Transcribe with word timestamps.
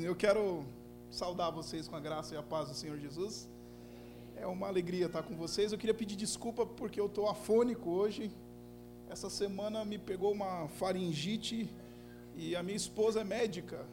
Eu 0.00 0.14
quero 0.14 0.64
saudar 1.10 1.50
vocês 1.50 1.88
com 1.88 1.96
a 1.96 2.00
graça 2.00 2.32
e 2.32 2.38
a 2.38 2.42
paz 2.42 2.68
do 2.68 2.74
Senhor 2.74 2.96
Jesus. 2.98 3.48
É 4.36 4.46
uma 4.46 4.68
alegria 4.68 5.06
estar 5.06 5.24
com 5.24 5.34
vocês. 5.34 5.72
Eu 5.72 5.78
queria 5.78 5.92
pedir 5.94 6.14
desculpa 6.14 6.64
porque 6.64 7.00
eu 7.00 7.06
estou 7.06 7.28
afônico 7.28 7.90
hoje. 7.90 8.30
Essa 9.10 9.28
semana 9.28 9.84
me 9.84 9.98
pegou 9.98 10.30
uma 10.30 10.68
faringite 10.68 11.68
e 12.36 12.54
a 12.54 12.62
minha 12.62 12.76
esposa 12.76 13.22
é 13.22 13.24
médica. 13.24 13.84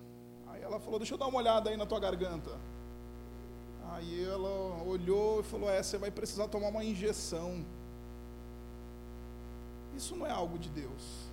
Aí 0.46 0.62
ela 0.62 0.80
falou: 0.80 1.00
Deixa 1.00 1.16
eu 1.16 1.18
dar 1.18 1.26
uma 1.26 1.40
olhada 1.40 1.72
aí 1.72 1.78
na 1.78 1.88
tua 1.88 2.00
garganta. 2.00 2.52
Aí 3.90 4.24
ela 4.26 4.84
olhou 4.84 5.40
e 5.40 5.44
falou: 5.44 5.68
É, 5.68 5.82
você 5.82 5.98
vai 5.98 6.12
precisar 6.12 6.48
tomar 6.50 6.68
uma 6.68 6.84
injeção. 6.84 7.66
Isso 9.98 10.16
não 10.16 10.28
é 10.28 10.32
algo 10.32 10.60
de 10.60 10.70
Deus. 10.70 11.32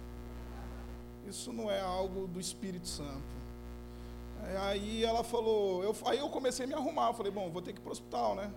Isso 1.29 1.53
não 1.53 1.71
é 1.71 1.81
algo 1.81 2.27
do 2.27 2.41
Espírito 2.41 2.89
Santo. 2.89 3.42
Aí 4.43 5.05
ela 5.05 5.23
falou, 5.23 5.83
eu, 5.85 5.95
aí 6.05 6.19
eu 6.19 6.29
comecei 6.29 6.65
a 6.65 6.69
me 6.69 6.75
arrumar, 6.75 7.09
eu 7.09 7.15
falei, 7.15 7.31
bom, 7.31 7.51
vou 7.51 7.63
ter 7.63 7.73
que 7.73 7.79
ir 7.79 7.83
para 7.83 7.91
o 7.91 7.93
hospital, 7.93 8.35
né? 8.35 8.51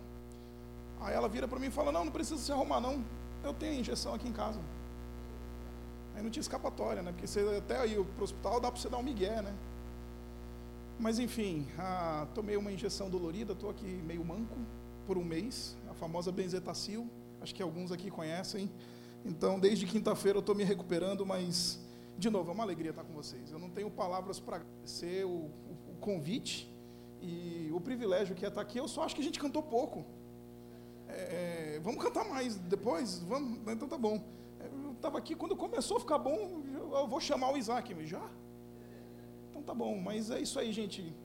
Aí 0.99 1.13
ela 1.13 1.29
vira 1.29 1.47
para 1.47 1.59
mim 1.59 1.67
e 1.67 1.71
fala, 1.71 1.91
não, 1.91 2.05
não 2.05 2.11
precisa 2.11 2.41
se 2.41 2.51
arrumar 2.51 2.79
não, 2.79 3.03
eu 3.43 3.53
tenho 3.53 3.79
injeção 3.79 4.13
aqui 4.13 4.27
em 4.27 4.33
casa. 4.33 4.59
Aí 6.15 6.23
não 6.23 6.29
tinha 6.29 6.41
escapatória, 6.41 7.01
né? 7.01 7.11
Porque 7.11 7.27
você 7.27 7.41
até 7.57 7.85
ir 7.85 8.03
para 8.03 8.21
o 8.21 8.23
hospital 8.23 8.59
dá 8.59 8.71
para 8.71 8.81
você 8.81 8.89
dar 8.89 8.97
um 8.97 9.03
migué, 9.03 9.41
né? 9.41 9.53
Mas 10.97 11.19
enfim, 11.19 11.67
ah, 11.77 12.25
tomei 12.33 12.55
uma 12.55 12.71
injeção 12.71 13.09
dolorida, 13.09 13.51
estou 13.51 13.69
aqui 13.69 13.85
meio 13.85 14.23
manco 14.23 14.55
por 15.05 15.17
um 15.17 15.23
mês, 15.23 15.77
a 15.89 15.93
famosa 15.93 16.31
benzetacil, 16.31 17.09
acho 17.41 17.53
que 17.53 17.61
alguns 17.61 17.91
aqui 17.91 18.09
conhecem. 18.09 18.71
Então, 19.25 19.59
desde 19.59 19.85
quinta-feira 19.85 20.37
eu 20.37 20.39
estou 20.39 20.55
me 20.55 20.63
recuperando, 20.63 21.25
mas, 21.25 21.79
de 22.17 22.29
novo, 22.29 22.49
é 22.49 22.53
uma 22.53 22.63
alegria 22.63 22.91
estar 22.91 23.03
com 23.03 23.13
vocês. 23.13 23.51
Eu 23.51 23.59
não 23.59 23.69
tenho 23.69 23.91
palavras 23.91 24.39
para 24.39 24.57
agradecer 24.57 25.25
o 25.25 25.49
convite 25.95 26.71
e 27.21 27.69
o 27.73 27.79
privilégio 27.79 28.35
que 28.35 28.45
é 28.45 28.47
estar 28.47 28.61
aqui. 28.61 28.77
Eu 28.77 28.87
só 28.87 29.03
acho 29.03 29.15
que 29.15 29.21
a 29.21 29.23
gente 29.23 29.39
cantou 29.39 29.63
pouco. 29.63 30.05
É, 31.07 31.75
é 31.75 31.79
vamos 31.81 32.01
cantar 32.03 32.25
mais 32.25 32.55
depois? 32.55 33.19
Vamos? 33.19 33.59
Então 33.67 33.87
tá 33.87 33.97
bom. 33.97 34.23
É, 34.59 34.65
eu 34.65 34.91
estava 34.91 35.17
aqui, 35.17 35.35
quando 35.35 35.55
começou 35.55 35.97
a 35.97 35.99
ficar 35.99 36.17
bom, 36.17 36.61
eu 36.93 37.07
vou 37.07 37.19
chamar 37.19 37.51
o 37.51 37.57
Isaac. 37.57 37.93
Já? 38.05 38.29
Então 39.49 39.61
tá 39.63 39.73
bom, 39.73 39.97
mas 39.97 40.29
é 40.29 40.39
isso 40.39 40.59
aí, 40.59 40.71
gente. 40.71 41.15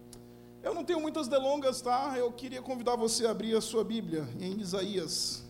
Eu 0.62 0.74
não 0.74 0.84
tenho 0.84 1.00
muitas 1.00 1.26
delongas, 1.26 1.80
tá? 1.80 2.14
Eu 2.18 2.30
queria 2.32 2.60
convidar 2.60 2.94
você 2.94 3.26
a 3.26 3.30
abrir 3.30 3.56
a 3.56 3.60
sua 3.60 3.82
Bíblia 3.82 4.28
em 4.38 4.60
Isaías. 4.60 5.44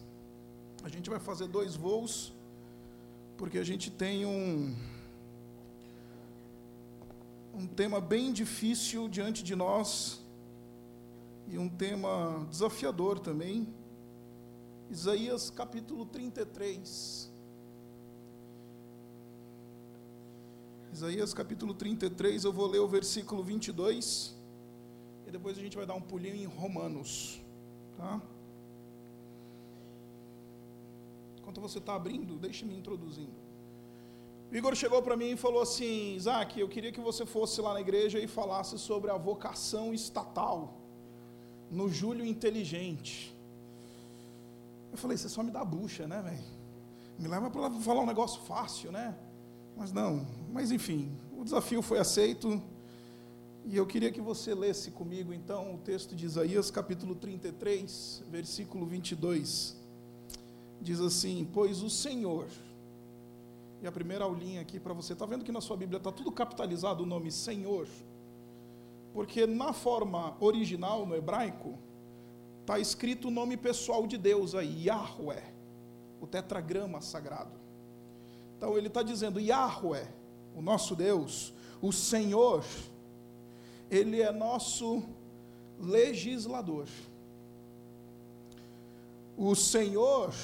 A 0.84 0.88
gente 0.88 1.10
vai 1.10 1.18
fazer 1.18 1.48
dois 1.48 1.74
voos, 1.74 2.32
porque 3.36 3.58
a 3.58 3.64
gente 3.64 3.90
tem 3.90 4.24
um, 4.24 4.74
um 7.60 7.66
tema 7.66 8.00
bem 8.00 8.32
difícil 8.32 9.06
diante 9.06 9.44
de 9.44 9.54
nós 9.54 10.24
e 11.46 11.58
um 11.58 11.68
tema 11.68 12.46
desafiador 12.48 13.18
também. 13.18 13.68
Isaías 14.90 15.50
capítulo 15.50 16.06
33. 16.06 17.30
Isaías 20.90 21.34
capítulo 21.34 21.74
33, 21.74 22.44
eu 22.44 22.52
vou 22.52 22.66
ler 22.66 22.78
o 22.78 22.88
versículo 22.88 23.42
22 23.42 24.34
e 25.26 25.30
depois 25.30 25.58
a 25.58 25.60
gente 25.60 25.76
vai 25.76 25.84
dar 25.84 25.94
um 25.94 26.00
pulinho 26.00 26.36
em 26.36 26.46
Romanos, 26.46 27.42
tá? 27.98 28.22
Enquanto 31.38 31.60
você 31.60 31.76
está 31.76 31.94
abrindo, 31.94 32.38
deixe-me 32.38 32.74
introduzindo. 32.74 33.39
O 34.50 34.56
Igor 34.56 34.74
chegou 34.74 35.00
para 35.00 35.16
mim 35.16 35.30
e 35.30 35.36
falou 35.36 35.62
assim: 35.62 36.14
Isaac, 36.16 36.58
eu 36.58 36.68
queria 36.68 36.90
que 36.90 37.00
você 37.00 37.24
fosse 37.24 37.60
lá 37.60 37.72
na 37.72 37.80
igreja 37.80 38.18
e 38.18 38.26
falasse 38.26 38.76
sobre 38.78 39.08
a 39.10 39.16
vocação 39.16 39.94
estatal 39.94 40.74
no 41.70 41.88
Júlio 41.88 42.26
Inteligente. 42.26 43.32
Eu 44.90 44.98
falei: 44.98 45.16
você 45.16 45.28
só 45.28 45.44
me 45.44 45.52
dá 45.52 45.64
bucha, 45.64 46.08
né, 46.08 46.20
velho? 46.20 46.60
Me 47.16 47.28
leva 47.28 47.48
para 47.48 47.70
falar 47.80 48.00
um 48.00 48.06
negócio 48.06 48.40
fácil, 48.42 48.90
né? 48.90 49.14
Mas 49.76 49.92
não, 49.92 50.26
mas 50.52 50.72
enfim, 50.72 51.16
o 51.38 51.44
desafio 51.44 51.80
foi 51.80 52.00
aceito. 52.00 52.60
E 53.64 53.76
eu 53.76 53.86
queria 53.86 54.10
que 54.10 54.20
você 54.20 54.52
lesse 54.52 54.90
comigo 54.90 55.32
então 55.32 55.74
o 55.74 55.78
texto 55.78 56.16
de 56.16 56.26
Isaías, 56.26 56.72
capítulo 56.72 57.14
33, 57.14 58.24
versículo 58.28 58.84
22. 58.84 59.76
Diz 60.80 60.98
assim: 60.98 61.48
Pois 61.52 61.82
o 61.82 61.90
Senhor 61.90 62.48
e 63.82 63.86
a 63.86 63.92
primeira 63.92 64.24
aulinha 64.24 64.60
aqui 64.60 64.78
para 64.78 64.92
você. 64.92 65.12
Está 65.12 65.24
vendo 65.26 65.44
que 65.44 65.52
na 65.52 65.60
sua 65.60 65.76
Bíblia 65.76 65.96
está 65.96 66.12
tudo 66.12 66.30
capitalizado 66.30 67.02
o 67.02 67.06
nome 67.06 67.30
Senhor? 67.30 67.86
Porque 69.12 69.46
na 69.46 69.72
forma 69.72 70.36
original, 70.40 71.06
no 71.06 71.16
hebraico, 71.16 71.78
está 72.60 72.78
escrito 72.78 73.28
o 73.28 73.30
nome 73.30 73.56
pessoal 73.56 74.06
de 74.06 74.16
Deus 74.16 74.54
aí, 74.54 74.86
Yahweh, 74.86 75.42
o 76.20 76.26
tetragrama 76.26 77.00
sagrado. 77.00 77.58
Então 78.56 78.76
ele 78.76 78.88
está 78.88 79.02
dizendo 79.02 79.40
Yahweh, 79.40 80.06
o 80.54 80.60
nosso 80.60 80.94
Deus, 80.94 81.52
o 81.80 81.90
Senhor, 81.92 82.64
ele 83.90 84.20
é 84.20 84.30
nosso 84.30 85.02
legislador. 85.80 86.86
O 89.36 89.54
Senhor 89.54 90.34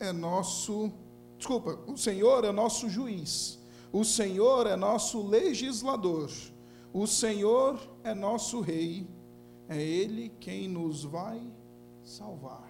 é 0.00 0.12
nosso 0.12 0.90
Desculpa, 1.38 1.78
o 1.86 1.96
Senhor 1.96 2.44
é 2.44 2.50
nosso 2.50 2.90
juiz. 2.90 3.60
O 3.92 4.04
Senhor 4.04 4.66
é 4.66 4.74
nosso 4.74 5.22
legislador. 5.22 6.28
O 6.92 7.06
Senhor 7.06 7.78
é 8.02 8.12
nosso 8.12 8.60
rei. 8.60 9.08
É 9.68 9.80
Ele 9.80 10.30
quem 10.40 10.68
nos 10.68 11.04
vai 11.04 11.40
salvar. 12.02 12.68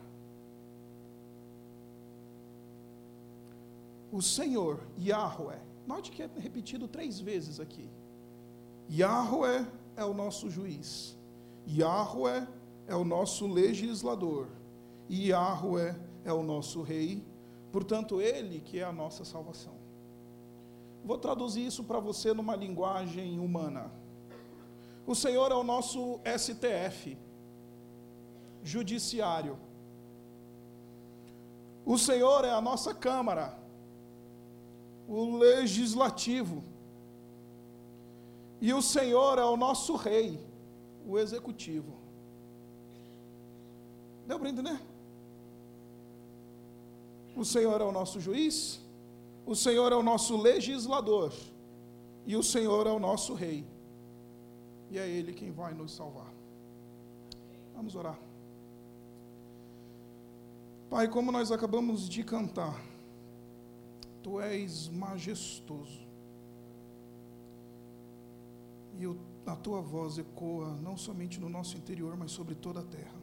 O 4.12 4.20
Senhor, 4.20 4.80
Yahweh. 5.00 5.60
Note 5.86 6.10
que 6.10 6.22
é 6.22 6.28
repetido 6.36 6.86
três 6.86 7.18
vezes 7.18 7.58
aqui. 7.58 7.88
Yahweh 8.90 9.66
é 9.96 10.04
o 10.04 10.12
nosso 10.12 10.50
juiz. 10.50 11.16
Yahweh 11.66 12.46
é 12.86 12.94
o 12.94 13.04
nosso 13.04 13.46
legislador. 13.46 14.48
Yahweh 15.10 15.96
é 16.24 16.32
o 16.32 16.42
nosso 16.42 16.82
rei 16.82 17.24
Portanto, 17.72 18.20
Ele 18.20 18.60
que 18.60 18.78
é 18.78 18.84
a 18.84 18.92
nossa 18.92 19.24
salvação. 19.24 19.74
Vou 21.04 21.18
traduzir 21.18 21.66
isso 21.66 21.84
para 21.84 22.00
você 22.00 22.32
numa 22.32 22.56
linguagem 22.56 23.38
humana. 23.38 23.90
O 25.06 25.14
Senhor 25.14 25.50
é 25.50 25.54
o 25.54 25.64
nosso 25.64 26.20
STF, 26.38 27.16
judiciário. 28.62 29.58
O 31.84 31.96
Senhor 31.96 32.44
é 32.44 32.50
a 32.50 32.60
nossa 32.60 32.94
Câmara, 32.94 33.58
o 35.08 35.36
legislativo. 35.38 36.62
E 38.60 38.74
o 38.74 38.82
Senhor 38.82 39.38
é 39.38 39.44
o 39.44 39.56
nosso 39.56 39.96
Rei, 39.96 40.38
o 41.06 41.18
executivo. 41.18 41.96
Deu 44.26 44.38
para 44.38 44.50
entender? 44.50 44.78
O 47.38 47.44
Senhor 47.44 47.80
é 47.80 47.84
o 47.84 47.92
nosso 47.92 48.20
juiz, 48.20 48.80
o 49.46 49.54
Senhor 49.54 49.92
é 49.92 49.94
o 49.94 50.02
nosso 50.02 50.36
legislador 50.36 51.32
e 52.26 52.34
o 52.34 52.42
Senhor 52.42 52.84
é 52.88 52.90
o 52.90 52.98
nosso 52.98 53.32
rei. 53.32 53.64
E 54.90 54.98
é 54.98 55.08
Ele 55.08 55.32
quem 55.32 55.52
vai 55.52 55.72
nos 55.72 55.92
salvar. 55.94 56.34
Vamos 57.76 57.94
orar. 57.94 58.18
Pai, 60.90 61.06
como 61.06 61.30
nós 61.30 61.52
acabamos 61.52 62.08
de 62.08 62.24
cantar, 62.24 62.76
Tu 64.20 64.40
és 64.40 64.88
majestoso. 64.88 66.00
E 68.98 69.04
a 69.46 69.54
Tua 69.54 69.80
voz 69.80 70.18
ecoa 70.18 70.76
não 70.82 70.96
somente 70.96 71.38
no 71.38 71.48
nosso 71.48 71.76
interior, 71.76 72.16
mas 72.16 72.32
sobre 72.32 72.56
toda 72.56 72.80
a 72.80 72.84
terra. 72.84 73.17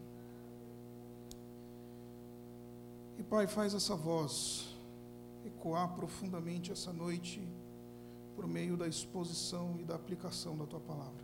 E 3.18 3.24
Pai, 3.24 3.48
faz 3.48 3.74
essa 3.74 3.96
voz 3.96 4.68
ecoar 5.46 5.94
profundamente 5.96 6.72
essa 6.72 6.92
noite 6.92 7.42
por 8.36 8.46
meio 8.46 8.76
da 8.76 8.88
exposição 8.88 9.76
e 9.80 9.84
da 9.84 9.96
aplicação 9.96 10.58
da 10.58 10.66
tua 10.66 10.82
palavra. 10.82 11.24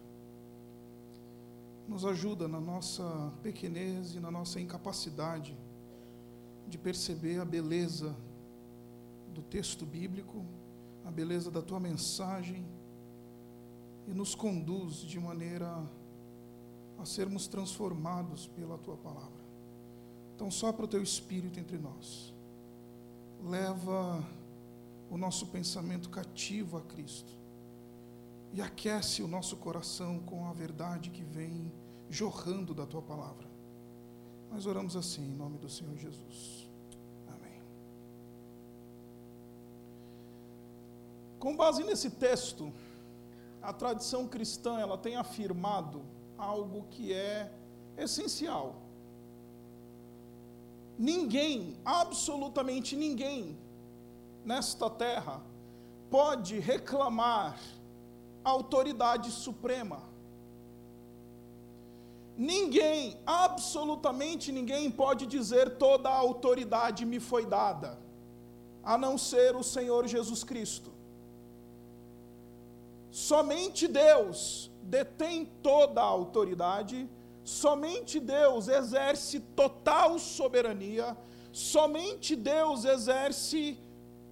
Nos 1.87 2.05
ajuda 2.05 2.47
na 2.47 2.59
nossa 2.59 3.33
pequenez 3.43 4.15
e 4.15 4.19
na 4.19 4.31
nossa 4.31 4.59
incapacidade 4.59 5.57
de 6.67 6.77
perceber 6.77 7.39
a 7.39 7.45
beleza 7.45 8.15
do 9.33 9.41
texto 9.41 9.85
bíblico, 9.85 10.45
a 11.03 11.11
beleza 11.11 11.51
da 11.51 11.61
tua 11.61 11.79
mensagem 11.79 12.65
e 14.07 14.13
nos 14.13 14.33
conduz 14.33 14.97
de 14.97 15.19
maneira 15.19 15.83
a 16.97 17.05
sermos 17.05 17.47
transformados 17.47 18.47
pela 18.47 18.77
tua 18.77 18.95
palavra. 18.95 19.40
Então, 20.41 20.49
sopra 20.49 20.85
o 20.85 20.87
teu 20.87 21.03
espírito 21.03 21.59
entre 21.59 21.77
nós. 21.77 22.33
Leva 23.43 24.27
o 25.07 25.15
nosso 25.15 25.45
pensamento 25.45 26.09
cativo 26.09 26.77
a 26.77 26.81
Cristo. 26.81 27.31
e 28.51 28.59
aquece 28.59 29.21
o 29.21 29.27
nosso 29.27 29.55
coração 29.57 30.19
com 30.19 30.47
a 30.47 30.51
verdade 30.51 31.11
que 31.11 31.23
vem 31.23 31.71
jorrando 32.09 32.73
da 32.73 32.87
tua 32.87 33.03
palavra. 33.03 33.47
Nós 34.51 34.65
oramos 34.65 34.95
assim 34.95 35.21
em 35.21 35.35
nome 35.35 35.59
do 35.59 35.69
Senhor 35.69 35.95
Jesus. 35.95 36.67
Amém. 37.27 37.61
Com 41.37 41.55
base 41.55 41.83
nesse 41.83 42.09
texto, 42.09 42.73
a 43.61 43.71
tradição 43.71 44.27
cristã 44.27 44.79
ela 44.79 44.97
tem 44.97 45.15
afirmado 45.17 46.01
algo 46.35 46.87
que 46.89 47.13
é 47.13 47.53
essencial. 47.95 48.90
Ninguém, 51.09 51.75
absolutamente 51.83 52.95
ninguém, 52.95 53.57
nesta 54.45 54.87
terra, 54.87 55.41
pode 56.11 56.59
reclamar 56.59 57.59
autoridade 58.43 59.31
suprema. 59.31 60.03
Ninguém, 62.37 63.19
absolutamente 63.25 64.51
ninguém, 64.51 64.91
pode 64.91 65.25
dizer 65.25 65.77
toda 65.77 66.07
a 66.07 66.15
autoridade 66.15 67.03
me 67.03 67.19
foi 67.19 67.47
dada, 67.47 67.97
a 68.83 68.95
não 68.95 69.17
ser 69.17 69.55
o 69.55 69.63
Senhor 69.63 70.07
Jesus 70.07 70.43
Cristo. 70.43 70.91
Somente 73.09 73.87
Deus 73.87 74.69
detém 74.83 75.45
toda 75.63 75.99
a 75.99 76.05
autoridade, 76.05 77.09
somente 77.43 78.19
Deus 78.19 78.67
exerce 78.67 79.39
total 79.39 80.19
soberania, 80.19 81.17
somente 81.51 82.35
Deus 82.35 82.85
exerce 82.85 83.77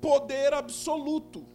poder 0.01 0.53
absoluto. 0.53 1.45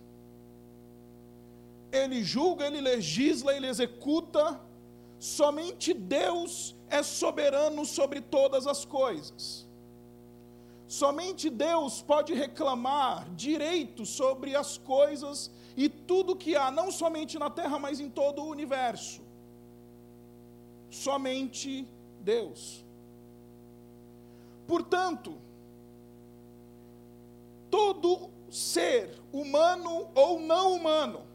Ele 1.93 2.23
julga, 2.25 2.67
ele 2.67 2.81
legisla, 2.81 3.55
ele 3.55 3.69
executa, 3.69 4.61
somente 5.19 5.95
Deus 5.95 6.75
é 6.91 7.03
soberano 7.03 7.85
sobre 7.85 8.21
todas 8.21 8.67
as 8.67 8.85
coisas. 8.85 9.67
Somente 10.87 11.49
Deus 11.49 12.03
pode 12.03 12.35
reclamar 12.35 13.29
direito 13.35 14.05
sobre 14.05 14.55
as 14.55 14.77
coisas 14.77 15.51
e 15.77 15.89
tudo 15.89 16.37
que 16.37 16.55
há, 16.55 16.71
não 16.71 16.91
somente 16.91 17.39
na 17.39 17.49
terra, 17.49 17.79
mas 17.79 18.01
em 18.01 18.11
todo 18.11 18.43
o 18.43 18.49
universo. 18.49 19.24
Somente 20.95 21.89
Deus. 22.21 22.85
Portanto, 24.67 25.37
todo 27.69 28.31
ser, 28.49 29.21
humano 29.33 30.09
ou 30.15 30.39
não 30.39 30.73
humano, 30.77 31.27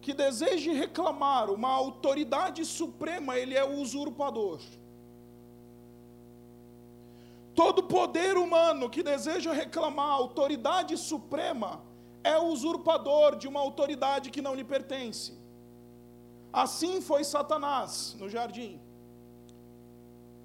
que 0.00 0.14
deseje 0.14 0.72
reclamar 0.72 1.50
uma 1.50 1.68
autoridade 1.68 2.64
suprema, 2.64 3.36
ele 3.38 3.54
é 3.54 3.64
o 3.64 3.78
usurpador. 3.78 4.60
Todo 7.54 7.82
poder 7.84 8.38
humano 8.38 8.88
que 8.88 9.02
deseja 9.02 9.52
reclamar 9.52 10.08
autoridade 10.08 10.96
suprema, 10.96 11.82
é 12.24 12.38
o 12.38 12.46
usurpador 12.46 13.36
de 13.36 13.46
uma 13.46 13.60
autoridade 13.60 14.30
que 14.30 14.40
não 14.40 14.54
lhe 14.54 14.64
pertence. 14.64 15.43
Assim 16.54 17.00
foi 17.00 17.24
Satanás 17.24 18.14
no 18.16 18.28
jardim. 18.28 18.80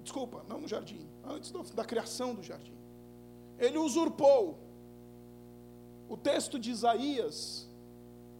Desculpa, 0.02 0.44
não 0.48 0.60
no 0.60 0.66
jardim, 0.66 1.06
antes 1.24 1.52
da 1.72 1.84
criação 1.84 2.34
do 2.34 2.42
jardim. 2.42 2.76
Ele 3.56 3.78
usurpou. 3.78 4.58
O 6.08 6.16
texto 6.16 6.58
de 6.58 6.68
Isaías, 6.72 7.68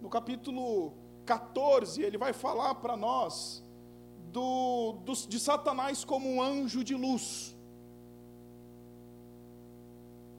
no 0.02 0.08
capítulo 0.10 0.94
14, 1.24 2.02
ele 2.02 2.18
vai 2.18 2.32
falar 2.32 2.74
para 2.74 2.96
nós 2.96 3.62
do, 4.32 4.94
do, 5.04 5.12
de 5.12 5.38
Satanás 5.38 6.04
como 6.04 6.28
um 6.28 6.42
anjo 6.42 6.82
de 6.82 6.96
luz. 6.96 7.56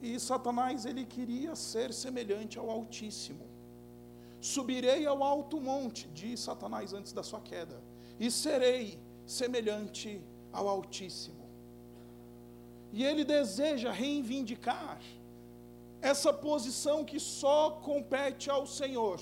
E 0.02 0.20
Satanás 0.20 0.84
ele 0.84 1.06
queria 1.06 1.56
ser 1.56 1.94
semelhante 1.94 2.58
ao 2.58 2.68
Altíssimo. 2.68 3.51
Subirei 4.42 5.06
ao 5.06 5.22
alto 5.22 5.60
monte, 5.60 6.08
diz 6.08 6.40
Satanás 6.40 6.92
antes 6.92 7.12
da 7.12 7.22
sua 7.22 7.40
queda, 7.40 7.80
e 8.18 8.28
serei 8.28 8.98
semelhante 9.24 10.20
ao 10.52 10.68
Altíssimo. 10.68 11.48
E 12.92 13.04
ele 13.04 13.24
deseja 13.24 13.92
reivindicar 13.92 15.00
essa 16.00 16.32
posição 16.32 17.04
que 17.04 17.20
só 17.20 17.70
compete 17.70 18.50
ao 18.50 18.66
Senhor, 18.66 19.20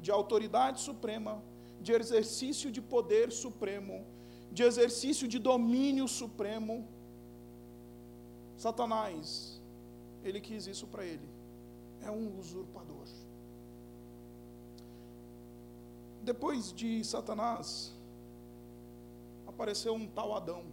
de 0.00 0.10
autoridade 0.10 0.80
suprema, 0.80 1.42
de 1.82 1.92
exercício 1.92 2.72
de 2.72 2.80
poder 2.80 3.30
supremo, 3.30 4.06
de 4.50 4.62
exercício 4.62 5.28
de 5.28 5.38
domínio 5.38 6.08
supremo. 6.08 6.88
Satanás 8.56 9.60
ele 10.24 10.40
quis 10.40 10.66
isso 10.66 10.86
para 10.86 11.04
ele. 11.04 11.28
É 12.00 12.10
um 12.10 12.38
usurpador. 12.38 12.94
Depois 16.24 16.72
de 16.72 17.04
Satanás, 17.04 17.92
apareceu 19.46 19.94
um 19.94 20.06
tal 20.06 20.34
Adão. 20.34 20.64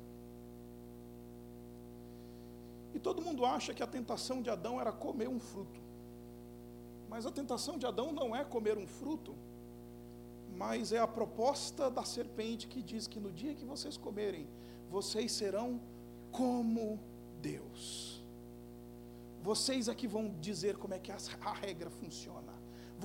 E 2.93 2.99
todo 2.99 3.21
mundo 3.21 3.45
acha 3.45 3.73
que 3.73 3.83
a 3.83 3.87
tentação 3.87 4.41
de 4.41 4.49
Adão 4.49 4.79
era 4.79 4.91
comer 4.91 5.27
um 5.27 5.39
fruto. 5.39 5.81
Mas 7.09 7.25
a 7.25 7.31
tentação 7.31 7.77
de 7.77 7.85
Adão 7.85 8.13
não 8.13 8.33
é 8.33 8.45
comer 8.45 8.77
um 8.77 8.87
fruto, 8.87 9.35
mas 10.55 10.93
é 10.93 10.99
a 10.99 11.07
proposta 11.07 11.91
da 11.91 12.05
serpente 12.05 12.67
que 12.67 12.81
diz 12.81 13.05
que 13.05 13.19
no 13.19 13.31
dia 13.31 13.53
que 13.53 13.65
vocês 13.65 13.97
comerem, 13.97 14.47
vocês 14.89 15.33
serão 15.33 15.81
como 16.31 16.97
Deus. 17.41 18.23
Vocês 19.43 19.89
aqui 19.89 20.07
vão 20.07 20.33
dizer 20.39 20.77
como 20.77 20.93
é 20.93 20.99
que 20.99 21.11
a 21.11 21.53
regra 21.53 21.89
funciona. 21.89 22.50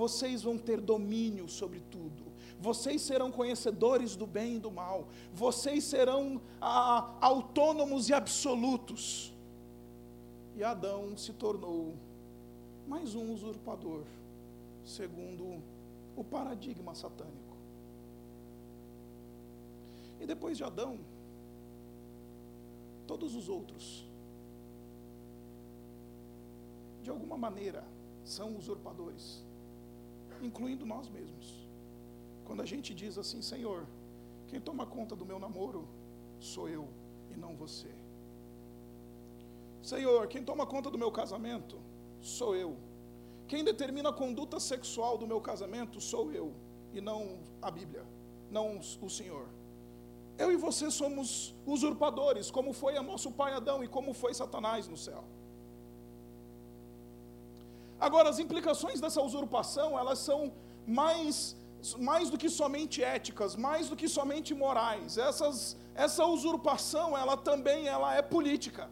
Vocês 0.00 0.42
vão 0.42 0.56
ter 0.58 0.80
domínio 0.80 1.48
sobre 1.48 1.80
tudo. 1.80 2.22
Vocês 2.60 3.00
serão 3.02 3.30
conhecedores 3.30 4.14
do 4.14 4.26
bem 4.26 4.56
e 4.56 4.58
do 4.58 4.70
mal. 4.70 5.08
Vocês 5.32 5.84
serão 5.84 6.40
ah, 6.60 7.16
autônomos 7.20 8.08
e 8.10 8.14
absolutos. 8.14 9.32
E 10.54 10.62
Adão 10.62 11.16
se 11.16 11.32
tornou 11.32 11.94
mais 12.86 13.14
um 13.14 13.32
usurpador, 13.32 14.04
segundo 14.84 15.62
o 16.14 16.22
paradigma 16.22 16.94
satânico. 16.94 17.56
E 20.20 20.26
depois 20.26 20.56
de 20.58 20.64
Adão, 20.64 20.98
todos 23.06 23.34
os 23.34 23.48
outros 23.48 24.06
de 27.06 27.10
alguma 27.10 27.38
maneira, 27.38 27.84
são 28.24 28.56
usurpadores, 28.56 29.45
incluindo 30.42 30.86
nós 30.86 31.08
mesmos. 31.08 31.66
Quando 32.44 32.62
a 32.62 32.66
gente 32.66 32.94
diz 32.94 33.18
assim, 33.18 33.42
Senhor, 33.42 33.86
quem 34.48 34.60
toma 34.60 34.86
conta 34.86 35.16
do 35.16 35.26
meu 35.26 35.38
namoro 35.38 35.88
sou 36.38 36.68
eu 36.68 36.88
e 37.30 37.36
não 37.36 37.54
você. 37.56 37.90
Senhor, 39.82 40.26
quem 40.28 40.42
toma 40.44 40.66
conta 40.66 40.90
do 40.90 40.98
meu 40.98 41.10
casamento 41.10 41.78
sou 42.20 42.54
eu. 42.56 42.76
Quem 43.48 43.62
determina 43.62 44.08
a 44.08 44.12
conduta 44.12 44.58
sexual 44.58 45.16
do 45.16 45.26
meu 45.26 45.40
casamento 45.40 46.00
sou 46.00 46.32
eu 46.32 46.52
e 46.92 47.00
não 47.00 47.38
a 47.62 47.70
Bíblia, 47.70 48.04
não 48.50 48.80
o 49.00 49.10
Senhor. 49.10 49.48
Eu 50.38 50.52
e 50.52 50.56
você 50.56 50.90
somos 50.90 51.54
usurpadores, 51.64 52.50
como 52.50 52.72
foi 52.72 52.96
a 52.96 53.02
nosso 53.02 53.30
pai 53.30 53.54
Adão 53.54 53.82
e 53.82 53.88
como 53.88 54.12
foi 54.12 54.34
Satanás 54.34 54.86
no 54.88 54.96
céu. 54.96 55.24
Agora, 57.98 58.28
as 58.28 58.38
implicações 58.38 59.00
dessa 59.00 59.22
usurpação, 59.22 59.98
elas 59.98 60.18
são 60.18 60.52
mais, 60.86 61.56
mais 61.98 62.30
do 62.30 62.38
que 62.38 62.48
somente 62.48 63.02
éticas, 63.02 63.56
mais 63.56 63.88
do 63.88 63.96
que 63.96 64.08
somente 64.08 64.54
morais. 64.54 65.16
Essas, 65.16 65.76
essa 65.94 66.24
usurpação, 66.26 67.16
ela 67.16 67.36
também 67.36 67.88
ela 67.88 68.14
é 68.14 68.22
política. 68.22 68.90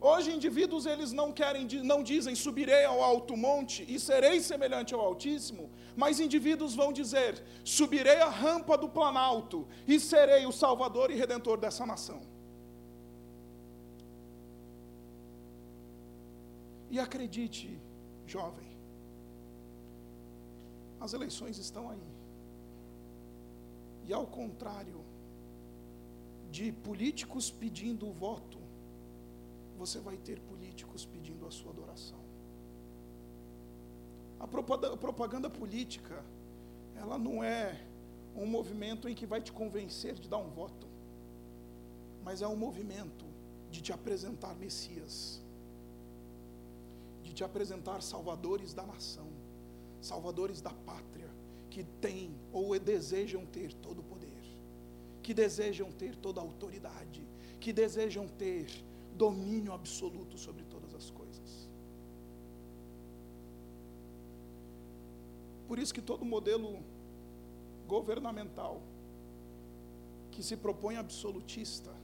Hoje, 0.00 0.32
indivíduos, 0.32 0.86
eles 0.86 1.10
não 1.10 1.32
querem, 1.32 1.66
não 1.82 2.04
dizem, 2.04 2.34
subirei 2.36 2.84
ao 2.84 3.02
alto 3.02 3.36
monte 3.36 3.84
e 3.88 3.98
serei 3.98 4.40
semelhante 4.40 4.94
ao 4.94 5.00
Altíssimo, 5.00 5.70
mas 5.96 6.20
indivíduos 6.20 6.76
vão 6.76 6.92
dizer, 6.92 7.42
subirei 7.64 8.20
a 8.20 8.28
rampa 8.28 8.78
do 8.78 8.88
Planalto 8.88 9.66
e 9.88 9.98
serei 9.98 10.46
o 10.46 10.52
Salvador 10.52 11.10
e 11.10 11.16
Redentor 11.16 11.58
dessa 11.58 11.84
nação. 11.84 12.37
E 16.90 16.98
acredite, 16.98 17.78
jovem, 18.26 18.66
as 21.00 21.12
eleições 21.12 21.58
estão 21.58 21.90
aí. 21.90 22.08
E 24.06 24.12
ao 24.12 24.26
contrário 24.26 25.04
de 26.50 26.72
políticos 26.72 27.50
pedindo 27.50 28.08
o 28.08 28.12
voto, 28.12 28.58
você 29.76 30.00
vai 30.00 30.16
ter 30.16 30.40
políticos 30.40 31.04
pedindo 31.04 31.46
a 31.46 31.50
sua 31.50 31.70
adoração. 31.70 32.18
A 34.40 34.46
propaganda 34.46 35.50
política, 35.50 36.24
ela 36.96 37.18
não 37.18 37.44
é 37.44 37.80
um 38.34 38.46
movimento 38.46 39.08
em 39.08 39.14
que 39.14 39.26
vai 39.26 39.40
te 39.40 39.52
convencer 39.52 40.14
de 40.14 40.28
dar 40.28 40.38
um 40.38 40.48
voto, 40.48 40.86
mas 42.24 42.40
é 42.40 42.48
um 42.48 42.56
movimento 42.56 43.26
de 43.70 43.82
te 43.82 43.92
apresentar 43.92 44.54
Messias, 44.54 45.42
de 47.28 47.34
te 47.34 47.44
apresentar 47.44 48.00
salvadores 48.00 48.72
da 48.72 48.84
nação, 48.86 49.28
salvadores 50.00 50.62
da 50.62 50.70
pátria, 50.70 51.28
que 51.68 51.84
têm 52.00 52.34
ou 52.50 52.78
desejam 52.78 53.44
ter 53.44 53.74
todo 53.74 53.98
o 53.98 54.02
poder, 54.02 54.42
que 55.22 55.34
desejam 55.34 55.92
ter 55.92 56.16
toda 56.16 56.40
a 56.40 56.42
autoridade, 56.42 57.22
que 57.60 57.70
desejam 57.70 58.26
ter 58.26 58.66
domínio 59.14 59.74
absoluto 59.74 60.38
sobre 60.38 60.64
todas 60.64 60.94
as 60.94 61.10
coisas. 61.10 61.68
Por 65.66 65.78
isso 65.78 65.92
que 65.92 66.00
todo 66.00 66.24
modelo 66.24 66.82
governamental 67.86 68.80
que 70.30 70.42
se 70.42 70.56
propõe 70.56 70.96
absolutista, 70.96 71.94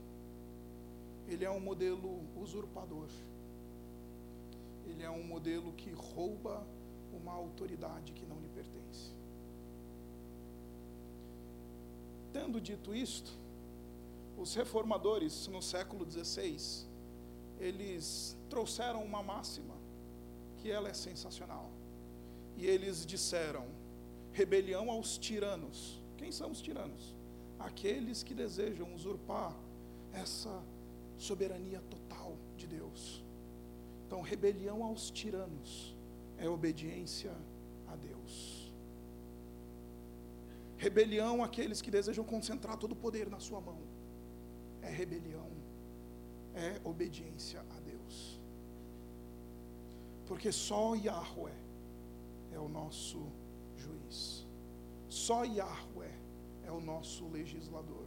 ele 1.27 1.43
é 1.43 1.49
um 1.49 1.59
modelo 1.59 2.21
usurpador. 2.35 3.07
Ele 4.85 5.03
é 5.03 5.09
um 5.09 5.23
modelo 5.23 5.73
que 5.73 5.91
rouba 5.91 6.65
uma 7.13 7.33
autoridade 7.33 8.13
que 8.13 8.25
não 8.25 8.39
lhe 8.39 8.49
pertence. 8.49 9.11
Tendo 12.31 12.59
dito 12.59 12.93
isto, 12.93 13.31
os 14.37 14.53
reformadores 14.53 15.47
no 15.47 15.61
século 15.61 16.09
XVI, 16.09 16.85
eles 17.59 18.37
trouxeram 18.49 19.03
uma 19.03 19.23
máxima 19.23 19.75
que 20.57 20.69
ela 20.69 20.89
é 20.89 20.93
sensacional. 20.93 21.69
E 22.57 22.65
eles 22.65 23.05
disseram: 23.05 23.65
rebelião 24.33 24.91
aos 24.91 25.17
tiranos. 25.17 26.01
Quem 26.17 26.31
são 26.31 26.51
os 26.51 26.61
tiranos? 26.61 27.15
Aqueles 27.57 28.23
que 28.23 28.33
desejam 28.33 28.93
usurpar 28.93 29.55
essa 30.13 30.63
soberania 31.17 31.81
total 31.89 32.37
de 32.57 32.67
Deus. 32.67 33.24
Então, 34.15 34.23
rebelião 34.23 34.81
aos 34.81 35.11
tiranos 35.11 35.93
é 36.37 36.47
obediência 36.47 37.33
a 37.85 37.97
Deus. 37.97 38.71
Rebelião 40.77 41.43
àqueles 41.43 41.81
que 41.81 41.91
desejam 41.91 42.23
concentrar 42.23 42.77
todo 42.77 42.93
o 42.93 42.95
poder 42.95 43.29
na 43.29 43.41
sua 43.41 43.59
mão 43.59 43.77
é 44.81 44.89
rebelião, 44.89 45.49
é 46.53 46.79
obediência 46.85 47.59
a 47.59 47.79
Deus. 47.81 48.39
Porque 50.27 50.49
só 50.49 50.95
Yahweh 50.95 51.59
é 52.53 52.59
o 52.59 52.69
nosso 52.69 53.21
juiz. 53.75 54.47
Só 55.09 55.43
Yahweh 55.43 56.15
é 56.65 56.71
o 56.71 56.79
nosso 56.79 57.27
legislador. 57.27 58.05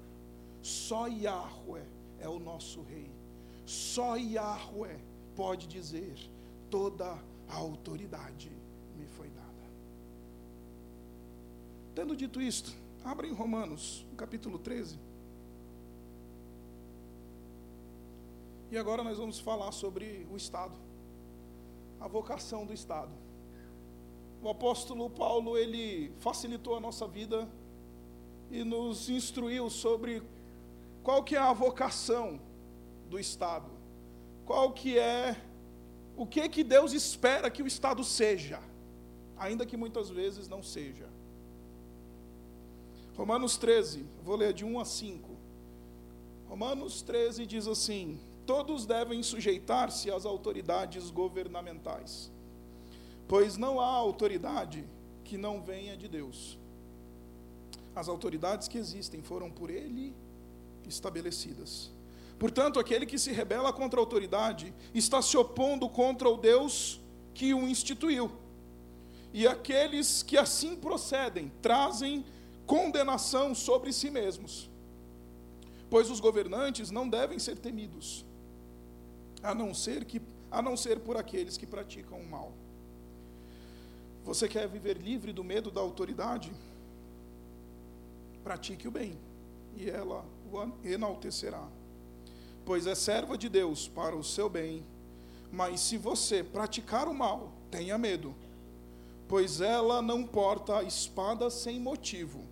Só 0.63 1.07
Yahweh 1.07 1.87
é 2.19 2.29
o 2.31 2.39
nosso 2.39 2.81
rei. 2.81 3.11
Só 3.67 4.17
Yahweh 4.17 5.08
pode 5.39 5.69
dizer: 5.69 6.19
toda 6.69 7.17
a 7.49 7.55
autoridade 7.55 8.51
me 8.97 9.07
foi 9.07 9.29
dada. 9.29 9.47
Tendo 11.95 12.17
dito 12.17 12.43
isto, 12.43 12.75
abra 13.05 13.25
em 13.25 13.33
Romanos, 13.33 14.05
capítulo 14.17 14.59
13. 14.59 14.99
E 18.73 18.77
agora 18.77 19.05
nós 19.05 19.17
vamos 19.17 19.39
falar 19.39 19.71
sobre 19.71 20.27
o 20.29 20.37
Estado, 20.37 20.75
a 22.01 22.09
vocação 22.09 22.67
do 22.67 22.75
Estado. 22.75 23.13
O 24.43 24.49
apóstolo 24.49 25.09
Paulo, 25.09 25.57
ele 25.57 26.13
facilitou 26.19 26.77
a 26.77 26.81
nossa 26.81 27.07
vida 27.07 27.49
e 28.51 28.65
nos 28.65 29.09
instruiu 29.09 29.71
sobre 29.71 30.21
qual 31.05 31.23
que 31.23 31.37
é 31.37 31.39
a 31.39 31.53
vocação 31.53 32.41
do 33.09 33.21
Estado, 33.21 33.78
qual 34.49 34.73
que 34.73 34.99
é, 34.99 35.37
o 36.17 36.27
que 36.27 36.49
que 36.49 36.65
Deus 36.65 36.95
espera 36.95 37.51
que 37.51 37.63
o 37.63 37.67
Estado 37.67 38.03
seja, 38.03 38.59
ainda 39.37 39.67
que 39.67 39.77
muitas 39.77 40.09
vezes 40.09 40.49
não 40.49 40.63
seja. 40.63 41.07
Romanos 43.15 43.59
13, 43.59 44.07
vou 44.25 44.37
ler 44.37 44.55
de 44.55 44.65
1 44.65 44.81
a 44.81 44.87
5. 44.87 45.29
Romanos 46.49 47.03
13 47.03 47.45
diz 47.45 47.67
assim: 47.67 48.19
todos 48.47 48.87
devem 48.87 49.23
sujeitar-se 49.23 50.11
às 50.11 50.25
autoridades 50.25 51.11
governamentais, 51.11 52.33
pois 53.29 53.59
não 53.59 53.79
há 53.79 53.87
autoridade 53.87 54.83
que 55.25 55.37
não 55.37 55.61
venha 55.61 55.95
de 55.95 56.09
Deus. 56.09 56.59
As 57.95 58.09
autoridades 58.09 58.67
que 58.67 58.79
existem 58.79 59.21
foram 59.21 59.51
por 59.51 59.69
Ele 59.69 60.15
estabelecidas. 60.87 61.98
Portanto, 62.39 62.79
aquele 62.79 63.05
que 63.05 63.19
se 63.19 63.33
rebela 63.33 63.73
contra 63.73 63.99
a 63.99 64.03
autoridade 64.03 64.73
está 64.95 65.21
se 65.21 65.37
opondo 65.37 65.89
contra 65.89 66.29
o 66.29 66.37
Deus 66.37 67.01
que 67.35 67.53
o 67.53 67.67
instituiu. 67.67 68.31
E 69.33 69.47
aqueles 69.47 70.23
que 70.23 70.37
assim 70.37 70.77
procedem 70.77 71.51
trazem 71.61 72.25
condenação 72.67 73.55
sobre 73.55 73.93
si 73.93 74.11
mesmos. 74.11 74.71
Pois 75.91 76.11
os 76.11 76.21
governantes 76.21 76.91
não 76.91 77.09
devem 77.09 77.39
ser 77.39 77.57
temidos, 77.59 78.25
a 79.43 79.55
não 79.55 79.75
ser 79.75 80.05
que 80.05 80.21
a 80.51 80.63
não 80.63 80.77
ser 80.77 81.01
por 81.01 81.17
aqueles 81.17 81.57
que 81.57 81.67
praticam 81.67 82.19
o 82.19 82.27
mal. 82.27 82.53
Você 84.25 84.49
quer 84.49 84.67
viver 84.67 84.97
livre 84.97 85.33
do 85.33 85.45
medo 85.45 85.71
da 85.71 85.81
autoridade? 85.81 86.53
Pratique 88.43 88.89
o 88.89 88.91
bem, 88.91 89.19
e 89.77 89.91
ela 89.91 90.25
o 90.51 90.87
enaltecerá. 90.87 91.67
Pois 92.69 92.87
é 92.87 92.95
serva 92.95 93.37
de 93.37 93.49
Deus 93.49 93.89
para 93.89 94.15
o 94.15 94.23
seu 94.23 94.49
bem. 94.49 94.85
Mas 95.51 95.81
se 95.81 95.97
você 95.97 96.45
praticar 96.45 97.09
o 97.09 97.15
mal, 97.15 97.51
tenha 97.71 97.97
medo, 97.97 98.35
pois 99.27 99.63
ela 99.63 100.03
não 100.03 100.23
porta 100.23 100.83
espada 100.83 101.51
sem 101.51 101.81
motivo. 101.81 102.45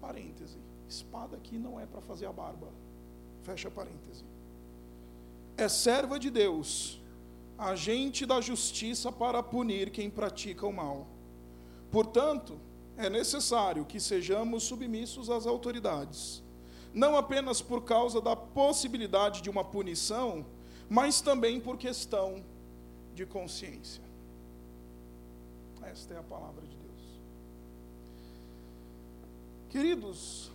Parêntese. 0.00 0.56
Espada 0.88 1.36
aqui 1.36 1.58
não 1.58 1.78
é 1.78 1.84
para 1.84 2.00
fazer 2.00 2.26
a 2.26 2.32
barba. 2.32 2.68
Fecha 3.42 3.70
parêntese 3.70 4.24
é 5.58 5.68
serva 5.68 6.20
de 6.20 6.30
Deus, 6.30 7.00
agente 7.58 8.24
da 8.24 8.40
justiça 8.40 9.10
para 9.10 9.42
punir 9.42 9.90
quem 9.90 10.08
pratica 10.08 10.64
o 10.64 10.72
mal. 10.72 11.08
Portanto, 11.90 12.60
é 12.96 13.10
necessário 13.10 13.84
que 13.84 13.98
sejamos 13.98 14.62
submissos 14.62 15.28
às 15.28 15.48
autoridades, 15.48 16.44
não 16.92 17.16
apenas 17.16 17.60
por 17.60 17.82
causa 17.82 18.20
da 18.20 18.34
possibilidade 18.34 19.42
de 19.42 19.50
uma 19.50 19.64
punição, 19.64 20.44
mas 20.88 21.20
também 21.20 21.60
por 21.60 21.76
questão 21.76 22.42
de 23.14 23.26
consciência. 23.26 24.02
Esta 25.82 26.14
é 26.14 26.18
a 26.18 26.22
palavra 26.22 26.66
de 26.66 26.76
Deus. 26.76 27.20
Queridos, 29.70 30.50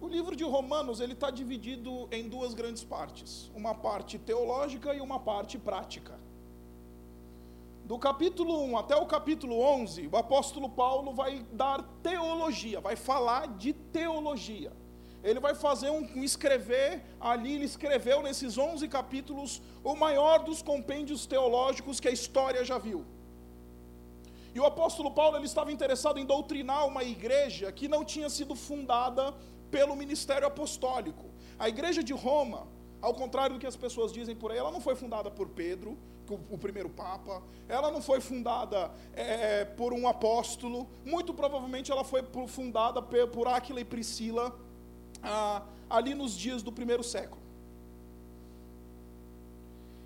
o 0.00 0.08
livro 0.08 0.34
de 0.34 0.44
Romanos 0.44 1.00
ele 1.00 1.12
está 1.12 1.30
dividido 1.30 2.08
em 2.10 2.28
duas 2.28 2.54
grandes 2.54 2.82
partes, 2.82 3.50
uma 3.54 3.74
parte 3.74 4.18
teológica 4.18 4.94
e 4.94 5.00
uma 5.00 5.20
parte 5.20 5.58
prática. 5.58 6.18
Do 7.90 7.98
capítulo 7.98 8.62
1 8.66 8.78
até 8.78 8.94
o 8.94 9.04
capítulo 9.04 9.58
11, 9.58 10.08
o 10.12 10.16
apóstolo 10.16 10.68
Paulo 10.68 11.12
vai 11.12 11.44
dar 11.50 11.82
teologia, 12.04 12.80
vai 12.80 12.94
falar 12.94 13.48
de 13.48 13.72
teologia. 13.72 14.70
Ele 15.24 15.40
vai 15.40 15.56
fazer 15.56 15.90
um, 15.90 16.08
um 16.14 16.22
escrever, 16.22 17.02
ali 17.20 17.56
ele 17.56 17.64
escreveu 17.64 18.22
nesses 18.22 18.56
11 18.56 18.86
capítulos 18.86 19.60
o 19.82 19.96
maior 19.96 20.44
dos 20.44 20.62
compêndios 20.62 21.26
teológicos 21.26 21.98
que 21.98 22.06
a 22.06 22.12
história 22.12 22.64
já 22.64 22.78
viu. 22.78 23.04
E 24.54 24.60
o 24.60 24.64
apóstolo 24.64 25.10
Paulo 25.10 25.36
ele 25.36 25.46
estava 25.46 25.72
interessado 25.72 26.20
em 26.20 26.24
doutrinar 26.24 26.86
uma 26.86 27.02
igreja 27.02 27.72
que 27.72 27.88
não 27.88 28.04
tinha 28.04 28.30
sido 28.30 28.54
fundada 28.54 29.34
pelo 29.68 29.96
ministério 29.96 30.46
apostólico. 30.46 31.24
A 31.58 31.68
igreja 31.68 32.04
de 32.04 32.12
Roma, 32.12 32.68
ao 33.00 33.14
contrário 33.14 33.54
do 33.54 33.60
que 33.60 33.66
as 33.66 33.76
pessoas 33.76 34.12
dizem 34.12 34.36
por 34.36 34.50
aí, 34.50 34.58
ela 34.58 34.70
não 34.70 34.80
foi 34.80 34.94
fundada 34.94 35.30
por 35.30 35.48
Pedro, 35.48 35.96
o, 36.50 36.56
primeiro 36.56 36.88
Papa, 36.88 37.42
ela 37.68 37.90
não 37.90 38.00
foi 38.00 38.20
fundada 38.20 38.92
é, 39.14 39.64
por 39.64 39.92
um 39.92 40.06
apóstolo, 40.06 40.88
muito 41.04 41.34
provavelmente 41.34 41.90
ela 41.90 42.04
foi 42.04 42.22
fundada 42.46 43.02
por 43.02 43.48
Áquila 43.48 43.80
e 43.80 43.84
Priscila 43.84 44.56
ah, 45.24 45.62
ali 45.88 46.14
nos 46.14 46.32
dias 46.36 46.62
do 46.62 46.70
primeiro 46.70 47.02
século. 47.02 47.42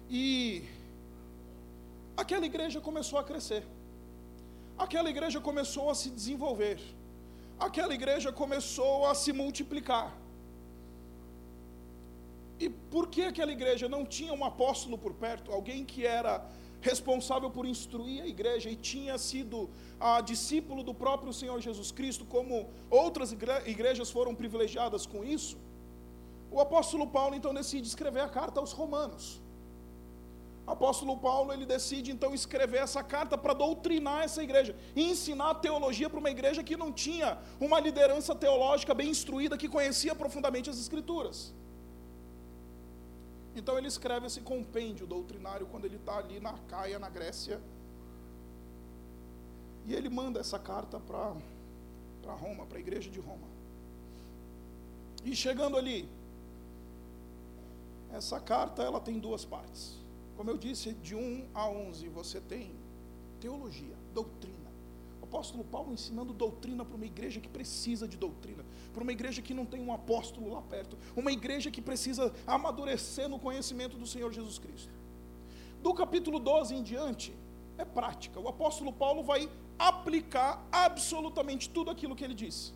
E 0.08 0.64
aquela 2.16 2.46
igreja 2.46 2.80
começou 2.80 3.18
a 3.18 3.24
crescer, 3.24 3.62
aquela 4.78 5.10
igreja 5.10 5.42
começou 5.42 5.90
a 5.90 5.94
se 5.94 6.08
desenvolver 6.08 6.80
aquela 7.58 7.94
igreja 7.94 8.32
começou 8.32 9.06
a 9.06 9.14
se 9.14 9.32
multiplicar. 9.32 10.12
E 12.58 12.68
por 12.68 13.08
que 13.08 13.22
aquela 13.22 13.52
igreja 13.52 13.88
não 13.88 14.04
tinha 14.04 14.32
um 14.32 14.44
apóstolo 14.44 14.96
por 14.96 15.14
perto, 15.14 15.52
alguém 15.52 15.84
que 15.84 16.06
era 16.06 16.44
responsável 16.80 17.50
por 17.50 17.64
instruir 17.66 18.22
a 18.22 18.26
igreja 18.26 18.68
e 18.70 18.76
tinha 18.76 19.16
sido 19.16 19.70
a 19.98 20.20
discípulo 20.20 20.82
do 20.82 20.94
próprio 20.94 21.32
Senhor 21.32 21.58
Jesus 21.60 21.90
Cristo, 21.90 22.24
como 22.26 22.68
outras 22.90 23.32
igrejas 23.74 24.10
foram 24.10 24.34
privilegiadas 24.34 25.06
com 25.06 25.24
isso, 25.24 25.56
o 26.50 26.60
apóstolo 26.60 27.06
Paulo 27.06 27.34
então 27.34 27.54
decide 27.54 27.88
escrever 27.88 28.20
a 28.20 28.28
carta 28.28 28.60
aos 28.60 28.72
Romanos. 28.72 29.40
O 30.66 30.70
apóstolo 30.70 31.16
Paulo 31.16 31.52
ele 31.52 31.66
decide 31.66 32.10
então 32.10 32.34
escrever 32.34 32.78
essa 32.78 33.02
carta 33.02 33.36
para 33.36 33.52
doutrinar 33.52 34.22
essa 34.22 34.42
igreja 34.42 34.74
e 34.94 35.02
ensinar 35.10 35.54
teologia 35.56 36.08
para 36.08 36.18
uma 36.18 36.30
igreja 36.30 36.62
que 36.62 36.76
não 36.76 36.90
tinha 36.92 37.38
uma 37.60 37.80
liderança 37.80 38.34
teológica 38.34 38.94
bem 38.94 39.10
instruída 39.10 39.58
que 39.58 39.68
conhecia 39.68 40.14
profundamente 40.14 40.70
as 40.70 40.78
escrituras. 40.78 41.52
Então 43.56 43.78
ele 43.78 43.86
escreve 43.86 44.26
esse 44.26 44.40
compêndio 44.40 45.06
doutrinário 45.06 45.66
quando 45.66 45.84
ele 45.84 45.96
está 45.96 46.18
ali 46.18 46.40
na 46.40 46.54
Caia, 46.68 46.98
na 46.98 47.08
Grécia. 47.08 47.60
E 49.86 49.94
ele 49.94 50.08
manda 50.08 50.40
essa 50.40 50.58
carta 50.58 50.98
para 50.98 52.34
Roma, 52.34 52.66
para 52.66 52.78
a 52.78 52.80
igreja 52.80 53.10
de 53.10 53.20
Roma. 53.20 53.46
E 55.24 55.36
chegando 55.36 55.76
ali, 55.76 56.08
essa 58.12 58.40
carta 58.40 58.82
ela 58.82 59.00
tem 59.00 59.18
duas 59.18 59.44
partes. 59.44 59.98
Como 60.36 60.50
eu 60.50 60.58
disse, 60.58 60.92
de 60.94 61.14
1 61.14 61.48
a 61.54 61.68
11 61.68 62.08
você 62.08 62.40
tem 62.40 62.72
teologia, 63.40 63.94
doutrina. 64.12 64.54
O 65.20 65.24
apóstolo 65.24 65.64
Paulo 65.64 65.92
ensinando 65.92 66.32
doutrina 66.32 66.84
para 66.84 66.96
uma 66.96 67.06
igreja 67.06 67.40
que 67.40 67.48
precisa 67.48 68.08
de 68.08 68.16
doutrina, 68.16 68.64
para 68.94 69.02
uma 69.02 69.12
igreja 69.12 69.42
que 69.42 69.52
não 69.52 69.66
tem 69.66 69.80
um 69.82 69.92
apóstolo 69.92 70.54
lá 70.54 70.62
perto, 70.62 70.96
uma 71.14 71.32
igreja 71.32 71.70
que 71.70 71.82
precisa 71.82 72.32
amadurecer 72.46 73.28
no 73.28 73.38
conhecimento 73.38 73.98
do 73.98 74.06
Senhor 74.06 74.32
Jesus 74.32 74.58
Cristo. 74.58 74.94
Do 75.82 75.92
capítulo 75.92 76.38
12 76.38 76.74
em 76.76 76.82
diante, 76.82 77.34
é 77.76 77.84
prática. 77.84 78.38
O 78.38 78.48
apóstolo 78.48 78.92
Paulo 78.92 79.22
vai 79.22 79.50
aplicar 79.78 80.64
absolutamente 80.70 81.68
tudo 81.68 81.90
aquilo 81.90 82.14
que 82.14 82.24
ele 82.24 82.34
disse. 82.34 82.72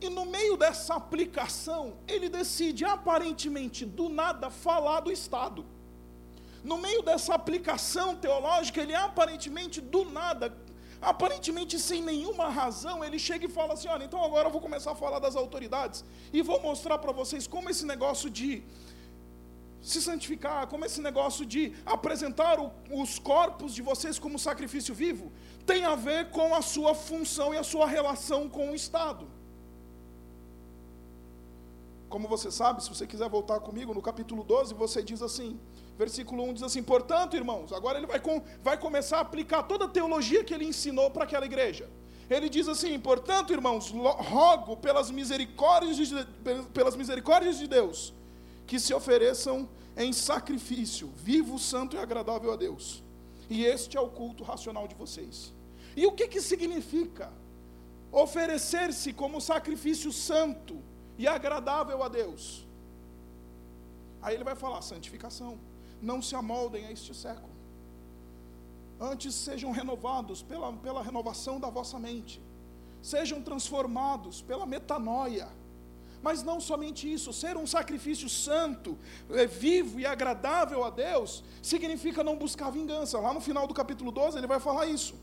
E 0.00 0.08
no 0.10 0.26
meio 0.26 0.56
dessa 0.56 0.94
aplicação, 0.96 1.94
ele 2.06 2.28
decide 2.28 2.84
aparentemente 2.84 3.86
do 3.86 4.08
nada 4.08 4.50
falar 4.50 5.00
do 5.00 5.10
Estado. 5.10 5.64
No 6.62 6.76
meio 6.78 7.02
dessa 7.02 7.34
aplicação 7.34 8.16
teológica, 8.16 8.80
ele 8.82 8.94
aparentemente 8.94 9.80
do 9.80 10.04
nada, 10.04 10.54
aparentemente 11.12 11.78
sem 11.78 12.00
nenhuma 12.10 12.48
razão, 12.48 13.04
ele 13.04 13.18
chega 13.18 13.44
e 13.46 13.48
fala 13.58 13.74
assim: 13.74 13.88
olha, 13.88 14.04
então 14.04 14.22
agora 14.24 14.48
eu 14.48 14.52
vou 14.56 14.60
começar 14.60 14.92
a 14.92 15.00
falar 15.04 15.18
das 15.18 15.36
autoridades 15.36 16.04
e 16.32 16.42
vou 16.42 16.60
mostrar 16.60 16.98
para 16.98 17.12
vocês 17.12 17.46
como 17.46 17.70
esse 17.70 17.84
negócio 17.92 18.28
de 18.30 18.62
se 19.90 20.00
santificar, 20.00 20.66
como 20.66 20.86
esse 20.86 21.00
negócio 21.08 21.44
de 21.44 21.62
apresentar 21.84 22.58
o, 22.58 22.72
os 22.90 23.18
corpos 23.18 23.74
de 23.74 23.82
vocês 23.82 24.18
como 24.18 24.38
sacrifício 24.38 24.94
vivo, 24.94 25.30
tem 25.66 25.84
a 25.84 25.94
ver 25.94 26.30
com 26.30 26.54
a 26.54 26.62
sua 26.62 26.94
função 26.94 27.52
e 27.52 27.58
a 27.58 27.62
sua 27.62 27.86
relação 27.86 28.48
com 28.48 28.70
o 28.70 28.74
Estado. 28.74 29.26
Como 32.08 32.26
você 32.28 32.50
sabe, 32.50 32.82
se 32.82 32.88
você 32.88 33.06
quiser 33.06 33.28
voltar 33.28 33.60
comigo, 33.60 33.92
no 33.92 34.00
capítulo 34.00 34.42
12, 34.42 34.72
você 34.72 35.02
diz 35.02 35.20
assim, 35.20 35.60
versículo 35.96 36.42
1 36.44 36.54
diz 36.54 36.62
assim: 36.62 36.82
Portanto, 36.82 37.36
irmãos, 37.36 37.72
agora 37.72 37.98
ele 37.98 38.06
vai, 38.06 38.20
com, 38.20 38.42
vai 38.62 38.78
começar 38.78 39.18
a 39.18 39.20
aplicar 39.20 39.62
toda 39.64 39.86
a 39.86 39.88
teologia 39.88 40.44
que 40.44 40.54
ele 40.54 40.64
ensinou 40.64 41.10
para 41.10 41.24
aquela 41.24 41.44
igreja. 41.44 41.88
Ele 42.28 42.48
diz 42.48 42.68
assim: 42.68 42.98
Portanto, 42.98 43.52
irmãos, 43.52 43.90
rogo 43.90 44.76
pelas 44.76 45.10
misericórdias, 45.10 45.96
de, 45.96 46.24
pelas 46.72 46.96
misericórdias 46.96 47.58
de 47.58 47.66
Deus, 47.66 48.14
que 48.66 48.78
se 48.78 48.94
ofereçam 48.94 49.68
em 49.96 50.12
sacrifício, 50.12 51.12
vivo, 51.16 51.58
santo 51.58 51.96
e 51.96 51.98
agradável 51.98 52.52
a 52.52 52.56
Deus. 52.56 53.02
E 53.48 53.64
este 53.64 53.96
é 53.96 54.00
o 54.00 54.08
culto 54.08 54.42
racional 54.42 54.88
de 54.88 54.94
vocês. 54.94 55.52
E 55.96 56.06
o 56.06 56.12
que, 56.12 56.26
que 56.26 56.40
significa 56.40 57.32
oferecer-se 58.10 59.12
como 59.12 59.40
sacrifício 59.40 60.10
santo? 60.12 60.82
e 61.18 61.26
agradável 61.26 62.02
a 62.02 62.08
Deus. 62.08 62.66
Aí 64.22 64.34
ele 64.34 64.44
vai 64.44 64.54
falar: 64.54 64.82
santificação. 64.82 65.58
Não 66.10 66.20
se 66.20 66.34
amoldem 66.34 66.86
a 66.86 66.92
este 66.92 67.14
século. 67.14 67.54
Antes 69.00 69.34
sejam 69.34 69.70
renovados 69.70 70.42
pela, 70.42 70.72
pela 70.72 71.02
renovação 71.02 71.58
da 71.58 71.70
vossa 71.70 71.98
mente. 71.98 72.40
Sejam 73.02 73.40
transformados 73.42 74.42
pela 74.42 74.66
metanoia. 74.66 75.48
Mas 76.22 76.42
não 76.42 76.58
somente 76.60 77.12
isso, 77.12 77.32
ser 77.32 77.56
um 77.56 77.66
sacrifício 77.66 78.28
santo, 78.28 78.98
é, 79.30 79.46
vivo 79.46 80.00
e 80.00 80.06
agradável 80.06 80.82
a 80.84 80.90
Deus, 80.90 81.42
significa 81.62 82.24
não 82.24 82.36
buscar 82.36 82.70
vingança. 82.70 83.18
Lá 83.18 83.32
no 83.32 83.40
final 83.40 83.66
do 83.66 83.74
capítulo 83.74 84.10
12 84.10 84.38
ele 84.38 84.46
vai 84.46 84.60
falar 84.60 84.86
isso 84.86 85.14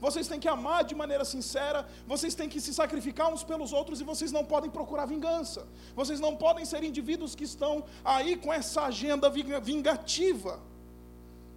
vocês 0.00 0.28
têm 0.28 0.38
que 0.38 0.48
amar 0.48 0.84
de 0.84 0.94
maneira 0.94 1.24
sincera, 1.24 1.88
vocês 2.06 2.34
têm 2.34 2.48
que 2.48 2.60
se 2.60 2.72
sacrificar 2.72 3.32
uns 3.32 3.42
pelos 3.42 3.72
outros 3.72 4.00
e 4.00 4.04
vocês 4.04 4.30
não 4.30 4.44
podem 4.44 4.70
procurar 4.70 5.06
vingança. 5.06 5.66
Vocês 5.94 6.20
não 6.20 6.36
podem 6.36 6.64
ser 6.64 6.84
indivíduos 6.84 7.34
que 7.34 7.44
estão 7.44 7.84
aí 8.04 8.36
com 8.36 8.52
essa 8.52 8.82
agenda 8.82 9.28
vingativa. 9.28 10.60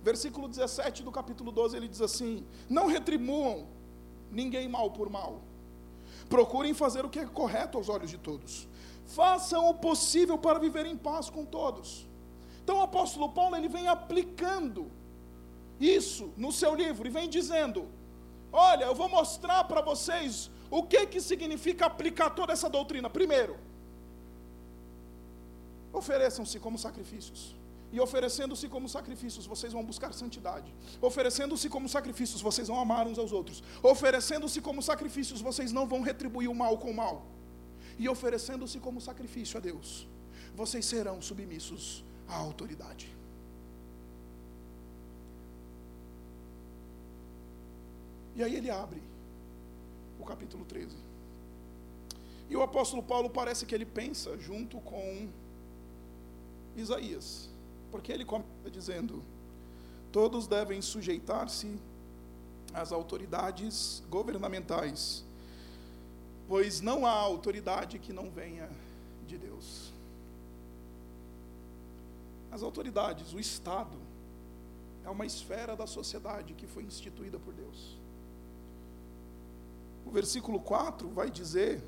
Versículo 0.03 0.47
17 0.47 1.03
do 1.03 1.11
capítulo 1.11 1.51
12 1.51 1.77
ele 1.77 1.87
diz 1.87 2.01
assim: 2.01 2.43
Não 2.67 2.87
retribuam 2.87 3.67
ninguém 4.31 4.67
mal 4.67 4.89
por 4.89 5.09
mal. 5.09 5.41
Procurem 6.27 6.73
fazer 6.73 7.05
o 7.05 7.09
que 7.09 7.19
é 7.19 7.25
correto 7.25 7.77
aos 7.77 7.89
olhos 7.89 8.09
de 8.09 8.17
todos. 8.17 8.67
Façam 9.05 9.69
o 9.69 9.73
possível 9.75 10.37
para 10.37 10.57
viver 10.57 10.87
em 10.87 10.97
paz 10.97 11.29
com 11.29 11.45
todos. 11.45 12.07
Então 12.63 12.77
o 12.77 12.81
apóstolo 12.81 13.29
Paulo 13.29 13.55
ele 13.55 13.67
vem 13.67 13.87
aplicando 13.87 14.89
isso 15.79 16.31
no 16.37 16.51
seu 16.51 16.73
livro 16.73 17.07
e 17.07 17.11
vem 17.11 17.29
dizendo: 17.29 17.87
Olha, 18.51 18.85
eu 18.85 18.95
vou 18.95 19.07
mostrar 19.07 19.63
para 19.63 19.81
vocês 19.81 20.49
o 20.69 20.83
que, 20.83 21.05
que 21.07 21.21
significa 21.21 21.85
aplicar 21.85 22.31
toda 22.31 22.53
essa 22.53 22.69
doutrina. 22.69 23.09
Primeiro, 23.09 23.57
ofereçam-se 25.93 26.59
como 26.59 26.77
sacrifícios. 26.77 27.55
E 27.93 27.99
oferecendo-se 27.99 28.69
como 28.69 28.87
sacrifícios, 28.87 29.45
vocês 29.45 29.73
vão 29.73 29.83
buscar 29.83 30.13
santidade. 30.13 30.73
Oferecendo-se 31.01 31.67
como 31.67 31.89
sacrifícios, 31.89 32.41
vocês 32.41 32.69
vão 32.69 32.79
amar 32.79 33.05
uns 33.05 33.19
aos 33.19 33.33
outros. 33.33 33.61
Oferecendo-se 33.83 34.61
como 34.61 34.81
sacrifícios, 34.81 35.41
vocês 35.41 35.73
não 35.73 35.85
vão 35.85 36.01
retribuir 36.01 36.49
o 36.49 36.55
mal 36.55 36.77
com 36.77 36.91
o 36.91 36.95
mal. 36.95 37.25
E 37.99 38.07
oferecendo-se 38.07 38.79
como 38.79 39.01
sacrifício 39.01 39.57
a 39.57 39.61
Deus, 39.61 40.07
vocês 40.55 40.85
serão 40.85 41.21
submissos 41.21 42.03
à 42.27 42.35
autoridade. 42.37 43.20
E 48.35 48.43
aí 48.43 48.55
ele 48.55 48.69
abre 48.69 49.01
o 50.19 50.23
capítulo 50.23 50.65
13. 50.65 50.95
E 52.49 52.55
o 52.55 52.61
apóstolo 52.61 53.01
Paulo 53.01 53.29
parece 53.29 53.65
que 53.65 53.73
ele 53.73 53.85
pensa 53.85 54.37
junto 54.37 54.77
com 54.79 55.29
Isaías, 56.75 57.49
porque 57.89 58.11
ele 58.11 58.25
começa 58.25 58.69
dizendo: 58.69 59.23
todos 60.11 60.47
devem 60.47 60.81
sujeitar-se 60.81 61.79
às 62.73 62.91
autoridades 62.91 64.03
governamentais, 64.09 65.23
pois 66.47 66.81
não 66.81 67.05
há 67.05 67.11
autoridade 67.11 67.99
que 67.99 68.13
não 68.13 68.29
venha 68.29 68.69
de 69.27 69.37
Deus. 69.37 69.91
As 72.51 72.61
autoridades, 72.63 73.33
o 73.33 73.39
Estado, 73.39 73.97
é 75.05 75.09
uma 75.09 75.25
esfera 75.25 75.73
da 75.73 75.87
sociedade 75.87 76.53
que 76.53 76.67
foi 76.67 76.83
instituída 76.83 77.39
por 77.39 77.53
Deus. 77.53 78.00
O 80.11 80.13
versículo 80.13 80.59
4 80.59 81.07
vai 81.07 81.31
dizer 81.31 81.81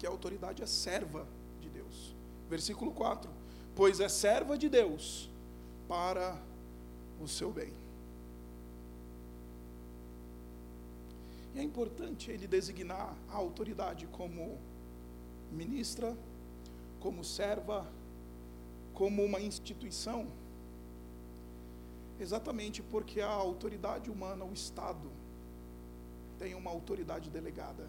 que 0.00 0.04
a 0.04 0.10
autoridade 0.10 0.64
é 0.64 0.66
serva 0.66 1.24
de 1.60 1.70
Deus. 1.70 2.12
Versículo 2.50 2.90
4: 2.90 3.30
Pois 3.76 4.00
é 4.00 4.08
serva 4.08 4.58
de 4.58 4.68
Deus 4.68 5.30
para 5.86 6.36
o 7.22 7.28
seu 7.28 7.52
bem. 7.52 7.72
E 11.54 11.60
é 11.60 11.62
importante 11.62 12.32
ele 12.32 12.48
designar 12.48 13.16
a 13.30 13.36
autoridade 13.36 14.08
como 14.08 14.58
ministra, 15.52 16.18
como 16.98 17.22
serva, 17.22 17.86
como 18.92 19.24
uma 19.24 19.40
instituição, 19.40 20.26
exatamente 22.18 22.82
porque 22.82 23.20
a 23.20 23.30
autoridade 23.30 24.10
humana, 24.10 24.44
o 24.44 24.52
Estado, 24.52 25.08
tem 26.38 26.54
uma 26.54 26.70
autoridade 26.70 27.28
delegada. 27.30 27.86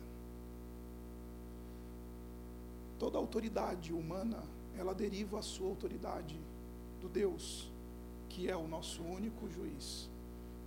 Toda 2.97 3.17
autoridade 3.17 3.93
humana, 3.93 4.43
ela 4.77 4.93
deriva 4.93 5.39
a 5.39 5.41
sua 5.41 5.67
autoridade 5.67 6.37
do 6.99 7.07
Deus, 7.07 7.71
que 8.27 8.49
é 8.49 8.55
o 8.55 8.67
nosso 8.67 9.01
único 9.03 9.49
juiz, 9.49 10.09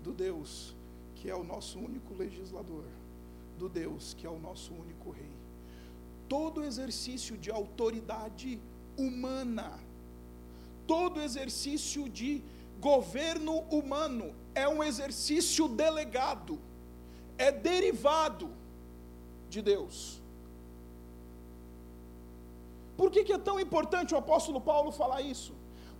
do 0.02 0.12
Deus, 0.12 0.74
que 1.16 1.28
é 1.28 1.36
o 1.36 1.44
nosso 1.44 1.78
único 1.78 2.14
legislador, 2.14 2.84
do 3.58 3.68
Deus, 3.68 4.14
que 4.14 4.26
é 4.26 4.30
o 4.30 4.38
nosso 4.38 4.72
único 4.72 5.10
rei. 5.10 5.30
Todo 6.28 6.64
exercício 6.64 7.36
de 7.36 7.50
autoridade 7.50 8.58
humana, 8.96 9.78
todo 10.86 11.20
exercício 11.20 12.08
de 12.08 12.42
governo 12.80 13.60
humano 13.70 14.34
é 14.54 14.66
um 14.66 14.82
exercício 14.82 15.68
delegado, 15.68 16.58
é 17.46 17.50
derivado 17.70 18.46
de 19.52 19.60
Deus. 19.70 19.96
Por 22.98 23.08
que, 23.12 23.20
que 23.26 23.34
é 23.38 23.42
tão 23.48 23.56
importante 23.66 24.14
o 24.14 24.20
apóstolo 24.24 24.60
Paulo 24.70 24.90
falar 25.00 25.20
isso? 25.34 25.52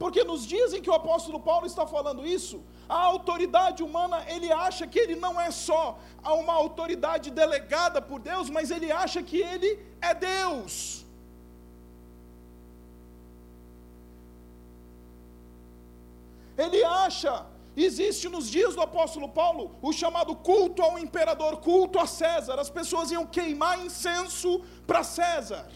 Porque 0.02 0.22
nos 0.30 0.42
dias 0.52 0.70
em 0.74 0.82
que 0.84 0.92
o 0.92 0.98
apóstolo 1.00 1.38
Paulo 1.48 1.66
está 1.72 1.84
falando 1.94 2.22
isso, 2.38 2.56
a 2.88 3.00
autoridade 3.12 3.80
humana, 3.86 4.18
ele 4.34 4.50
acha 4.66 4.86
que 4.92 4.98
ele 5.04 5.16
não 5.24 5.34
é 5.46 5.50
só 5.66 5.82
uma 6.40 6.54
autoridade 6.62 7.30
delegada 7.42 8.00
por 8.10 8.18
Deus, 8.30 8.48
mas 8.56 8.70
ele 8.76 8.90
acha 9.04 9.22
que 9.30 9.38
ele 9.52 9.70
é 10.10 10.14
Deus. 10.14 10.74
Ele 16.64 16.82
acha, 16.84 17.32
existe 17.76 18.28
nos 18.28 18.50
dias 18.50 18.74
do 18.74 18.82
apóstolo 18.82 19.28
Paulo, 19.28 19.76
o 19.80 19.92
chamado 19.92 20.34
culto 20.36 20.82
ao 20.82 20.98
imperador, 20.98 21.58
culto 21.58 21.98
a 21.98 22.06
César. 22.06 22.58
As 22.58 22.68
pessoas 22.68 23.10
iam 23.10 23.26
queimar 23.26 23.84
incenso 23.84 24.60
para 24.86 25.02
César. 25.02 25.70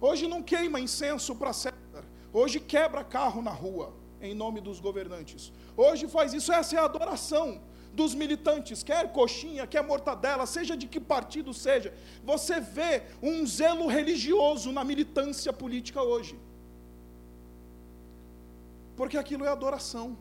Hoje 0.00 0.26
não 0.26 0.42
queima 0.42 0.80
incenso 0.80 1.34
para 1.36 1.52
César. 1.52 2.04
Hoje 2.32 2.58
quebra 2.58 3.04
carro 3.04 3.40
na 3.40 3.50
rua, 3.50 3.94
em 4.20 4.34
nome 4.34 4.60
dos 4.60 4.80
governantes. 4.80 5.52
Hoje 5.76 6.08
faz 6.08 6.34
isso, 6.34 6.52
essa 6.52 6.76
é 6.76 6.78
a 6.78 6.84
adoração 6.84 7.60
dos 7.92 8.14
militantes, 8.14 8.82
quer 8.82 9.10
coxinha, 9.10 9.66
quer 9.66 9.82
mortadela, 9.82 10.44
seja 10.44 10.76
de 10.76 10.86
que 10.86 11.00
partido 11.00 11.54
seja. 11.54 11.94
Você 12.24 12.60
vê 12.60 13.04
um 13.22 13.46
zelo 13.46 13.86
religioso 13.86 14.70
na 14.70 14.84
militância 14.84 15.52
política 15.52 16.02
hoje. 16.02 16.38
Porque 18.96 19.16
aquilo 19.16 19.44
é 19.44 19.48
adoração. 19.48 20.16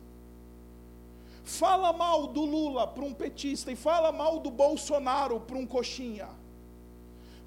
Fala 1.45 1.93
mal 1.93 2.25
do 2.25 2.43
Lula 2.43 2.87
para 2.87 3.05
um 3.05 3.13
petista 3.13 3.71
e 3.71 3.75
fala 3.75 4.11
mal 4.11 4.39
do 4.39 4.49
Bolsonaro 4.49 5.39
para 5.39 5.55
um 5.55 5.65
coxinha. 5.65 6.27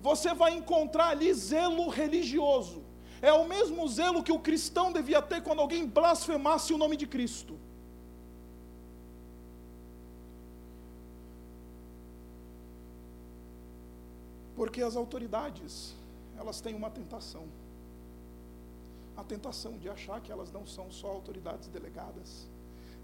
Você 0.00 0.32
vai 0.32 0.54
encontrar 0.54 1.08
ali 1.08 1.34
zelo 1.34 1.88
religioso. 1.88 2.84
É 3.20 3.32
o 3.32 3.48
mesmo 3.48 3.86
zelo 3.88 4.22
que 4.22 4.30
o 4.30 4.38
cristão 4.38 4.92
devia 4.92 5.20
ter 5.20 5.42
quando 5.42 5.60
alguém 5.60 5.84
blasfemasse 5.84 6.72
o 6.72 6.78
nome 6.78 6.96
de 6.96 7.08
Cristo. 7.08 7.58
Porque 14.54 14.80
as 14.80 14.94
autoridades, 14.94 15.96
elas 16.36 16.60
têm 16.60 16.76
uma 16.76 16.90
tentação. 16.90 17.48
A 19.16 19.24
tentação 19.24 19.76
de 19.76 19.88
achar 19.88 20.20
que 20.20 20.30
elas 20.30 20.52
não 20.52 20.64
são 20.64 20.88
só 20.92 21.08
autoridades 21.08 21.66
delegadas. 21.66 22.48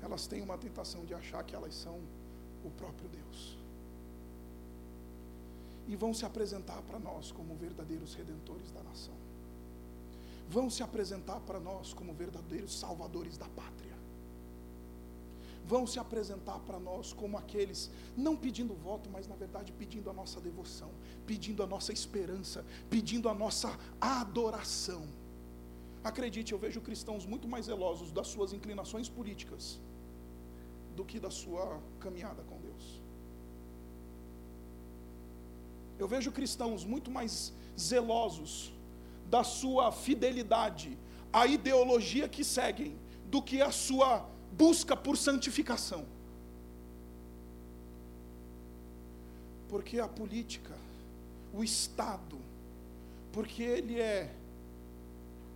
Elas 0.04 0.26
têm 0.26 0.42
uma 0.42 0.58
tentação 0.58 1.04
de 1.04 1.14
achar 1.14 1.42
que 1.42 1.54
elas 1.54 1.74
são 1.74 1.98
o 2.64 2.70
próprio 2.70 3.08
Deus. 3.08 3.58
E 5.88 5.96
vão 5.96 6.12
se 6.14 6.24
apresentar 6.24 6.80
para 6.82 6.98
nós 6.98 7.32
como 7.32 7.54
verdadeiros 7.54 8.14
redentores 8.14 8.70
da 8.70 8.82
nação 8.82 9.14
vão 10.48 10.68
se 10.68 10.82
apresentar 10.82 11.40
para 11.40 11.58
nós 11.58 11.92
como 11.92 12.12
verdadeiros 12.12 12.78
salvadores 12.78 13.36
da 13.36 13.48
pátria. 13.48 13.94
Vão 15.66 15.86
se 15.86 15.98
apresentar 15.98 16.58
para 16.60 16.78
nós 16.78 17.12
como 17.12 17.38
aqueles, 17.38 17.90
não 18.16 18.36
pedindo 18.36 18.74
voto, 18.74 19.08
mas 19.10 19.26
na 19.26 19.34
verdade 19.34 19.72
pedindo 19.72 20.10
a 20.10 20.12
nossa 20.12 20.40
devoção, 20.40 20.90
pedindo 21.26 21.62
a 21.62 21.66
nossa 21.66 21.92
esperança, 21.92 22.64
pedindo 22.90 23.28
a 23.30 23.34
nossa 23.34 23.78
adoração. 23.98 25.08
Acredite, 26.02 26.52
eu 26.52 26.58
vejo 26.58 26.82
cristãos 26.82 27.24
muito 27.24 27.48
mais 27.48 27.64
zelosos 27.64 28.12
das 28.12 28.26
suas 28.26 28.52
inclinações 28.52 29.08
políticas 29.08 29.80
do 30.94 31.04
que 31.04 31.18
da 31.20 31.30
sua 31.30 31.80
caminhada 32.00 32.42
com 32.42 32.58
Deus. 32.60 33.00
Eu 35.98 36.08
vejo 36.08 36.32
cristãos 36.32 36.84
muito 36.84 37.10
mais 37.10 37.52
zelosos 37.78 38.72
da 39.28 39.42
sua 39.42 39.90
fidelidade 39.92 40.98
à 41.32 41.46
ideologia 41.46 42.28
que 42.28 42.44
seguem 42.44 42.96
do 43.26 43.42
que 43.42 43.60
a 43.60 43.70
sua 43.70 44.28
busca 44.52 44.96
por 44.96 45.16
santificação. 45.16 46.06
Porque 49.68 49.98
a 49.98 50.06
política, 50.06 50.76
o 51.52 51.64
Estado, 51.64 52.38
porque 53.32 53.62
ele 53.62 54.00
é 54.00 54.32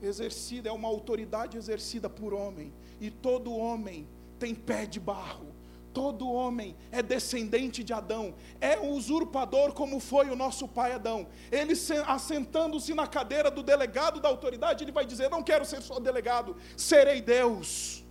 exercida, 0.02 0.68
é 0.68 0.72
uma 0.72 0.88
autoridade 0.88 1.56
exercida 1.56 2.08
por 2.08 2.32
homem, 2.32 2.72
e 3.00 3.10
todo 3.10 3.54
homem 3.54 4.06
tem 4.38 4.54
pé 4.54 4.86
de 4.86 5.00
barro, 5.00 5.48
todo 5.92 6.30
homem 6.30 6.76
é 6.92 7.02
descendente 7.02 7.82
de 7.82 7.92
Adão, 7.92 8.34
é 8.60 8.78
um 8.78 8.90
usurpador 8.92 9.72
como 9.72 9.98
foi 9.98 10.30
o 10.30 10.36
nosso 10.36 10.68
pai 10.68 10.92
Adão. 10.92 11.26
Ele 11.50 11.74
assentando-se 12.06 12.94
na 12.94 13.06
cadeira 13.06 13.50
do 13.50 13.62
delegado 13.62 14.20
da 14.20 14.28
autoridade, 14.28 14.84
ele 14.84 14.92
vai 14.92 15.04
dizer: 15.04 15.28
Não 15.28 15.42
quero 15.42 15.64
ser 15.64 15.82
só 15.82 15.98
delegado, 15.98 16.56
serei 16.76 17.20
Deus. 17.20 18.04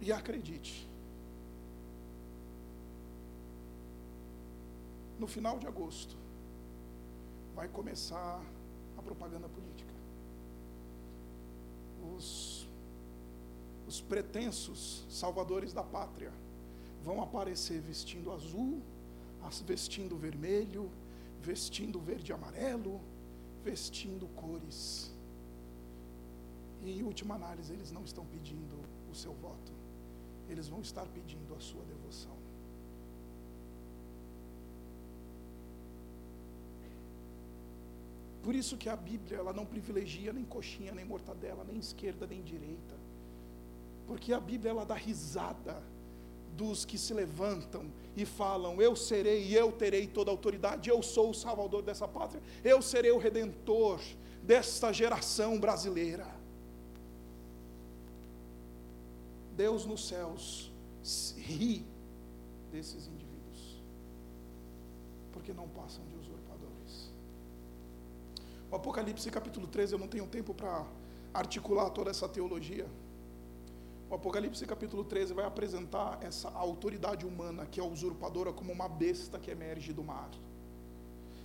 E 0.00 0.10
acredite, 0.12 0.88
no 5.16 5.28
final 5.28 5.60
de 5.60 5.66
agosto, 5.68 6.16
vai 7.54 7.68
começar 7.68 8.42
a 8.98 9.02
propaganda 9.02 9.48
política. 9.48 9.91
Os 12.16 12.62
os 13.92 14.00
pretensos 14.00 15.04
salvadores 15.10 15.74
da 15.74 15.82
pátria 15.82 16.32
vão 17.04 17.22
aparecer 17.22 17.78
vestindo 17.82 18.32
azul, 18.32 18.80
vestindo 19.66 20.16
vermelho, 20.16 20.90
vestindo 21.42 22.00
verde 22.00 22.32
e 22.32 22.34
amarelo, 22.34 22.98
vestindo 23.62 24.26
cores. 24.28 25.12
E 26.80 26.90
em 26.90 27.02
última 27.02 27.34
análise, 27.34 27.70
eles 27.70 27.92
não 27.92 28.02
estão 28.02 28.24
pedindo 28.24 28.78
o 29.10 29.14
seu 29.14 29.34
voto, 29.34 29.72
eles 30.48 30.68
vão 30.68 30.80
estar 30.80 31.06
pedindo 31.08 31.54
a 31.54 31.60
sua 31.60 31.84
devoção. 31.84 32.41
Por 38.42 38.54
isso 38.54 38.76
que 38.76 38.88
a 38.88 38.96
Bíblia 38.96 39.38
ela 39.38 39.52
não 39.52 39.64
privilegia 39.64 40.32
nem 40.32 40.44
coxinha, 40.44 40.92
nem 40.92 41.04
mortadela, 41.04 41.64
nem 41.64 41.78
esquerda, 41.78 42.26
nem 42.26 42.42
direita. 42.42 42.96
Porque 44.06 44.32
a 44.32 44.40
Bíblia 44.40 44.70
ela 44.70 44.84
dá 44.84 44.94
risada 44.94 45.82
dos 46.56 46.84
que 46.84 46.98
se 46.98 47.14
levantam 47.14 47.86
e 48.16 48.24
falam: 48.26 48.82
Eu 48.82 48.96
serei 48.96 49.44
e 49.44 49.54
eu 49.54 49.70
terei 49.72 50.06
toda 50.06 50.30
a 50.30 50.34
autoridade, 50.34 50.90
eu 50.90 51.02
sou 51.02 51.30
o 51.30 51.34
salvador 51.34 51.82
dessa 51.82 52.08
pátria, 52.08 52.42
eu 52.64 52.82
serei 52.82 53.12
o 53.12 53.18
redentor 53.18 54.00
desta 54.42 54.92
geração 54.92 55.58
brasileira. 55.58 56.26
Deus 59.56 59.86
nos 59.86 60.08
céus 60.08 60.72
ri 61.36 61.84
desses 62.72 63.06
indivíduos, 63.06 63.82
porque 65.32 65.52
não 65.52 65.68
passam 65.68 66.04
de. 66.06 66.11
O 68.72 68.76
Apocalipse 68.76 69.30
capítulo 69.30 69.66
13, 69.66 69.92
eu 69.92 69.98
não 69.98 70.08
tenho 70.08 70.26
tempo 70.26 70.54
para 70.54 70.86
articular 71.34 71.90
toda 71.90 72.10
essa 72.10 72.26
teologia. 72.26 72.86
O 74.08 74.14
Apocalipse 74.14 74.64
capítulo 74.64 75.04
13 75.04 75.34
vai 75.34 75.44
apresentar 75.44 76.18
essa 76.22 76.48
autoridade 76.48 77.26
humana 77.26 77.66
que 77.66 77.78
é 77.78 77.82
usurpadora 77.82 78.50
como 78.50 78.72
uma 78.72 78.88
besta 78.88 79.38
que 79.38 79.50
emerge 79.50 79.92
do 79.92 80.02
mar. 80.02 80.30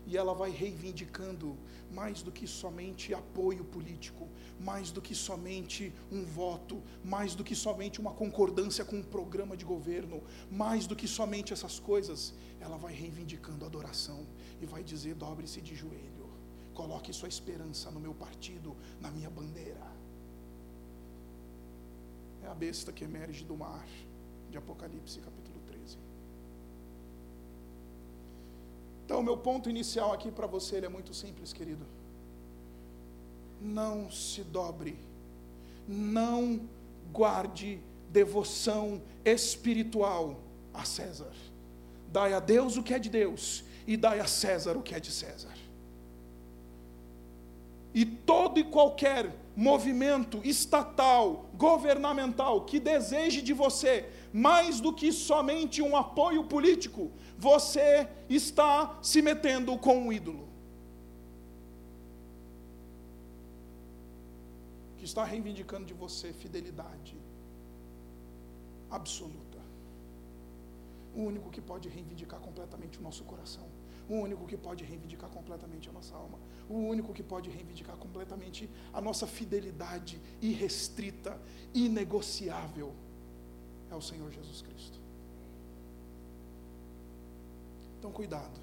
E 0.06 0.16
ela 0.16 0.34
vai 0.34 0.52
reivindicando 0.52 1.58
mais 1.92 2.22
do 2.22 2.32
que 2.32 2.48
somente 2.48 3.14
apoio 3.14 3.66
político, 3.66 4.30
mais 4.58 4.90
do 4.90 5.02
que 5.02 5.14
somente 5.14 5.94
um 6.10 6.24
voto, 6.24 6.82
mais 7.04 7.36
do 7.36 7.44
que 7.44 7.56
somente 7.56 8.00
uma 8.00 8.14
concordância 8.14 8.86
com 8.86 9.00
um 9.00 9.04
programa 9.04 9.58
de 9.58 9.66
governo, 9.66 10.24
mais 10.50 10.88
do 10.88 10.96
que 10.96 11.10
somente 11.10 11.52
essas 11.52 11.78
coisas, 11.78 12.34
ela 12.62 12.78
vai 12.78 12.94
reivindicando 12.94 13.66
adoração 13.66 14.26
e 14.62 14.66
vai 14.66 14.82
dizer: 14.82 15.14
dobre-se 15.14 15.60
de 15.60 15.76
joelho, 15.76 16.17
coloque 16.80 17.12
sua 17.20 17.30
esperança 17.36 17.90
no 17.96 18.00
meu 18.00 18.14
partido, 18.26 18.70
na 19.02 19.10
minha 19.16 19.30
bandeira 19.30 19.88
é 22.48 22.50
a 22.50 22.56
besta 22.56 22.92
que 22.92 23.04
emerge 23.04 23.44
do 23.44 23.56
mar, 23.58 23.86
de 24.50 24.58
Apocalipse 24.58 25.20
capítulo 25.20 25.60
13. 25.68 25.98
Então, 29.06 29.22
meu 29.22 29.38
ponto 29.38 29.70
inicial 29.70 30.14
aqui 30.14 30.32
para 30.32 30.48
você 30.48 30.78
é 30.78 30.90
muito 30.90 31.14
simples, 31.14 31.52
querido. 31.52 31.86
Não 33.62 34.10
se 34.10 34.44
dobre, 34.44 34.98
não 35.88 36.62
guarde 37.12 37.82
devoção 38.10 39.02
espiritual 39.26 40.40
a 40.74 40.86
César. 40.86 41.34
Dai 42.12 42.34
a 42.34 42.40
Deus 42.40 42.78
o 42.78 42.84
que 42.84 42.94
é 42.94 43.00
de 43.00 43.10
Deus 43.10 43.64
e 43.86 43.98
dai 43.98 44.20
a 44.20 44.28
César 44.28 44.78
o 44.78 44.82
que 44.82 44.96
é 44.96 45.00
de 45.00 45.12
César. 45.12 45.56
E 47.94 48.06
todo 48.06 48.60
e 48.60 48.64
qualquer 48.64 49.34
movimento 49.56 50.40
estatal, 50.44 51.50
governamental 51.56 52.62
que 52.62 52.80
deseje 52.80 53.42
de 53.42 53.54
você 53.54 54.08
mais 54.32 54.80
do 54.80 54.94
que 54.94 55.12
somente 55.12 55.82
um 55.82 55.96
apoio 55.96 56.44
político, 56.44 57.12
você 57.38 58.08
está 58.30 59.00
se 59.02 59.22
metendo 59.22 59.78
com 59.78 59.98
um 59.98 60.14
ídolo. 60.14 60.48
Que 64.98 65.06
está 65.06 65.24
reivindicando 65.24 65.86
de 65.86 65.94
você 65.94 66.34
fidelidade 66.34 67.18
absoluta. 68.90 69.58
O 71.16 71.22
único 71.24 71.50
que 71.50 71.62
pode 71.62 71.90
reivindicar 71.90 72.40
completamente 72.40 73.00
o 73.00 73.02
nosso 73.02 73.24
coração. 73.24 73.77
O 74.10 74.16
único 74.16 74.46
que 74.46 74.56
pode 74.56 74.84
reivindicar 74.84 75.30
completamente 75.30 75.90
a 75.90 75.92
nossa 75.92 76.16
alma. 76.16 76.40
O 76.70 76.76
único 76.76 77.14
que 77.14 77.24
pode 77.24 77.50
reivindicar 77.50 77.98
completamente 77.98 78.70
a 78.94 79.02
nossa 79.02 79.28
fidelidade 79.28 80.22
irrestrita, 80.42 81.40
inegociável, 81.74 82.94
é 83.92 83.96
o 83.96 84.02
Senhor 84.02 84.32
Jesus 84.32 84.62
Cristo. 84.62 85.00
Então, 88.00 88.12
cuidado. 88.12 88.60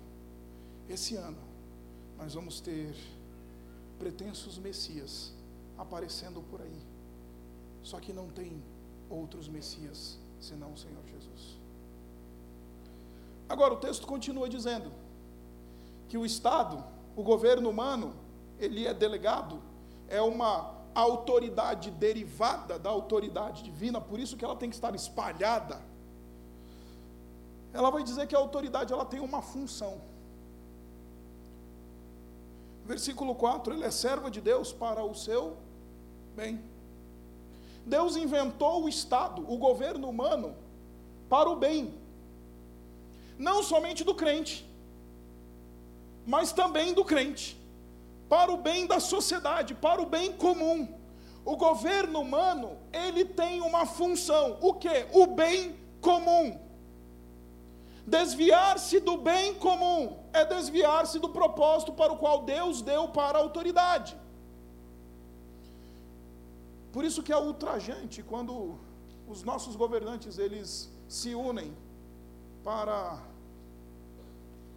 Esse 0.89 1.17
ano, 1.17 1.43
nós 2.17 2.35
vamos 2.35 2.61
ter 2.61 2.95
pretensos 3.99 4.59
Messias 4.59 5.33
aparecendo 5.77 6.43
por 6.43 6.61
aí. 6.61 6.81
Só 7.83 8.01
que 8.01 8.13
não 8.13 8.29
tem 8.29 8.63
outros 9.11 9.49
Messias 9.49 10.19
senão 10.41 10.73
o 10.73 10.79
Senhor 10.79 11.03
Jesus. 11.07 11.59
Agora, 13.49 13.75
o 13.75 13.77
texto 13.77 14.07
continua 14.07 14.49
dizendo 14.49 14.91
que 16.09 16.19
o 16.19 16.25
Estado, 16.25 16.83
o 17.17 17.23
governo 17.23 17.69
humano, 17.71 18.15
ele 18.59 18.87
é 18.87 18.95
delegado, 18.95 19.61
é 20.09 20.21
uma 20.21 20.75
autoridade 20.95 21.91
derivada 21.91 22.79
da 22.79 22.91
autoridade 22.91 23.63
divina, 23.63 24.01
por 24.01 24.19
isso 24.19 24.37
que 24.37 24.45
ela 24.45 24.57
tem 24.57 24.71
que 24.71 24.77
estar 24.77 24.95
espalhada. 24.95 25.81
Ela 27.73 27.91
vai 27.91 28.05
dizer 28.05 28.27
que 28.29 28.37
a 28.37 28.39
autoridade 28.39 28.93
ela 28.93 29.05
tem 29.05 29.21
uma 29.21 29.43
função. 29.43 30.01
Versículo 32.85 33.35
4, 33.35 33.75
ele 33.75 33.85
é 33.85 33.91
serva 33.91 34.31
de 34.31 34.41
Deus 34.41 34.73
para 34.73 35.03
o 35.03 35.15
seu 35.15 35.57
bem. 36.37 36.63
Deus 37.85 38.17
inventou 38.17 38.85
o 38.85 38.89
Estado, 38.89 39.43
o 39.51 39.57
governo 39.57 40.09
humano, 40.09 40.55
para 41.29 41.51
o 41.51 41.57
bem, 41.57 41.93
não 43.39 43.63
somente 43.63 44.05
do 44.05 44.15
crente, 44.15 44.65
mas 46.27 46.53
também 46.53 46.93
do 46.95 47.05
crente, 47.05 47.61
para 48.29 48.53
o 48.53 48.57
bem 48.57 48.87
da 48.87 49.01
sociedade, 49.01 49.75
para 49.75 50.01
o 50.01 50.07
bem 50.07 50.33
comum. 50.33 50.89
O 51.45 51.57
governo 51.57 52.21
humano, 52.21 52.79
ele 52.93 53.25
tem 53.25 53.61
uma 53.61 53.85
função, 53.85 54.59
o 54.61 54.75
que? 54.75 55.07
O 55.13 55.27
bem 55.27 55.77
comum. 56.01 56.59
Desviar-se 58.07 59.01
do 59.01 59.17
bem 59.17 59.55
comum 59.55 60.19
é 60.33 60.45
desviar-se 60.45 61.19
do 61.19 61.29
propósito 61.29 61.93
para 61.93 62.13
o 62.13 62.19
qual 62.19 62.43
Deus 62.43 62.83
deu 62.83 63.09
para 63.09 63.39
a 63.39 63.41
autoridade. 63.41 64.17
Por 66.93 67.05
isso 67.05 67.23
que 67.23 67.33
é 67.33 67.37
ultrajante 67.37 68.23
quando 68.23 68.79
os 69.27 69.43
nossos 69.43 69.75
governantes 69.75 70.39
eles 70.39 70.91
se 71.09 71.35
unem 71.35 71.75
para 72.63 73.19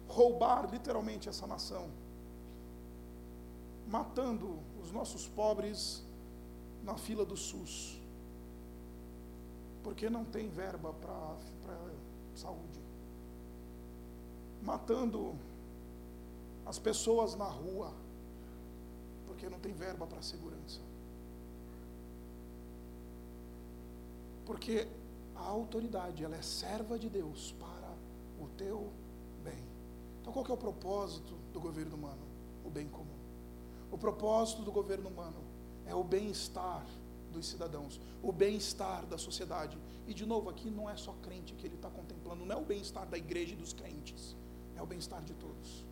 roubar 0.08 0.70
literalmente 0.70 1.28
essa 1.28 1.46
nação, 1.46 1.88
matando 3.86 4.58
os 4.82 4.90
nossos 4.90 5.28
pobres 5.28 6.02
na 6.82 6.96
fila 6.96 7.24
do 7.24 7.36
SUS, 7.36 8.00
porque 9.82 10.08
não 10.08 10.24
tem 10.24 10.48
verba 10.48 10.92
para 10.92 11.36
saúde, 12.34 12.80
matando 14.62 15.34
as 16.64 16.78
pessoas 16.78 17.34
na 17.34 17.46
rua, 17.46 17.92
porque 19.26 19.48
não 19.48 19.58
tem 19.58 19.72
verba 19.72 20.06
para 20.06 20.20
segurança. 20.22 20.80
Porque 24.44 24.88
a 25.34 25.46
autoridade, 25.46 26.24
ela 26.24 26.36
é 26.36 26.42
serva 26.42 26.98
de 26.98 27.08
Deus 27.08 27.54
para 27.58 27.92
o 28.42 28.48
teu. 28.56 28.90
Então, 30.28 30.42
qual 30.42 30.46
é 30.46 30.52
o 30.52 30.60
propósito 30.60 31.34
do 31.54 31.58
governo 31.58 31.96
humano? 31.96 32.20
O 32.62 32.68
bem 32.68 32.86
comum. 32.86 33.18
O 33.90 33.96
propósito 33.96 34.60
do 34.60 34.70
governo 34.70 35.08
humano 35.08 35.42
é 35.86 35.94
o 35.94 36.04
bem-estar 36.04 36.84
dos 37.32 37.46
cidadãos, 37.46 37.98
o 38.22 38.30
bem-estar 38.30 39.06
da 39.06 39.16
sociedade. 39.16 39.78
E, 40.06 40.12
de 40.12 40.26
novo, 40.26 40.50
aqui 40.50 40.68
não 40.68 40.88
é 40.88 40.98
só 40.98 41.14
crente 41.22 41.54
que 41.54 41.66
ele 41.66 41.76
está 41.76 41.88
contemplando, 41.88 42.44
não 42.44 42.54
é 42.54 42.58
o 42.58 42.64
bem-estar 42.64 43.06
da 43.06 43.16
igreja 43.16 43.54
e 43.54 43.56
dos 43.56 43.72
crentes, 43.72 44.36
é 44.76 44.82
o 44.82 44.86
bem-estar 44.86 45.22
de 45.22 45.32
todos. 45.32 45.82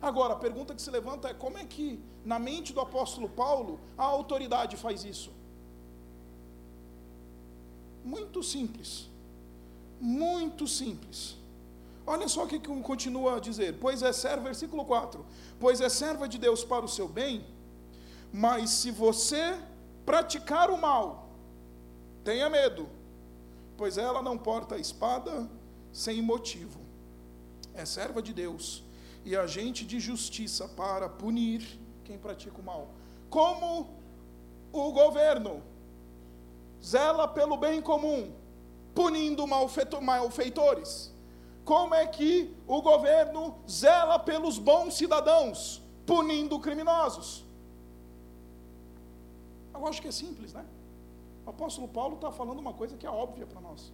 Agora, 0.00 0.32
a 0.32 0.38
pergunta 0.38 0.74
que 0.74 0.80
se 0.80 0.90
levanta 0.90 1.28
é: 1.28 1.34
como 1.34 1.58
é 1.58 1.66
que, 1.66 2.02
na 2.24 2.38
mente 2.38 2.72
do 2.72 2.80
apóstolo 2.80 3.28
Paulo, 3.28 3.78
a 3.98 4.04
autoridade 4.04 4.78
faz 4.78 5.04
isso? 5.04 5.30
Muito 8.02 8.42
simples. 8.42 9.10
Muito 10.00 10.66
simples. 10.66 11.41
Olha 12.06 12.28
só 12.28 12.44
o 12.44 12.48
que 12.48 12.58
continua 12.58 13.36
a 13.36 13.40
dizer. 13.40 13.78
Pois 13.78 14.02
é 14.02 14.12
serva, 14.12 14.44
versículo 14.44 14.84
4. 14.84 15.24
Pois 15.60 15.80
é 15.80 15.88
serva 15.88 16.28
de 16.28 16.38
Deus 16.38 16.64
para 16.64 16.84
o 16.84 16.88
seu 16.88 17.08
bem, 17.08 17.44
mas 18.32 18.70
se 18.70 18.90
você 18.90 19.56
praticar 20.04 20.70
o 20.70 20.76
mal, 20.76 21.28
tenha 22.24 22.50
medo, 22.50 22.88
pois 23.76 23.98
ela 23.98 24.20
não 24.22 24.36
porta 24.36 24.74
a 24.74 24.78
espada 24.78 25.48
sem 25.92 26.20
motivo. 26.20 26.80
É 27.74 27.84
serva 27.84 28.20
de 28.20 28.32
Deus 28.32 28.82
e 29.24 29.36
agente 29.36 29.84
de 29.84 30.00
justiça 30.00 30.68
para 30.68 31.08
punir 31.08 31.78
quem 32.04 32.18
pratica 32.18 32.60
o 32.60 32.64
mal. 32.64 32.90
Como 33.30 33.88
o 34.72 34.92
governo 34.92 35.62
zela 36.82 37.28
pelo 37.28 37.56
bem 37.56 37.80
comum, 37.80 38.32
punindo 38.94 39.46
malfeitores? 39.46 41.11
Como 41.64 41.94
é 41.94 42.06
que 42.06 42.54
o 42.66 42.82
governo 42.82 43.54
zela 43.68 44.18
pelos 44.18 44.58
bons 44.58 44.94
cidadãos, 44.94 45.80
punindo 46.04 46.58
criminosos? 46.58 47.44
Eu 49.72 49.86
acho 49.86 50.02
que 50.02 50.08
é 50.08 50.12
simples, 50.12 50.52
né? 50.52 50.64
O 51.46 51.50
apóstolo 51.50 51.88
Paulo 51.88 52.16
está 52.16 52.30
falando 52.30 52.58
uma 52.58 52.72
coisa 52.72 52.96
que 52.96 53.06
é 53.06 53.10
óbvia 53.10 53.46
para 53.46 53.60
nós. 53.60 53.92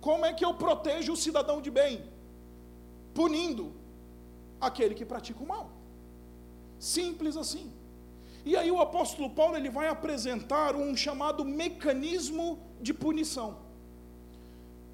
Como 0.00 0.24
é 0.24 0.32
que 0.32 0.44
eu 0.44 0.54
protejo 0.54 1.12
o 1.12 1.16
cidadão 1.16 1.60
de 1.60 1.70
bem? 1.70 2.04
Punindo 3.14 3.72
aquele 4.60 4.94
que 4.94 5.04
pratica 5.04 5.42
o 5.42 5.46
mal. 5.46 5.70
Simples 6.78 7.36
assim. 7.36 7.72
E 8.44 8.56
aí 8.56 8.70
o 8.70 8.80
apóstolo 8.80 9.30
Paulo 9.30 9.56
ele 9.56 9.68
vai 9.68 9.88
apresentar 9.88 10.76
um 10.76 10.94
chamado 10.96 11.44
mecanismo 11.44 12.58
de 12.80 12.94
punição. 12.94 13.65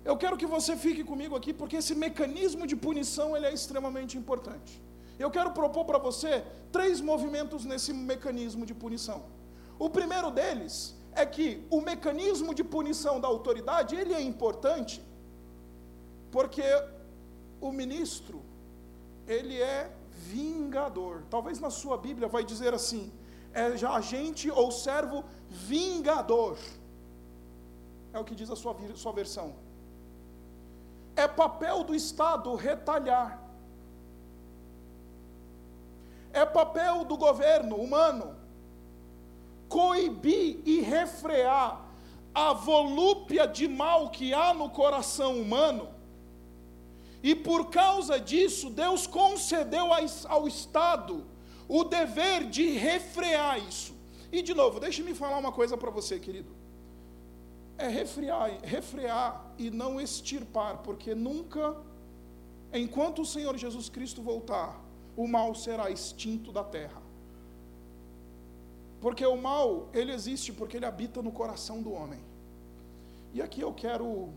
Eu 0.04 0.16
quero 0.16 0.36
que 0.36 0.46
você 0.46 0.76
fique 0.76 1.02
comigo 1.04 1.34
aqui 1.36 1.52
porque 1.52 1.76
esse 1.76 1.94
mecanismo 1.94 2.66
de 2.66 2.76
punição 2.86 3.36
ele 3.36 3.46
é 3.46 3.52
extremamente 3.52 4.18
importante. 4.18 4.82
Eu 5.18 5.30
quero 5.30 5.52
propor 5.52 5.84
para 5.84 5.98
você 5.98 6.44
três 6.72 7.00
movimentos 7.00 7.64
nesse 7.64 7.92
mecanismo 7.92 8.66
de 8.66 8.74
punição. 8.74 9.20
O 9.78 9.88
primeiro 9.88 10.30
deles 10.30 10.74
é 11.14 11.24
que 11.24 11.64
o 11.70 11.80
mecanismo 11.80 12.54
de 12.54 12.64
punição 12.64 13.20
da 13.20 13.28
autoridade 13.28 13.94
ele 13.94 14.14
é 14.14 14.20
importante 14.20 15.02
porque 16.30 16.64
o 17.60 17.70
ministro 17.70 18.42
ele 19.26 19.60
é 19.60 19.92
vingador. 20.32 21.22
Talvez 21.30 21.60
na 21.60 21.70
sua 21.70 21.96
Bíblia 21.96 22.26
vai 22.26 22.44
dizer 22.44 22.74
assim: 22.74 23.12
é 23.52 23.64
agente 23.86 24.50
ou 24.50 24.70
servo 24.70 25.24
vingador. 25.48 26.56
É 28.12 28.18
o 28.18 28.24
que 28.24 28.34
diz 28.34 28.50
a 28.50 28.56
sua, 28.56 28.76
sua 28.94 29.12
versão. 29.12 29.54
É 31.22 31.28
papel 31.28 31.84
do 31.88 31.94
Estado 31.94 32.54
retalhar. 32.54 33.30
É 36.32 36.44
papel 36.44 37.04
do 37.04 37.16
governo 37.16 37.76
humano 37.76 38.28
coibir 39.68 40.60
e 40.66 40.80
refrear 40.80 41.80
a 42.34 42.52
volúpia 42.52 43.46
de 43.46 43.66
mal 43.68 44.10
que 44.10 44.34
há 44.34 44.52
no 44.52 44.68
coração 44.68 45.40
humano. 45.40 45.88
E 47.22 47.34
por 47.34 47.70
causa 47.70 48.18
disso, 48.18 48.68
Deus 48.68 49.06
concedeu 49.06 49.86
ao 50.28 50.48
Estado 50.48 51.24
o 51.68 51.84
dever 51.84 52.50
de 52.50 52.66
refrear 52.72 53.58
isso. 53.66 53.94
E 54.30 54.42
de 54.42 54.54
novo, 54.54 54.80
deixe-me 54.80 55.14
falar 55.14 55.38
uma 55.38 55.52
coisa 55.52 55.76
para 55.76 55.90
você, 55.90 56.18
querido. 56.18 56.61
É 57.82 57.88
refrear, 57.88 58.48
refrear 58.62 59.28
e 59.58 59.68
não 59.68 60.00
extirpar, 60.00 60.72
porque 60.86 61.16
nunca, 61.28 61.76
enquanto 62.72 63.22
o 63.22 63.26
Senhor 63.34 63.56
Jesus 63.64 63.88
Cristo 63.88 64.22
voltar, 64.22 64.70
o 65.16 65.26
mal 65.26 65.52
será 65.64 65.90
extinto 65.90 66.52
da 66.52 66.62
terra. 66.62 67.02
Porque 69.00 69.26
o 69.26 69.36
mal, 69.36 69.88
ele 69.92 70.12
existe 70.12 70.52
porque 70.52 70.76
ele 70.76 70.86
habita 70.86 71.20
no 71.20 71.32
coração 71.32 71.82
do 71.82 71.92
homem. 71.92 72.20
E 73.34 73.42
aqui 73.42 73.60
eu 73.60 73.72
quero 73.72 74.28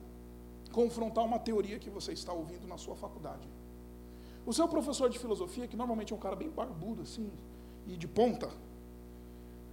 confrontar 0.72 1.24
uma 1.24 1.38
teoria 1.38 1.78
que 1.78 1.92
você 1.98 2.14
está 2.14 2.34
ouvindo 2.34 2.68
na 2.68 2.80
sua 2.80 2.96
faculdade. 2.96 3.48
O 4.44 4.52
seu 4.52 4.68
professor 4.68 5.08
de 5.08 5.20
filosofia, 5.20 5.68
que 5.68 5.78
normalmente 5.78 6.12
é 6.14 6.16
um 6.16 6.20
cara 6.20 6.36
bem 6.36 6.50
barbudo 6.50 7.04
assim, 7.04 7.30
e 7.86 7.96
de 7.96 8.08
ponta, 8.08 8.50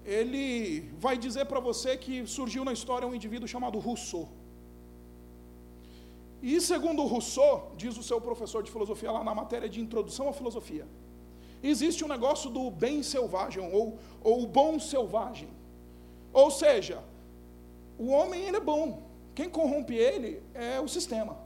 ele 0.04 0.92
vai 0.98 1.16
dizer 1.16 1.44
para 1.46 1.60
você 1.60 1.96
que 1.96 2.26
surgiu 2.26 2.64
na 2.64 2.72
história 2.72 3.06
um 3.06 3.14
indivíduo 3.14 3.48
chamado 3.48 3.78
Rousseau. 3.78 4.28
E 6.42 6.60
segundo 6.60 7.04
Rousseau, 7.04 7.72
diz 7.76 7.96
o 7.96 8.02
seu 8.02 8.20
professor 8.20 8.62
de 8.62 8.70
filosofia 8.70 9.12
lá 9.12 9.22
na 9.22 9.34
matéria 9.34 9.68
de 9.68 9.80
introdução 9.80 10.28
à 10.28 10.32
filosofia, 10.32 10.86
existe 11.62 12.04
um 12.04 12.08
negócio 12.08 12.50
do 12.50 12.68
bem 12.70 13.02
selvagem 13.02 13.62
ou, 13.72 13.98
o 14.24 14.46
bom 14.46 14.80
selvagem. 14.80 15.48
Ou 16.32 16.50
seja, 16.50 17.02
o 17.96 18.08
homem 18.08 18.42
ele 18.42 18.56
é 18.56 18.60
bom. 18.60 19.02
Quem 19.34 19.48
corrompe 19.48 19.94
ele 19.94 20.42
é 20.52 20.80
o 20.80 20.88
sistema. 20.88 21.36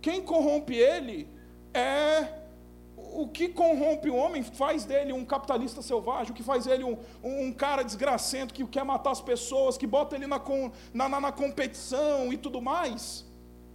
Quem 0.00 0.22
corrompe 0.22 0.74
ele 0.74 1.28
é 1.74 2.41
o 3.12 3.28
que 3.28 3.48
corrompe 3.48 4.08
o 4.10 4.16
homem 4.16 4.42
faz 4.42 4.84
dele 4.84 5.12
um 5.12 5.24
capitalista 5.24 5.82
selvagem, 5.82 6.32
o 6.32 6.34
que 6.34 6.42
faz 6.42 6.66
ele 6.66 6.84
um, 6.84 6.96
um 7.22 7.52
cara 7.52 7.82
desgracento 7.82 8.54
que 8.54 8.66
quer 8.66 8.84
matar 8.84 9.10
as 9.10 9.20
pessoas, 9.20 9.76
que 9.76 9.86
bota 9.86 10.16
ele 10.16 10.26
na, 10.26 10.40
na, 10.94 11.20
na, 11.20 11.32
competição 11.32 12.32
e 12.32 12.36
tudo 12.36 12.60
mais 12.60 13.24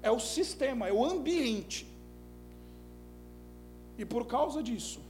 é 0.02 0.12
o 0.12 0.20
sistema, 0.20 0.88
é 0.88 0.94
o 0.94 1.06
ambiente. 1.06 1.88
E 3.98 4.06
por 4.06 4.26
causa 4.26 4.62
disso, 4.62 5.02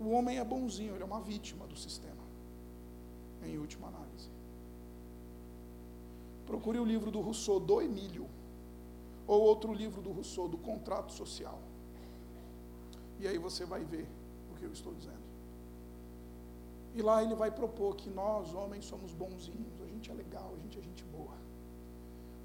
o 0.00 0.10
homem 0.10 0.38
é 0.38 0.44
bonzinho, 0.44 0.94
ele 0.94 1.02
é 1.02 1.06
uma 1.06 1.20
vítima 1.20 1.66
do 1.66 1.76
sistema, 1.76 2.22
em 3.44 3.58
última 3.58 3.88
análise. 3.88 4.28
Procure 6.46 6.78
o 6.78 6.84
livro 6.84 7.10
do 7.10 7.20
Rousseau, 7.20 7.60
do 7.60 7.80
Emílio, 7.80 8.26
ou 9.28 9.40
outro 9.42 9.72
livro 9.72 10.02
do 10.02 10.10
Rousseau, 10.10 10.48
do 10.48 10.58
Contrato 10.58 11.12
Social. 11.12 11.60
E 13.20 13.28
aí 13.28 13.38
você 13.38 13.64
vai 13.64 13.84
ver 13.84 14.08
o 14.50 14.56
que 14.56 14.64
eu 14.64 14.72
estou 14.72 14.92
dizendo. 14.94 15.28
E 16.96 17.02
lá 17.02 17.22
ele 17.22 17.36
vai 17.36 17.50
propor 17.50 17.94
que 17.94 18.10
nós, 18.10 18.52
homens, 18.54 18.84
somos 18.86 19.12
bonzinhos, 19.12 19.80
a 19.80 19.86
gente 19.86 20.10
é 20.10 20.14
legal, 20.14 20.52
a 20.56 20.58
gente 20.58 20.76
é 20.78 20.82
gente 20.82 21.04
boa 21.04 21.38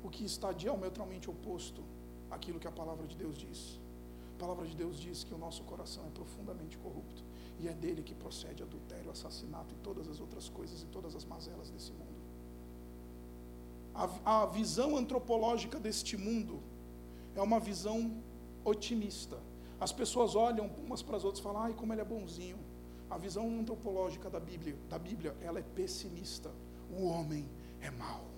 o 0.03 0.09
que 0.09 0.25
está 0.25 0.51
diametralmente 0.51 1.29
oposto 1.29 1.81
àquilo 2.29 2.59
que 2.59 2.67
a 2.67 2.71
palavra 2.71 3.07
de 3.07 3.15
Deus 3.15 3.37
diz. 3.37 3.79
A 4.35 4.39
palavra 4.39 4.67
de 4.67 4.75
Deus 4.75 4.99
diz 4.99 5.23
que 5.23 5.33
o 5.33 5.37
nosso 5.37 5.63
coração 5.63 6.05
é 6.05 6.09
profundamente 6.09 6.77
corrupto 6.77 7.23
e 7.59 7.69
é 7.69 7.73
dele 7.73 8.03
que 8.03 8.13
procede 8.13 8.61
adultério, 8.61 9.09
assassinato 9.09 9.73
e 9.73 9.77
todas 9.77 10.09
as 10.09 10.19
outras 10.19 10.49
coisas 10.49 10.81
e 10.81 10.85
todas 10.87 11.15
as 11.15 11.23
mazelas 11.23 11.69
desse 11.69 11.93
mundo. 11.93 12.11
A, 13.95 14.41
a 14.41 14.45
visão 14.47 14.97
antropológica 14.97 15.79
deste 15.79 16.17
mundo 16.17 16.61
é 17.35 17.41
uma 17.41 17.59
visão 17.59 18.11
otimista. 18.63 19.37
As 19.79 19.91
pessoas 19.91 20.35
olham 20.35 20.69
umas 20.85 21.01
para 21.01 21.17
as 21.17 21.23
outras 21.23 21.39
e 21.39 21.43
falam: 21.43 21.61
"Ai, 21.61 21.73
como 21.73 21.93
ele 21.93 22.01
é 22.01 22.05
bonzinho". 22.05 22.57
A 23.09 23.17
visão 23.17 23.47
antropológica 23.59 24.29
da 24.29 24.39
Bíblia, 24.39 24.75
da 24.89 24.97
Bíblia, 24.97 25.35
ela 25.41 25.59
é 25.59 25.63
pessimista. 25.63 26.49
O 26.89 27.05
homem 27.05 27.45
é 27.81 27.91
mau 27.91 28.33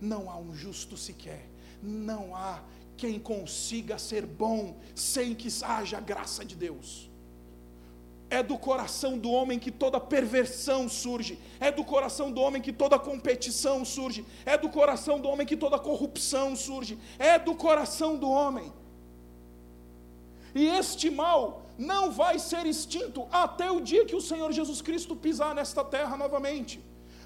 não 0.00 0.30
há 0.30 0.36
um 0.36 0.54
justo 0.54 0.96
sequer, 0.96 1.48
não 1.82 2.34
há 2.34 2.62
quem 2.96 3.18
consiga 3.18 3.98
ser 3.98 4.26
bom 4.26 4.76
sem 4.94 5.34
que 5.34 5.48
haja 5.62 6.00
graça 6.00 6.44
de 6.44 6.56
Deus. 6.56 7.10
É 8.30 8.42
do 8.42 8.58
coração 8.58 9.16
do 9.16 9.30
homem 9.30 9.58
que 9.58 9.70
toda 9.70 9.98
perversão 9.98 10.88
surge, 10.88 11.38
é 11.58 11.70
do 11.70 11.82
coração 11.82 12.30
do 12.30 12.40
homem 12.40 12.60
que 12.60 12.72
toda 12.72 12.98
competição 12.98 13.84
surge, 13.84 14.24
é 14.44 14.58
do 14.58 14.68
coração 14.68 15.18
do 15.18 15.28
homem 15.28 15.46
que 15.46 15.56
toda 15.56 15.78
corrupção 15.78 16.54
surge, 16.54 16.98
é 17.18 17.38
do 17.38 17.54
coração 17.54 18.16
do 18.16 18.28
homem. 18.28 18.70
E 20.54 20.66
este 20.66 21.10
mal 21.10 21.62
não 21.78 22.10
vai 22.10 22.38
ser 22.38 22.66
extinto 22.66 23.26
até 23.30 23.70
o 23.70 23.80
dia 23.80 24.04
que 24.04 24.16
o 24.16 24.20
Senhor 24.20 24.50
Jesus 24.52 24.82
Cristo 24.82 25.14
pisar 25.14 25.54
nesta 25.54 25.84
terra 25.84 26.16
novamente. 26.16 26.80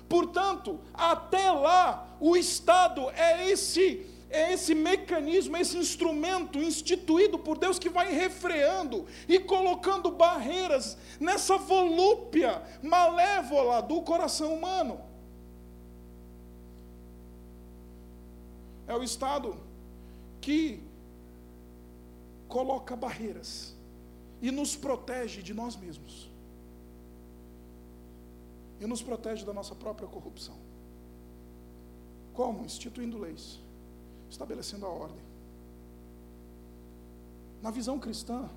Portanto, 0.08 0.78
até 0.92 1.50
lá, 1.50 2.16
o 2.20 2.36
Estado 2.36 3.08
é 3.10 3.48
esse 3.48 4.06
é 4.32 4.52
esse 4.52 4.74
mecanismo, 4.74 5.56
esse 5.56 5.76
instrumento 5.76 6.58
instituído 6.58 7.38
por 7.38 7.58
Deus 7.58 7.78
que 7.78 7.90
vai 7.90 8.12
refreando 8.12 9.06
e 9.28 9.38
colocando 9.38 10.10
barreiras 10.10 10.96
nessa 11.20 11.58
volúpia 11.58 12.62
malévola 12.82 13.82
do 13.82 14.00
coração 14.02 14.54
humano. 14.54 15.00
É 18.86 18.94
o 18.96 19.02
Estado 19.02 19.56
que 20.40 20.82
coloca 22.48 22.96
barreiras 22.96 23.76
e 24.40 24.50
nos 24.50 24.74
protege 24.74 25.42
de 25.42 25.54
nós 25.54 25.76
mesmos 25.76 26.30
e 28.80 28.86
nos 28.86 29.00
protege 29.00 29.44
da 29.44 29.52
nossa 29.52 29.74
própria 29.74 30.08
corrupção. 30.08 30.56
Como? 32.34 32.64
Instituindo 32.64 33.18
leis, 33.18 33.60
estabelecendo 34.32 34.86
a 34.86 34.88
ordem. 34.88 35.24
Na 37.60 37.70
visão 37.70 37.98
cristã, 37.98 38.48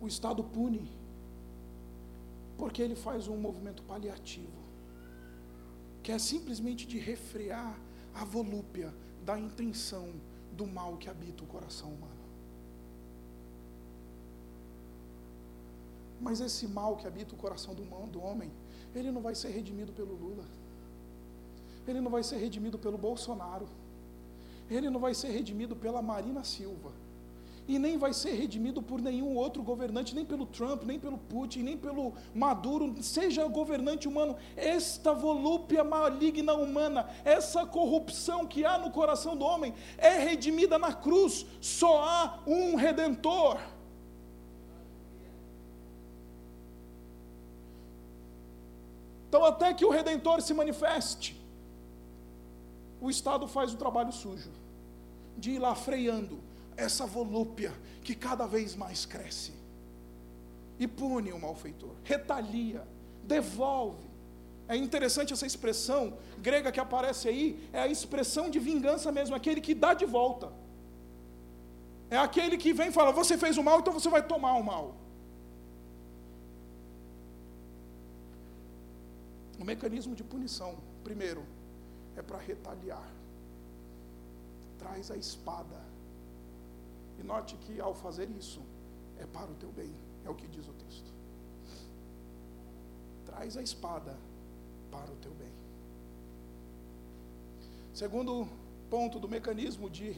o 0.00 0.06
Estado 0.06 0.44
pune, 0.44 0.86
porque 2.56 2.80
ele 2.82 2.94
faz 2.94 3.26
um 3.26 3.36
movimento 3.36 3.82
paliativo, 3.82 4.60
que 6.02 6.12
é 6.12 6.18
simplesmente 6.18 6.86
de 6.86 6.98
refrear 6.98 7.78
a 8.14 8.24
volúpia 8.24 8.94
da 9.24 9.38
intenção 9.38 10.06
do 10.52 10.66
mal 10.66 10.96
que 10.96 11.08
habita 11.08 11.42
o 11.42 11.46
coração 11.46 11.88
humano. 11.88 12.26
Mas 16.20 16.40
esse 16.40 16.66
mal 16.66 16.96
que 16.96 17.06
habita 17.06 17.34
o 17.34 17.38
coração 17.38 17.74
do, 17.74 17.84
do 18.06 18.22
homem, 18.22 18.50
ele 18.94 19.10
não 19.10 19.20
vai 19.20 19.34
ser 19.34 19.48
redimido 19.48 19.92
pelo 19.92 20.14
Lula. 20.14 20.46
Ele 21.86 22.00
não 22.00 22.10
vai 22.10 22.22
ser 22.22 22.36
redimido 22.36 22.78
pelo 22.78 22.96
Bolsonaro. 22.96 23.68
Ele 24.70 24.90
não 24.90 25.00
vai 25.00 25.14
ser 25.14 25.28
redimido 25.28 25.76
pela 25.76 26.02
Marina 26.02 26.42
Silva. 26.44 26.92
E 27.68 27.80
nem 27.80 27.98
vai 27.98 28.12
ser 28.12 28.32
redimido 28.32 28.80
por 28.80 29.00
nenhum 29.00 29.34
outro 29.36 29.60
governante, 29.60 30.14
nem 30.14 30.24
pelo 30.24 30.46
Trump, 30.46 30.84
nem 30.84 31.00
pelo 31.00 31.18
Putin, 31.18 31.64
nem 31.64 31.76
pelo 31.76 32.14
Maduro, 32.32 32.94
seja 33.02 33.44
governante 33.48 34.06
humano. 34.06 34.36
Esta 34.56 35.12
volúpia 35.12 35.82
maligna 35.82 36.54
humana, 36.54 37.08
essa 37.24 37.66
corrupção 37.66 38.46
que 38.46 38.64
há 38.64 38.78
no 38.78 38.92
coração 38.92 39.36
do 39.36 39.44
homem, 39.44 39.74
é 39.98 40.10
redimida 40.10 40.78
na 40.78 40.92
cruz. 40.92 41.44
Só 41.60 42.04
há 42.04 42.38
um 42.46 42.76
redentor. 42.76 43.58
Então, 49.28 49.44
até 49.44 49.74
que 49.74 49.84
o 49.84 49.90
redentor 49.90 50.40
se 50.40 50.54
manifeste, 50.54 51.35
o 53.00 53.10
Estado 53.10 53.46
faz 53.46 53.72
o 53.72 53.76
trabalho 53.76 54.12
sujo 54.12 54.50
de 55.36 55.52
ir 55.52 55.58
lá 55.58 55.74
freando 55.74 56.38
essa 56.76 57.06
volúpia 57.06 57.72
que 58.02 58.14
cada 58.14 58.46
vez 58.46 58.74
mais 58.74 59.04
cresce 59.04 59.52
e 60.78 60.86
pune 60.86 61.32
o 61.32 61.38
malfeitor, 61.38 61.94
retalia, 62.04 62.86
devolve. 63.24 64.06
É 64.68 64.76
interessante 64.76 65.32
essa 65.32 65.46
expressão 65.46 66.18
grega 66.38 66.72
que 66.72 66.80
aparece 66.80 67.28
aí, 67.28 67.68
é 67.72 67.80
a 67.80 67.86
expressão 67.86 68.50
de 68.50 68.58
vingança 68.58 69.10
mesmo, 69.12 69.34
aquele 69.34 69.60
que 69.60 69.74
dá 69.74 69.94
de 69.94 70.04
volta. 70.04 70.52
É 72.10 72.16
aquele 72.16 72.56
que 72.56 72.72
vem 72.72 72.88
e 72.88 72.92
fala: 72.92 73.12
Você 73.12 73.38
fez 73.38 73.56
o 73.56 73.62
mal, 73.62 73.80
então 73.80 73.92
você 73.92 74.08
vai 74.08 74.22
tomar 74.22 74.54
o 74.54 74.62
mal. 74.62 74.94
O 79.58 79.64
mecanismo 79.64 80.14
de 80.14 80.22
punição, 80.22 80.76
primeiro, 81.02 81.44
é 82.16 82.22
para 82.22 82.38
retaliar. 82.38 83.08
Traz 84.78 85.10
a 85.10 85.16
espada. 85.16 85.80
E 87.18 87.22
note 87.22 87.56
que 87.56 87.80
ao 87.80 87.94
fazer 87.94 88.28
isso, 88.30 88.60
é 89.18 89.26
para 89.26 89.50
o 89.50 89.54
teu 89.54 89.70
bem, 89.70 89.94
é 90.24 90.30
o 90.30 90.34
que 90.34 90.46
diz 90.46 90.66
o 90.68 90.72
texto. 90.72 91.10
Traz 93.24 93.56
a 93.56 93.62
espada 93.62 94.16
para 94.90 95.10
o 95.10 95.16
teu 95.16 95.32
bem. 95.32 95.52
Segundo 97.92 98.46
ponto 98.90 99.18
do 99.18 99.28
mecanismo 99.28 99.88
de, 99.88 100.12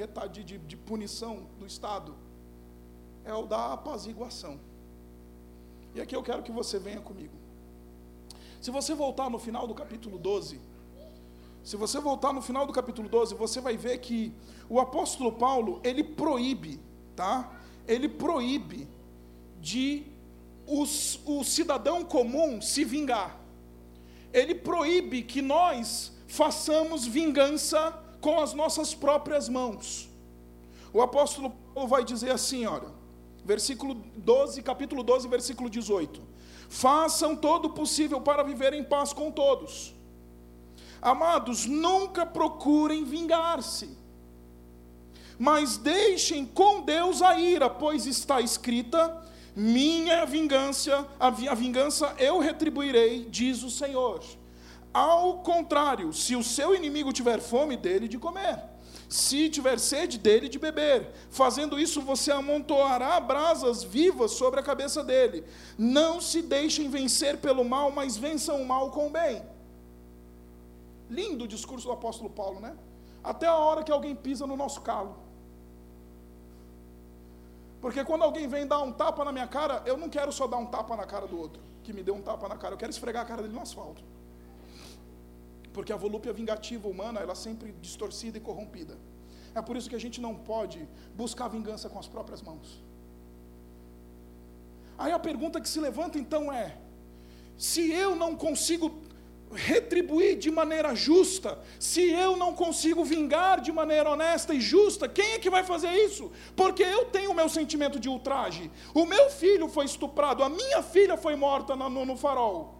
de, 0.44 0.58
de 0.58 0.76
punição 0.76 1.46
do 1.58 1.66
Estado 1.66 2.14
é 3.24 3.32
o 3.32 3.46
da 3.46 3.72
apaziguação. 3.74 4.58
E 5.94 6.00
aqui 6.00 6.14
eu 6.14 6.22
quero 6.22 6.42
que 6.42 6.50
você 6.50 6.78
venha 6.78 7.00
comigo. 7.00 7.34
Se 8.60 8.70
você 8.70 8.94
voltar 8.94 9.30
no 9.30 9.38
final 9.38 9.66
do 9.66 9.74
capítulo 9.74 10.18
12, 10.18 10.60
se 11.68 11.76
você 11.76 12.00
voltar 12.00 12.32
no 12.32 12.40
final 12.40 12.64
do 12.66 12.72
capítulo 12.72 13.08
12, 13.08 13.34
você 13.34 13.60
vai 13.60 13.76
ver 13.76 13.98
que 13.98 14.32
o 14.70 14.80
apóstolo 14.80 15.32
Paulo, 15.32 15.80
ele 15.84 16.02
proíbe 16.02 16.80
tá? 17.18 17.50
Ele 17.86 18.08
proíbe 18.08 18.86
de 19.60 20.04
os, 20.64 21.18
o 21.26 21.42
cidadão 21.42 22.04
comum 22.04 22.62
se 22.62 22.84
vingar. 22.84 23.36
Ele 24.32 24.54
proíbe 24.54 25.22
que 25.24 25.42
nós 25.42 26.12
façamos 26.28 27.04
vingança 27.04 27.80
com 28.20 28.38
as 28.38 28.54
nossas 28.54 28.94
próprias 28.94 29.48
mãos. 29.48 30.08
O 30.92 31.02
apóstolo 31.02 31.50
Paulo 31.74 31.88
vai 31.88 32.04
dizer 32.04 32.30
assim, 32.30 32.66
olha, 32.66 32.92
versículo 33.44 33.94
12, 34.16 34.62
capítulo 34.62 35.02
12, 35.02 35.26
versículo 35.26 35.68
18. 35.68 36.22
Façam 36.68 37.34
todo 37.34 37.64
o 37.66 37.70
possível 37.70 38.20
para 38.20 38.44
viver 38.44 38.72
em 38.74 38.84
paz 38.84 39.12
com 39.12 39.30
todos. 39.32 39.97
Amados, 41.00 41.66
nunca 41.66 42.26
procurem 42.26 43.04
vingar-se, 43.04 43.96
mas 45.38 45.76
deixem 45.76 46.44
com 46.44 46.82
Deus 46.82 47.22
a 47.22 47.38
ira, 47.38 47.70
pois 47.70 48.06
está 48.06 48.40
escrita: 48.40 49.22
minha 49.54 50.24
vingança, 50.26 51.06
a 51.18 51.30
vingança 51.30 52.14
eu 52.18 52.38
retribuirei, 52.38 53.26
diz 53.30 53.62
o 53.62 53.70
Senhor. 53.70 54.22
Ao 54.92 55.38
contrário, 55.38 56.12
se 56.12 56.34
o 56.34 56.42
seu 56.42 56.74
inimigo 56.74 57.12
tiver 57.12 57.40
fome 57.40 57.76
dele 57.76 58.08
de 58.08 58.18
comer, 58.18 58.58
se 59.08 59.48
tiver 59.48 59.78
sede 59.78 60.18
dele 60.18 60.48
de 60.48 60.58
beber, 60.58 61.12
fazendo 61.30 61.78
isso 61.78 62.00
você 62.00 62.30
amontoará 62.32 63.18
brasas 63.20 63.82
vivas 63.82 64.32
sobre 64.32 64.60
a 64.60 64.62
cabeça 64.62 65.02
dele. 65.04 65.44
Não 65.78 66.20
se 66.20 66.42
deixem 66.42 66.90
vencer 66.90 67.38
pelo 67.38 67.64
mal, 67.64 67.90
mas 67.90 68.16
vençam 68.16 68.60
o 68.60 68.66
mal 68.66 68.90
com 68.90 69.06
o 69.06 69.10
bem. 69.10 69.42
Lindo 71.08 71.44
o 71.44 71.48
discurso 71.48 71.86
do 71.86 71.92
apóstolo 71.92 72.30
Paulo, 72.30 72.60
né? 72.60 72.76
Até 73.22 73.46
a 73.46 73.56
hora 73.56 73.82
que 73.82 73.92
alguém 73.92 74.14
pisa 74.14 74.46
no 74.46 74.56
nosso 74.56 74.80
calo. 74.82 75.16
Porque 77.80 78.04
quando 78.04 78.22
alguém 78.22 78.46
vem 78.48 78.66
dar 78.66 78.80
um 78.82 78.92
tapa 78.92 79.24
na 79.24 79.32
minha 79.32 79.46
cara, 79.46 79.82
eu 79.86 79.96
não 79.96 80.08
quero 80.08 80.32
só 80.32 80.46
dar 80.46 80.58
um 80.58 80.66
tapa 80.66 80.96
na 80.96 81.06
cara 81.06 81.26
do 81.26 81.38
outro, 81.38 81.62
que 81.84 81.92
me 81.92 82.02
deu 82.02 82.14
um 82.14 82.22
tapa 82.22 82.48
na 82.48 82.56
cara, 82.56 82.74
eu 82.74 82.78
quero 82.78 82.90
esfregar 82.90 83.22
a 83.22 83.26
cara 83.26 83.42
dele 83.42 83.54
no 83.54 83.60
asfalto. 83.60 84.02
Porque 85.72 85.92
a 85.92 85.96
volúpia 85.96 86.32
vingativa 86.32 86.88
humana, 86.88 87.20
ela 87.20 87.32
é 87.32 87.36
sempre 87.36 87.72
distorcida 87.80 88.36
e 88.36 88.40
corrompida. 88.40 88.98
É 89.54 89.62
por 89.62 89.76
isso 89.76 89.88
que 89.88 89.94
a 89.94 90.00
gente 90.00 90.20
não 90.20 90.34
pode 90.34 90.88
buscar 91.14 91.48
vingança 91.48 91.88
com 91.88 91.98
as 91.98 92.08
próprias 92.08 92.42
mãos. 92.42 92.82
Aí 94.96 95.12
a 95.12 95.18
pergunta 95.18 95.60
que 95.60 95.68
se 95.68 95.78
levanta 95.78 96.18
então 96.18 96.52
é: 96.52 96.76
se 97.56 97.92
eu 97.92 98.16
não 98.16 98.34
consigo 98.34 98.90
retribuir 99.52 100.36
de 100.36 100.50
maneira 100.50 100.94
justa, 100.94 101.58
se 101.78 102.10
eu 102.10 102.36
não 102.36 102.54
consigo 102.54 103.04
vingar 103.04 103.60
de 103.60 103.72
maneira 103.72 104.10
honesta 104.10 104.54
e 104.54 104.60
justa, 104.60 105.08
quem 105.08 105.32
é 105.32 105.38
que 105.38 105.50
vai 105.50 105.64
fazer 105.64 105.90
isso? 105.90 106.30
Porque 106.54 106.82
eu 106.82 107.06
tenho 107.06 107.30
o 107.30 107.34
meu 107.34 107.48
sentimento 107.48 107.98
de 107.98 108.08
ultraje. 108.08 108.70
O 108.94 109.06
meu 109.06 109.30
filho 109.30 109.68
foi 109.68 109.86
estuprado, 109.86 110.42
a 110.42 110.48
minha 110.48 110.82
filha 110.82 111.16
foi 111.16 111.34
morta 111.36 111.74
no, 111.74 111.88
no, 112.04 112.16
farol. 112.16 112.76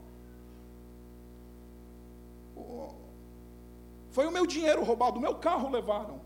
Foi 4.10 4.26
o 4.26 4.30
meu 4.30 4.46
dinheiro 4.46 4.82
roubado, 4.82 5.18
o 5.18 5.22
meu 5.22 5.34
carro 5.36 5.70
levaram. 5.70 6.20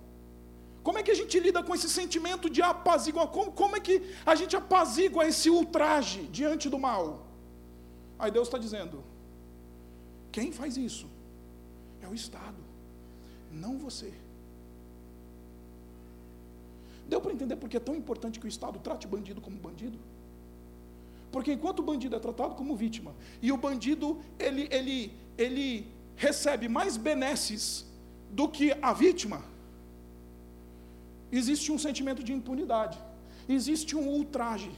Como 0.82 0.98
é 0.98 1.02
que 1.02 1.10
a 1.10 1.14
gente 1.14 1.38
lida 1.38 1.62
com 1.62 1.74
esse 1.74 1.88
sentimento 1.88 2.50
de 2.50 2.60
apaziguar? 2.60 3.28
Como, 3.28 3.52
como 3.52 3.76
é 3.76 3.80
que 3.80 4.02
a 4.26 4.34
gente 4.34 4.56
apazigua 4.56 5.26
esse 5.26 5.48
ultraje 5.48 6.22
diante 6.24 6.68
do 6.68 6.78
mal? 6.78 7.26
Aí 8.18 8.30
Deus 8.30 8.48
está 8.48 8.58
dizendo: 8.58 9.04
quem 10.36 10.50
faz 10.50 10.76
isso? 10.76 11.06
É 12.00 12.08
o 12.08 12.14
Estado, 12.14 12.62
não 13.50 13.78
você. 13.78 14.12
Deu 17.08 17.20
para 17.20 17.32
entender 17.32 17.56
porque 17.56 17.76
é 17.76 17.80
tão 17.88 17.94
importante 17.94 18.40
que 18.40 18.46
o 18.46 18.52
Estado 18.56 18.78
trate 18.78 19.06
bandido 19.06 19.40
como 19.40 19.56
bandido? 19.56 19.98
Porque 21.30 21.52
enquanto 21.52 21.80
o 21.80 21.82
bandido 21.82 22.16
é 22.16 22.18
tratado 22.18 22.54
como 22.54 22.76
vítima 22.76 23.14
e 23.40 23.50
o 23.52 23.56
bandido 23.56 24.22
ele, 24.38 24.68
ele, 24.70 25.14
ele 25.36 25.86
recebe 26.16 26.68
mais 26.68 26.96
benesses 26.96 27.86
do 28.30 28.48
que 28.48 28.66
a 28.80 28.92
vítima, 28.92 29.42
existe 31.30 31.70
um 31.72 31.78
sentimento 31.78 32.22
de 32.22 32.32
impunidade, 32.32 32.98
existe 33.48 33.96
um 33.96 34.06
ultraje. 34.08 34.70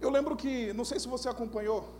Eu 0.00 0.10
lembro 0.10 0.34
que, 0.36 0.72
não 0.72 0.84
sei 0.84 0.98
se 0.98 1.08
você 1.08 1.28
acompanhou, 1.28 1.99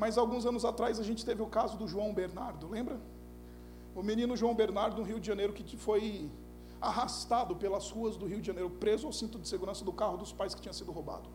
mas 0.00 0.16
alguns 0.16 0.44
anos 0.50 0.64
atrás 0.64 0.98
a 0.98 1.06
gente 1.08 1.24
teve 1.28 1.42
o 1.42 1.46
caso 1.46 1.76
do 1.76 1.86
João 1.86 2.12
Bernardo, 2.20 2.66
lembra? 2.76 2.98
O 3.94 4.02
menino 4.02 4.34
João 4.36 4.54
Bernardo, 4.54 4.96
no 5.00 5.06
Rio 5.10 5.20
de 5.20 5.26
Janeiro, 5.26 5.52
que 5.52 5.76
foi 5.76 6.30
arrastado 6.80 7.54
pelas 7.62 7.90
ruas 7.90 8.16
do 8.16 8.26
Rio 8.26 8.40
de 8.40 8.46
Janeiro, 8.46 8.70
preso 8.84 9.06
ao 9.06 9.12
cinto 9.12 9.38
de 9.38 9.46
segurança 9.46 9.84
do 9.84 9.92
carro 9.92 10.16
dos 10.16 10.32
pais 10.32 10.54
que 10.54 10.62
tinha 10.62 10.72
sido 10.72 10.90
roubado. 10.90 11.28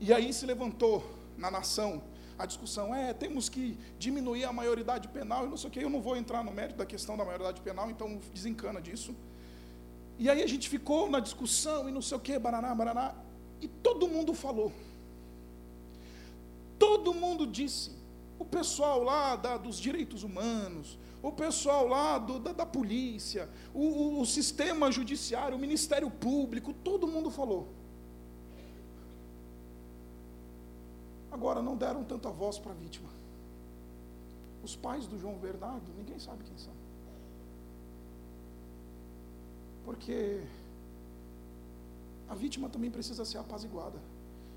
E 0.00 0.12
aí 0.12 0.32
se 0.32 0.44
levantou 0.44 1.04
na 1.38 1.48
nação 1.48 2.02
a 2.42 2.46
discussão 2.46 2.92
é 2.92 3.12
temos 3.12 3.48
que 3.48 3.78
diminuir 3.98 4.44
a 4.44 4.52
maioridade 4.52 5.06
penal 5.06 5.46
e 5.46 5.48
não 5.48 5.56
sei 5.56 5.68
o 5.68 5.72
que. 5.72 5.78
Eu 5.78 5.90
não 5.90 6.00
vou 6.00 6.16
entrar 6.16 6.42
no 6.42 6.50
mérito 6.50 6.76
da 6.76 6.86
questão 6.86 7.16
da 7.16 7.24
maioridade 7.24 7.60
penal, 7.60 7.88
então 7.88 8.18
desencana 8.34 8.80
disso. 8.80 9.14
E 10.18 10.28
aí 10.28 10.42
a 10.42 10.46
gente 10.48 10.68
ficou 10.68 11.08
na 11.08 11.20
discussão 11.20 11.88
e 11.88 11.92
não 11.92 12.02
sei 12.02 12.16
o 12.16 12.20
que, 12.20 12.36
baraná, 12.38 12.74
baraná, 12.74 13.14
e 13.60 13.68
todo 13.68 14.08
mundo 14.08 14.34
falou. 14.34 14.72
Todo 16.82 17.14
mundo 17.14 17.46
disse. 17.46 17.92
O 18.40 18.44
pessoal 18.44 19.04
lá 19.04 19.36
da, 19.36 19.56
dos 19.56 19.78
direitos 19.78 20.24
humanos, 20.24 20.98
o 21.22 21.30
pessoal 21.30 21.86
lá 21.86 22.18
do, 22.18 22.40
da, 22.40 22.52
da, 22.52 22.66
polícia, 22.66 23.48
o, 23.72 23.84
o, 23.84 24.20
o 24.20 24.26
sistema 24.26 24.90
judiciário, 24.90 25.56
o 25.56 25.60
Ministério 25.60 26.10
Público, 26.10 26.72
todo 26.72 27.06
mundo 27.06 27.30
falou. 27.30 27.68
Agora, 31.30 31.62
não 31.62 31.76
deram 31.76 32.02
tanta 32.02 32.30
voz 32.30 32.58
para 32.58 32.72
a 32.72 32.74
vítima. 32.74 33.08
Os 34.64 34.74
pais 34.74 35.06
do 35.06 35.16
João 35.20 35.36
Bernardo, 35.38 35.86
ninguém 35.96 36.18
sabe 36.18 36.42
quem 36.42 36.58
são. 36.58 36.74
Porque 39.84 40.42
a 42.28 42.34
vítima 42.34 42.68
também 42.68 42.90
precisa 42.90 43.24
ser 43.24 43.38
apaziguada. 43.38 44.00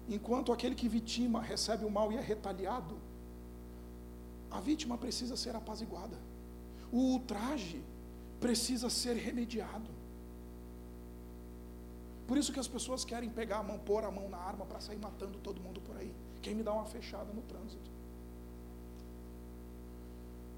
Enquanto 0.08 0.52
aquele 0.52 0.76
que 0.76 0.88
vitima 0.88 1.42
recebe 1.42 1.84
o 1.84 1.90
mal 1.90 2.12
e 2.12 2.18
é 2.18 2.22
retaliado, 2.22 2.96
a 4.52 4.60
vítima 4.60 4.98
precisa 4.98 5.36
ser 5.36 5.56
apaziguada. 5.56 6.18
O 6.92 6.98
ultraje 6.98 7.82
precisa 8.40 8.90
ser 8.90 9.16
remediado. 9.16 9.90
Por 12.28 12.38
isso 12.38 12.54
que 12.54 12.60
as 12.60 12.68
pessoas 12.68 13.04
querem 13.04 13.30
pegar 13.30 13.60
a 13.60 13.64
mão, 13.64 13.78
pôr 13.80 14.04
a 14.04 14.12
mão 14.12 14.30
na 14.30 14.38
arma 14.38 14.66
para 14.66 14.80
sair 14.80 14.98
matando 14.98 15.38
todo 15.40 15.62
mundo 15.62 15.82
por 15.82 15.98
aí. 15.98 16.14
Quem 16.42 16.56
me 16.56 16.64
dá 16.64 16.74
uma 16.74 16.86
fechada 16.86 17.32
no 17.34 17.42
trânsito? 17.42 17.90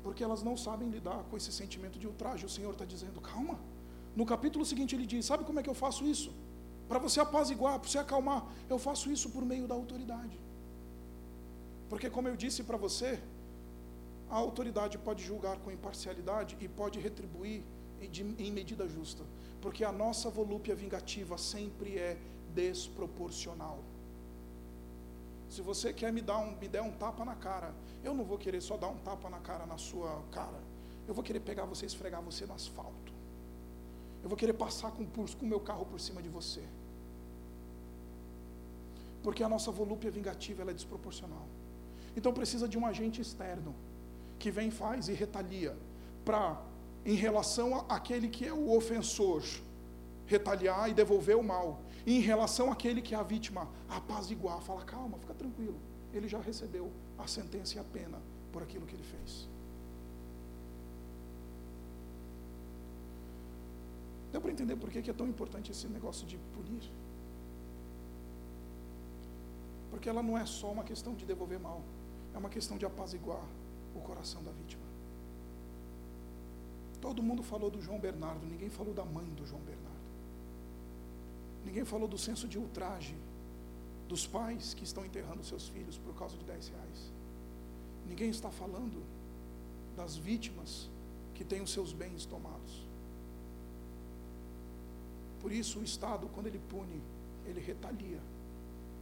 Porque 0.03 0.23
elas 0.23 0.43
não 0.43 0.55
sabem 0.55 0.89
lidar 0.89 1.23
com 1.29 1.35
esse 1.35 1.51
sentimento 1.51 1.97
de 1.99 2.07
ultraje. 2.07 2.45
O 2.45 2.49
Senhor 2.49 2.71
está 2.71 2.85
dizendo, 2.85 3.19
calma. 3.19 3.59
No 4.15 4.25
capítulo 4.25 4.65
seguinte 4.65 4.95
ele 4.95 5.05
diz: 5.05 5.25
Sabe 5.25 5.43
como 5.43 5.59
é 5.59 5.63
que 5.63 5.69
eu 5.69 5.73
faço 5.73 6.05
isso? 6.05 6.31
Para 6.87 6.99
você 6.99 7.19
apaziguar, 7.19 7.79
para 7.79 7.89
você 7.89 7.97
acalmar, 7.97 8.45
eu 8.69 8.79
faço 8.79 9.11
isso 9.11 9.29
por 9.29 9.43
meio 9.43 9.67
da 9.67 9.75
autoridade. 9.75 10.39
Porque, 11.89 12.09
como 12.09 12.27
eu 12.27 12.35
disse 12.35 12.63
para 12.63 12.77
você, 12.77 13.19
a 14.29 14.35
autoridade 14.35 14.97
pode 14.97 15.23
julgar 15.23 15.57
com 15.57 15.71
imparcialidade 15.71 16.57
e 16.59 16.67
pode 16.67 16.99
retribuir 16.99 17.63
em 18.37 18.51
medida 18.51 18.87
justa. 18.87 19.23
Porque 19.61 19.83
a 19.83 19.91
nossa 19.91 20.29
volúpia 20.29 20.75
vingativa 20.75 21.37
sempre 21.37 21.97
é 21.97 22.17
desproporcional. 22.53 23.79
Se 25.49 25.61
você 25.61 25.93
quer 25.93 26.11
me 26.11 26.21
dar 26.21 26.39
um, 26.39 26.55
me 26.57 26.67
der 26.67 26.81
um 26.81 26.91
tapa 26.91 27.23
na 27.23 27.35
cara, 27.35 27.73
eu 28.03 28.13
não 28.13 28.23
vou 28.23 28.37
querer 28.37 28.61
só 28.61 28.75
dar 28.75 28.89
um 28.89 28.97
tapa 28.97 29.29
na 29.29 29.39
cara 29.39 29.65
na 29.65 29.77
sua 29.77 30.21
cara. 30.31 30.59
Eu 31.07 31.13
vou 31.13 31.23
querer 31.23 31.39
pegar 31.39 31.63
você 31.65 31.85
e 31.85 31.87
esfregar 31.87 32.21
você 32.21 32.45
no 32.45 32.53
asfalto. 32.53 33.06
Eu 34.27 34.29
vou 34.29 34.37
querer 34.37 34.55
passar 34.55 34.91
com 34.91 35.03
o 35.03 35.45
meu 35.45 35.61
carro 35.61 35.85
por 35.85 36.01
cima 36.01 36.21
de 36.21 36.27
você. 36.27 36.61
Porque 39.23 39.41
a 39.41 39.47
nossa 39.47 39.71
volúpia 39.71 40.11
vingativa 40.11 40.69
é 40.69 40.73
desproporcional. 40.73 41.47
Então 42.13 42.33
precisa 42.33 42.67
de 42.67 42.77
um 42.77 42.85
agente 42.85 43.21
externo 43.21 43.73
que 44.37 44.51
vem 44.51 44.69
faz 44.69 45.07
e 45.07 45.13
retalia 45.13 45.77
para 46.25 46.61
em 47.05 47.15
relação 47.15 47.85
àquele 47.87 48.27
que 48.27 48.45
é 48.45 48.51
o 48.51 48.75
ofensor 48.75 49.41
retaliar 50.25 50.89
e 50.89 50.93
devolver 50.93 51.37
o 51.37 51.41
mal 51.41 51.79
em 52.05 52.19
relação 52.19 52.69
àquele 52.69 53.01
que 53.01 53.15
é 53.15 53.17
a 53.17 53.23
vítima, 53.23 53.65
apaziguar, 53.87 54.59
fala, 54.59 54.83
calma, 54.83 55.17
fica 55.19 55.35
tranquilo. 55.35 55.79
Ele 56.13 56.27
já 56.27 56.41
recebeu 56.41 56.91
a 57.17 57.27
sentença 57.27 57.77
e 57.77 57.79
a 57.79 57.83
pena 57.85 58.19
por 58.51 58.61
aquilo 58.61 58.85
que 58.85 58.93
ele 58.93 59.05
fez. 59.05 59.47
Deu 64.31 64.41
para 64.41 64.51
entender 64.51 64.75
por 64.75 64.89
que 64.89 65.09
é 65.09 65.13
tão 65.13 65.27
importante 65.27 65.71
esse 65.71 65.87
negócio 65.87 66.27
de 66.27 66.37
punir? 66.53 66.91
Porque 69.89 70.09
ela 70.09 70.21
não 70.21 70.37
é 70.37 70.45
só 70.45 70.71
uma 70.71 70.83
questão 70.83 71.15
de 71.15 71.25
devolver 71.25 71.59
mal, 71.59 71.81
é 72.33 72.37
uma 72.37 72.49
questão 72.49 72.77
de 72.77 72.85
apaziguar 72.85 73.45
o 73.95 73.99
coração 74.01 74.43
da 74.43 74.51
vítima. 74.51 74.83
Todo 77.01 77.23
mundo 77.23 77.41
falou 77.43 77.69
do 77.69 77.81
João 77.81 77.99
Bernardo, 77.99 78.45
ninguém 78.45 78.69
falou 78.69 78.93
da 78.93 79.05
mãe 79.05 79.25
do 79.29 79.45
João 79.45 79.61
Bernardo. 79.61 79.87
Ninguém 81.65 81.85
falou 81.85 82.07
do 82.07 82.17
senso 82.17 82.47
de 82.47 82.57
ultraje 82.57 83.15
dos 84.07 84.25
pais 84.25 84.73
que 84.73 84.83
estão 84.83 85.05
enterrando 85.05 85.43
seus 85.43 85.67
filhos 85.67 85.97
por 85.97 86.15
causa 86.15 86.37
de 86.37 86.43
10 86.45 86.69
reais. 86.69 87.11
Ninguém 88.07 88.29
está 88.29 88.49
falando 88.49 89.03
das 89.95 90.15
vítimas 90.15 90.89
que 91.33 91.43
têm 91.43 91.61
os 91.61 91.71
seus 91.71 91.91
bens 91.91 92.25
tomados. 92.25 92.86
Por 95.41 95.51
isso, 95.51 95.79
o 95.79 95.83
Estado, 95.83 96.27
quando 96.33 96.47
ele 96.47 96.59
pune, 96.69 97.01
ele 97.45 97.59
retalia 97.59 98.19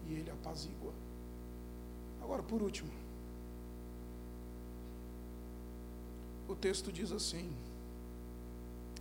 e 0.08 0.14
ele 0.14 0.30
apazigua. 0.30 0.94
Agora, 2.22 2.44
por 2.44 2.62
último, 2.62 2.92
o 6.48 6.56
texto 6.56 6.92
diz 6.92 7.12
assim, 7.12 7.52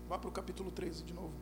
vá 0.08 0.18
para 0.18 0.28
o 0.28 0.32
capítulo 0.32 0.70
13 0.70 1.02
de 1.04 1.12
novo. 1.12 1.32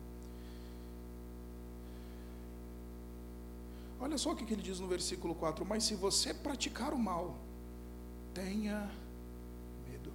Olha 4.03 4.19
só 4.19 4.33
o 4.33 4.37
que 4.37 4.53
ele 4.53 4.63
diz 4.63 4.81
no 4.81 4.89
versículo 4.89 5.33
4: 5.33 5.65
Mas 5.65 5.85
se 5.85 5.95
você 5.95 6.35
praticar 6.35 6.93
o 6.93 6.99
mal, 6.99 7.37
tenha 8.35 8.91
medo. 9.89 10.13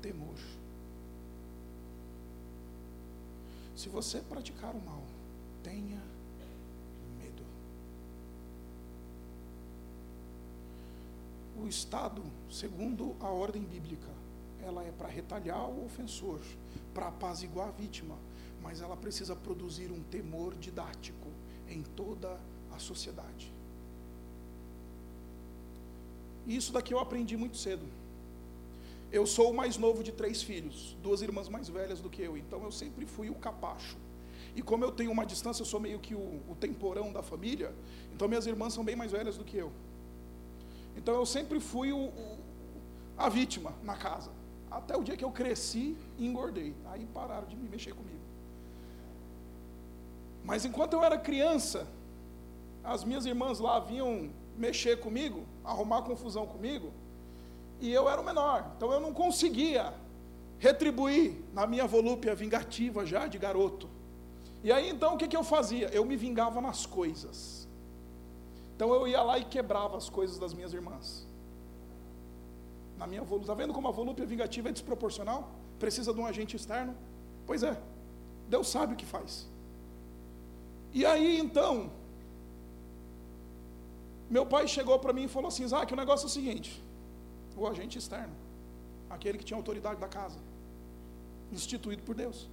Temor. 0.00 0.38
Se 3.86 3.90
você 3.90 4.18
praticar 4.18 4.74
o 4.74 4.84
mal, 4.84 5.00
tenha 5.62 6.02
medo. 7.20 7.44
O 11.56 11.68
Estado, 11.68 12.20
segundo 12.50 13.14
a 13.20 13.28
ordem 13.28 13.62
bíblica, 13.62 14.10
ela 14.60 14.82
é 14.82 14.90
para 14.90 15.06
retalhar 15.06 15.70
o 15.70 15.86
ofensor, 15.86 16.40
para 16.92 17.06
apaziguar 17.06 17.68
a 17.68 17.70
vítima, 17.70 18.16
mas 18.60 18.80
ela 18.80 18.96
precisa 18.96 19.36
produzir 19.36 19.92
um 19.92 20.02
temor 20.02 20.56
didático 20.56 21.28
em 21.68 21.84
toda 21.84 22.40
a 22.74 22.80
sociedade. 22.80 23.52
E 26.44 26.56
isso 26.56 26.72
daqui 26.72 26.92
eu 26.92 26.98
aprendi 26.98 27.36
muito 27.36 27.56
cedo. 27.56 27.86
Eu 29.12 29.26
sou 29.26 29.50
o 29.50 29.54
mais 29.54 29.76
novo 29.76 30.02
de 30.02 30.12
três 30.12 30.42
filhos, 30.42 30.96
duas 31.02 31.22
irmãs 31.22 31.48
mais 31.48 31.68
velhas 31.68 32.00
do 32.00 32.10
que 32.10 32.22
eu, 32.22 32.36
então 32.36 32.62
eu 32.64 32.72
sempre 32.72 33.06
fui 33.06 33.30
o 33.30 33.34
capacho. 33.34 33.96
E 34.54 34.62
como 34.62 34.84
eu 34.84 34.90
tenho 34.90 35.12
uma 35.12 35.24
distância, 35.24 35.62
eu 35.62 35.66
sou 35.66 35.78
meio 35.78 35.98
que 35.98 36.14
o, 36.14 36.42
o 36.48 36.56
temporão 36.58 37.12
da 37.12 37.22
família, 37.22 37.72
então 38.12 38.26
minhas 38.26 38.46
irmãs 38.46 38.72
são 38.72 38.84
bem 38.84 38.96
mais 38.96 39.12
velhas 39.12 39.36
do 39.36 39.44
que 39.44 39.56
eu. 39.56 39.70
Então 40.96 41.14
eu 41.14 41.26
sempre 41.26 41.60
fui 41.60 41.92
o, 41.92 41.98
o, 41.98 42.38
a 43.16 43.28
vítima 43.28 43.72
na 43.82 43.96
casa. 43.96 44.30
Até 44.70 44.96
o 44.96 45.04
dia 45.04 45.16
que 45.16 45.24
eu 45.24 45.30
cresci 45.30 45.96
e 46.18 46.26
engordei. 46.26 46.74
Aí 46.86 47.06
pararam 47.12 47.46
de 47.46 47.54
me 47.54 47.68
mexer 47.68 47.94
comigo. 47.94 48.18
Mas 50.42 50.64
enquanto 50.64 50.94
eu 50.94 51.04
era 51.04 51.18
criança, 51.18 51.86
as 52.82 53.04
minhas 53.04 53.26
irmãs 53.26 53.58
lá 53.58 53.78
vinham 53.78 54.30
mexer 54.56 55.00
comigo, 55.00 55.44
arrumar 55.64 56.02
confusão 56.02 56.46
comigo 56.46 56.92
e 57.80 57.92
eu 57.92 58.08
era 58.08 58.20
o 58.20 58.24
menor, 58.24 58.72
então 58.76 58.90
eu 58.92 59.00
não 59.00 59.12
conseguia 59.12 59.92
retribuir 60.58 61.36
na 61.52 61.66
minha 61.66 61.86
volúpia 61.86 62.34
vingativa 62.34 63.04
já 63.04 63.26
de 63.26 63.38
garoto. 63.38 63.88
E 64.64 64.72
aí 64.72 64.88
então 64.88 65.14
o 65.14 65.16
que, 65.18 65.28
que 65.28 65.36
eu 65.36 65.44
fazia? 65.44 65.88
Eu 65.88 66.04
me 66.04 66.16
vingava 66.16 66.60
nas 66.60 66.86
coisas. 66.86 67.68
Então 68.74 68.92
eu 68.94 69.06
ia 69.06 69.22
lá 69.22 69.38
e 69.38 69.44
quebrava 69.44 69.96
as 69.96 70.08
coisas 70.08 70.38
das 70.38 70.54
minhas 70.54 70.72
irmãs. 70.72 71.26
Na 72.96 73.06
minha 73.06 73.22
volúpia. 73.22 73.44
Está 73.44 73.54
vendo 73.54 73.74
como 73.74 73.88
a 73.88 73.90
volúpia 73.90 74.24
vingativa 74.24 74.70
é 74.70 74.72
desproporcional? 74.72 75.50
Precisa 75.78 76.12
de 76.14 76.20
um 76.20 76.26
agente 76.26 76.56
externo? 76.56 76.96
Pois 77.46 77.62
é. 77.62 77.78
Deus 78.48 78.68
sabe 78.68 78.94
o 78.94 78.96
que 78.96 79.04
faz. 79.04 79.46
E 80.92 81.04
aí 81.04 81.38
então, 81.38 81.90
meu 84.30 84.46
pai 84.46 84.66
chegou 84.66 84.98
para 84.98 85.12
mim 85.12 85.24
e 85.24 85.28
falou 85.28 85.48
assim: 85.48 85.64
Isaac, 85.64 85.92
o 85.92 85.96
negócio 85.96 86.24
é 86.24 86.28
o 86.28 86.30
seguinte 86.30 86.85
o 87.56 87.66
agente 87.66 87.98
externo, 87.98 88.34
aquele 89.08 89.38
que 89.38 89.44
tinha 89.44 89.56
autoridade 89.56 90.00
da 90.00 90.08
casa, 90.08 90.38
instituído 91.52 92.02
por 92.02 92.14
Deus. 92.14 92.48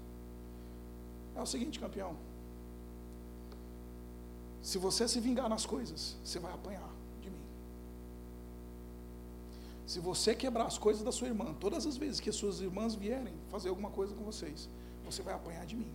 É 1.36 1.42
o 1.42 1.46
seguinte, 1.46 1.80
campeão: 1.80 2.16
se 4.62 4.78
você 4.78 5.08
se 5.08 5.20
vingar 5.20 5.50
nas 5.50 5.66
coisas, 5.66 6.16
você 6.24 6.40
vai 6.40 6.54
apanhar 6.54 6.90
de 7.22 7.30
mim. 7.30 7.42
Se 9.86 10.00
você 10.00 10.34
quebrar 10.34 10.66
as 10.66 10.78
coisas 10.78 11.04
da 11.04 11.12
sua 11.12 11.28
irmã, 11.28 11.54
todas 11.60 11.86
as 11.86 11.98
vezes 11.98 12.20
que 12.20 12.30
as 12.30 12.36
suas 12.36 12.62
irmãs 12.62 12.96
vierem 12.96 13.34
fazer 13.50 13.70
alguma 13.70 13.90
coisa 13.90 14.16
com 14.16 14.24
vocês, 14.24 14.70
você 15.04 15.22
vai 15.22 15.34
apanhar 15.34 15.66
de 15.66 15.76
mim. 15.76 15.92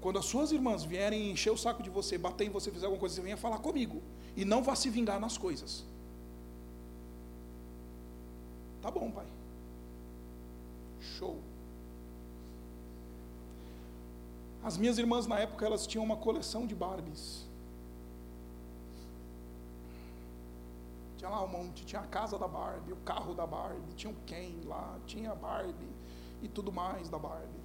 Quando 0.00 0.18
as 0.18 0.24
suas 0.24 0.50
irmãs 0.52 0.84
vierem 0.84 1.30
encher 1.30 1.50
o 1.50 1.56
saco 1.56 1.82
de 1.82 1.90
você, 1.90 2.18
bater 2.18 2.46
em 2.46 2.50
você, 2.50 2.70
fizer 2.70 2.86
alguma 2.86 3.00
coisa, 3.00 3.14
você 3.14 3.22
venha 3.22 3.36
falar 3.36 3.58
comigo. 3.58 4.02
E 4.36 4.44
não 4.44 4.62
vá 4.62 4.74
se 4.74 4.90
vingar 4.90 5.20
nas 5.20 5.38
coisas. 5.38 5.84
Tá 8.82 8.90
bom, 8.90 9.10
pai. 9.12 9.26
Show. 11.00 11.38
As 14.62 14.76
minhas 14.76 14.98
irmãs 14.98 15.26
na 15.26 15.38
época 15.38 15.64
elas 15.64 15.86
tinham 15.86 16.04
uma 16.04 16.16
coleção 16.16 16.66
de 16.66 16.74
Barbies. 16.74 17.46
Tinha 21.16 21.30
lá 21.30 21.44
um 21.44 21.48
monte, 21.48 21.84
tinha 21.84 22.00
a 22.00 22.06
casa 22.06 22.36
da 22.36 22.48
Barbie, 22.48 22.92
o 22.92 22.96
carro 22.96 23.34
da 23.34 23.46
Barbie, 23.46 23.94
tinha 23.94 24.12
o 24.12 24.16
Ken 24.26 24.52
lá, 24.64 24.98
tinha 25.06 25.30
a 25.30 25.34
Barbie 25.36 25.92
e 26.42 26.48
tudo 26.48 26.72
mais 26.72 27.08
da 27.08 27.18
Barbie. 27.18 27.62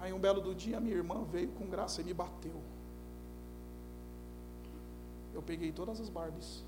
Aí 0.00 0.12
um 0.12 0.18
belo 0.18 0.40
do 0.40 0.54
dia 0.54 0.80
minha 0.80 0.94
irmã 0.94 1.24
veio 1.24 1.48
com 1.48 1.66
graça 1.66 2.00
e 2.00 2.04
me 2.04 2.14
bateu. 2.14 2.62
Eu 5.34 5.42
peguei 5.42 5.72
todas 5.72 6.00
as 6.00 6.08
Barbies 6.08 6.64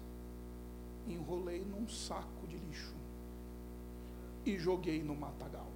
enrolei 1.06 1.64
num 1.64 1.88
saco 1.88 2.46
de 2.46 2.56
lixo 2.56 2.94
e 4.44 4.58
joguei 4.58 5.02
no 5.02 5.14
matagal. 5.14 5.66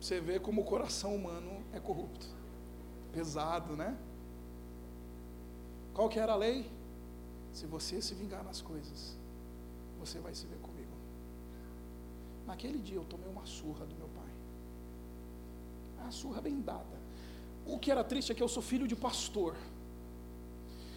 Você 0.00 0.20
vê 0.20 0.38
como 0.38 0.62
o 0.62 0.64
coração 0.64 1.14
humano 1.16 1.64
é 1.72 1.80
corrupto. 1.80 2.26
Pesado, 3.12 3.76
né? 3.76 3.98
Qual 5.92 6.08
que 6.08 6.18
era 6.18 6.32
a 6.32 6.36
lei? 6.36 6.70
Se 7.52 7.66
você 7.66 8.00
se 8.00 8.14
vingar 8.14 8.44
nas 8.44 8.60
coisas, 8.60 9.16
você 9.98 10.20
vai 10.20 10.34
se 10.34 10.46
ver 10.46 10.58
comigo. 10.58 10.92
Naquele 12.46 12.78
dia 12.78 12.96
eu 12.96 13.04
tomei 13.04 13.28
uma 13.28 13.44
surra 13.46 13.84
do 13.84 13.94
meu 13.96 14.08
pai. 14.08 16.06
A 16.06 16.10
surra 16.10 16.40
bem 16.40 16.60
dada. 16.60 16.96
O 17.66 17.78
que 17.78 17.90
era 17.90 18.04
triste 18.04 18.30
é 18.30 18.34
que 18.34 18.42
eu 18.42 18.48
sou 18.48 18.62
filho 18.62 18.86
de 18.86 18.94
pastor. 18.94 19.56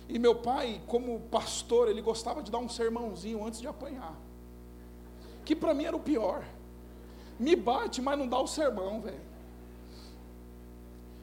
E 0.09 0.17
meu 0.17 0.33
pai, 0.33 0.81
como 0.87 1.19
pastor, 1.29 1.87
ele 1.87 2.01
gostava 2.01 2.41
de 2.41 2.49
dar 2.49 2.57
um 2.57 2.67
sermãozinho 2.67 3.45
antes 3.45 3.61
de 3.61 3.67
apanhar. 3.67 4.15
Que 5.45 5.55
para 5.55 5.71
mim 5.71 5.85
era 5.85 5.95
o 5.95 5.99
pior. 5.99 6.43
Me 7.39 7.55
bate, 7.55 8.01
mas 8.01 8.17
não 8.17 8.27
dá 8.27 8.39
o 8.39 8.47
sermão, 8.47 8.99
velho. 9.01 9.21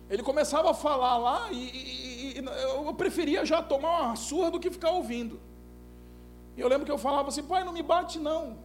Ele 0.08 0.22
começava 0.22 0.70
a 0.70 0.74
falar 0.74 1.16
lá 1.16 1.50
e, 1.50 1.56
e, 1.56 2.38
e, 2.38 2.44
eu 2.44 2.94
preferia 2.94 3.44
já 3.44 3.60
tomar 3.60 4.02
uma 4.02 4.16
surra 4.16 4.52
do 4.52 4.60
que 4.60 4.70
ficar 4.70 4.92
ouvindo. 4.92 5.40
E 6.56 6.60
eu 6.60 6.68
lembro 6.68 6.86
que 6.86 6.92
eu 6.92 6.96
falava 6.96 7.28
assim, 7.28 7.42
pai, 7.42 7.64
não 7.64 7.72
me 7.72 7.82
bate 7.82 8.20
não. 8.20 8.56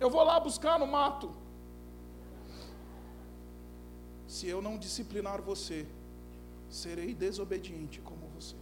Eu 0.00 0.10
vou 0.10 0.24
lá 0.24 0.40
buscar 0.40 0.80
no 0.80 0.86
mato. 0.86 1.30
Se 4.26 4.48
eu 4.48 4.60
não 4.60 4.76
disciplinar 4.76 5.40
você, 5.40 5.86
serei 6.70 7.14
desobediente 7.14 8.00
como 8.00 8.26
você. 8.28 8.56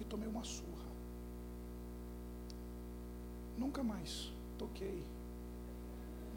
E 0.00 0.04
tomei 0.04 0.28
uma 0.28 0.44
surra. 0.44 0.84
Nunca 3.56 3.82
mais 3.82 4.32
toquei 4.58 5.02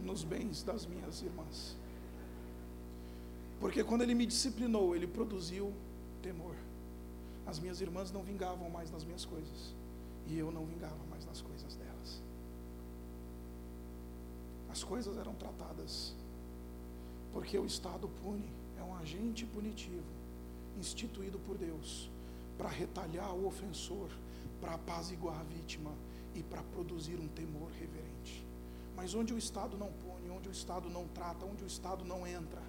nos 0.04 0.24
bens 0.24 0.64
das 0.64 0.86
minhas 0.86 1.22
irmãs. 1.22 1.76
Porque 3.60 3.84
quando 3.84 4.04
ele 4.04 4.14
me 4.14 4.26
disciplinou, 4.26 4.96
ele 4.96 5.08
produziu 5.08 5.74
temor. 6.22 6.56
As 7.46 7.60
minhas 7.60 7.82
irmãs 7.82 8.12
não 8.12 8.22
vingavam 8.22 8.70
mais 8.70 8.92
nas 8.92 9.04
minhas 9.04 9.26
coisas. 9.26 9.74
E 10.28 10.38
eu 10.38 10.52
não 10.52 10.66
vingava 10.66 11.04
mais 11.10 11.26
nas 11.26 11.42
coisas 11.42 11.76
delas. 11.76 12.22
As 14.70 14.84
coisas 14.84 15.18
eram 15.18 15.34
tratadas 15.34 16.14
porque 17.32 17.58
o 17.58 17.66
Estado 17.66 18.08
pune, 18.24 18.50
é 18.78 18.84
um 18.84 18.96
agente 18.96 19.46
punitivo, 19.46 20.06
instituído 20.78 21.40
por 21.40 21.58
Deus, 21.58 22.10
para 22.58 22.70
retalhar 22.70 23.34
o 23.34 23.48
ofensor, 23.48 24.10
para 24.60 24.74
apaziguar 24.74 25.40
a 25.40 25.44
vítima 25.44 25.92
e 26.34 26.44
para 26.44 26.64
produzir 26.64 27.16
um 27.20 27.28
temor 27.28 27.70
reverente. 27.80 28.46
Mas 28.96 29.14
onde 29.14 29.34
o 29.34 29.38
Estado 29.38 29.78
não 29.78 29.92
pune, 29.92 30.30
onde 30.30 30.50
o 30.50 30.52
Estado 30.52 30.90
não 30.90 31.08
trata, 31.10 31.46
onde 31.46 31.64
o 31.64 31.68
Estado 31.68 32.04
não 32.04 32.26
entra, 32.26 32.62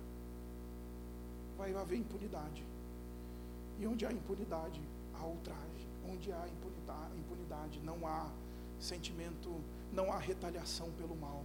vai 1.56 1.74
haver 1.74 1.98
impunidade. 1.98 2.64
E 3.80 3.86
onde 3.86 4.04
há 4.04 4.12
impunidade, 4.12 4.80
há 5.14 5.24
ultraje. 5.24 5.88
Onde 6.08 6.32
há 6.32 6.48
impunidade, 7.16 7.80
não 7.80 8.06
há 8.06 8.30
sentimento, 8.80 9.50
não 9.92 10.12
há 10.12 10.18
retaliação 10.18 10.90
pelo 10.92 11.16
mal. 11.16 11.44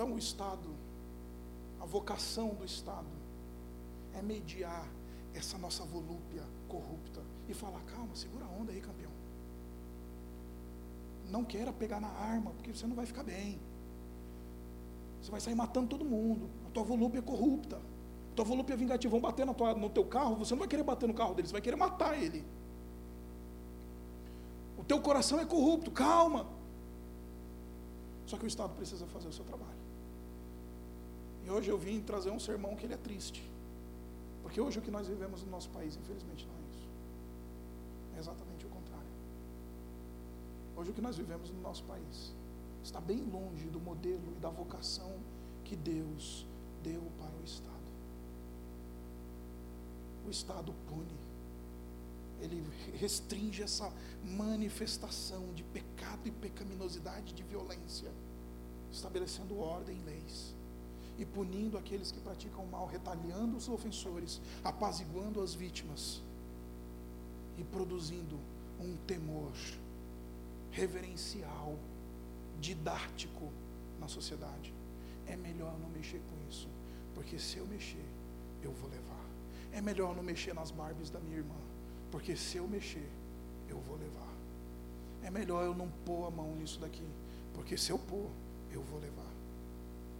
Então 0.00 0.14
o 0.14 0.18
Estado, 0.18 0.70
a 1.78 1.84
vocação 1.84 2.54
do 2.54 2.64
Estado 2.64 3.06
é 4.14 4.22
mediar 4.22 4.88
essa 5.34 5.58
nossa 5.58 5.84
volúpia 5.84 6.42
corrupta 6.70 7.20
e 7.46 7.52
falar: 7.52 7.80
calma, 7.80 8.14
segura 8.14 8.46
a 8.46 8.48
onda 8.48 8.72
aí, 8.72 8.80
campeão. 8.80 9.10
Não 11.28 11.44
queira 11.44 11.70
pegar 11.70 12.00
na 12.00 12.08
arma, 12.08 12.50
porque 12.52 12.72
você 12.72 12.86
não 12.86 12.96
vai 12.96 13.04
ficar 13.04 13.22
bem. 13.22 13.60
Você 15.20 15.30
vai 15.30 15.38
sair 15.38 15.54
matando 15.54 15.88
todo 15.88 16.02
mundo. 16.02 16.48
A 16.66 16.70
tua 16.70 16.82
volúpia 16.82 17.18
é 17.18 17.22
corrupta. 17.22 17.76
A 17.76 18.34
tua 18.34 18.46
volúpia 18.46 18.72
é 18.72 18.78
vingativa. 18.78 19.10
Vão 19.10 19.20
bater 19.20 19.44
na 19.44 19.52
tua, 19.52 19.74
no 19.74 19.90
teu 19.90 20.06
carro, 20.06 20.34
você 20.34 20.54
não 20.54 20.60
vai 20.60 20.68
querer 20.68 20.82
bater 20.82 21.06
no 21.08 21.12
carro 21.12 21.34
deles, 21.34 21.50
você 21.50 21.52
vai 21.52 21.60
querer 21.60 21.76
matar 21.76 22.18
ele. 22.18 22.42
O 24.78 24.82
teu 24.82 24.98
coração 25.02 25.38
é 25.38 25.44
corrupto, 25.44 25.90
calma. 25.90 26.46
Só 28.24 28.38
que 28.38 28.46
o 28.46 28.48
Estado 28.48 28.74
precisa 28.74 29.06
fazer 29.08 29.28
o 29.28 29.32
seu 29.34 29.44
trabalho. 29.44 29.79
Hoje 31.50 31.68
eu 31.68 31.76
vim 31.76 32.00
trazer 32.00 32.30
um 32.30 32.38
sermão 32.38 32.76
que 32.76 32.86
ele 32.86 32.94
é 32.94 32.96
triste. 32.96 33.42
Porque 34.42 34.60
hoje 34.60 34.78
o 34.78 34.82
que 34.82 34.90
nós 34.90 35.08
vivemos 35.08 35.42
no 35.42 35.50
nosso 35.50 35.68
país, 35.70 35.96
infelizmente, 35.96 36.46
não 36.46 36.54
é 36.54 36.60
isso. 36.70 36.88
É 38.16 38.18
exatamente 38.20 38.66
o 38.66 38.68
contrário. 38.68 39.10
Hoje 40.76 40.90
o 40.90 40.94
que 40.94 41.00
nós 41.00 41.16
vivemos 41.16 41.50
no 41.50 41.60
nosso 41.60 41.82
país 41.84 42.32
está 42.82 43.00
bem 43.00 43.18
longe 43.24 43.66
do 43.68 43.80
modelo 43.80 44.32
e 44.36 44.40
da 44.40 44.48
vocação 44.48 45.12
que 45.64 45.74
Deus 45.74 46.46
deu 46.82 47.02
para 47.18 47.36
o 47.36 47.44
Estado. 47.44 47.70
O 50.26 50.30
Estado 50.30 50.72
pune, 50.88 51.18
ele 52.40 52.64
restringe 52.96 53.62
essa 53.62 53.92
manifestação 54.24 55.52
de 55.52 55.64
pecado 55.64 56.26
e 56.26 56.30
pecaminosidade, 56.30 57.34
de 57.34 57.42
violência, 57.42 58.10
estabelecendo 58.90 59.58
ordem 59.58 59.98
e 59.98 60.02
leis 60.02 60.59
e 61.20 61.26
punindo 61.26 61.76
aqueles 61.76 62.10
que 62.10 62.18
praticam 62.18 62.64
mal, 62.64 62.86
retaliando 62.86 63.54
os 63.54 63.68
ofensores, 63.68 64.40
apaziguando 64.64 65.42
as 65.42 65.52
vítimas 65.52 66.22
e 67.58 67.62
produzindo 67.62 68.40
um 68.80 68.96
temor 69.06 69.52
reverencial, 70.70 71.76
didático 72.58 73.52
na 74.00 74.08
sociedade. 74.08 74.72
É 75.26 75.36
melhor 75.36 75.78
não 75.78 75.90
mexer 75.90 76.22
com 76.30 76.48
isso, 76.48 76.66
porque 77.14 77.38
se 77.38 77.58
eu 77.58 77.66
mexer, 77.66 78.08
eu 78.62 78.72
vou 78.72 78.88
levar. 78.88 79.26
É 79.74 79.82
melhor 79.82 80.16
não 80.16 80.22
mexer 80.22 80.54
nas 80.54 80.70
Barbies 80.70 81.10
da 81.10 81.20
minha 81.20 81.36
irmã, 81.36 81.60
porque 82.10 82.34
se 82.34 82.56
eu 82.56 82.66
mexer, 82.66 83.10
eu 83.68 83.78
vou 83.82 83.98
levar. 83.98 84.34
É 85.22 85.30
melhor 85.30 85.66
eu 85.66 85.74
não 85.74 85.90
pôr 86.06 86.28
a 86.28 86.30
mão 86.30 86.56
nisso 86.56 86.80
daqui, 86.80 87.06
porque 87.52 87.76
se 87.76 87.92
eu 87.92 87.98
pôr, 87.98 88.30
eu 88.72 88.82
vou 88.82 88.98
levar. 88.98 89.30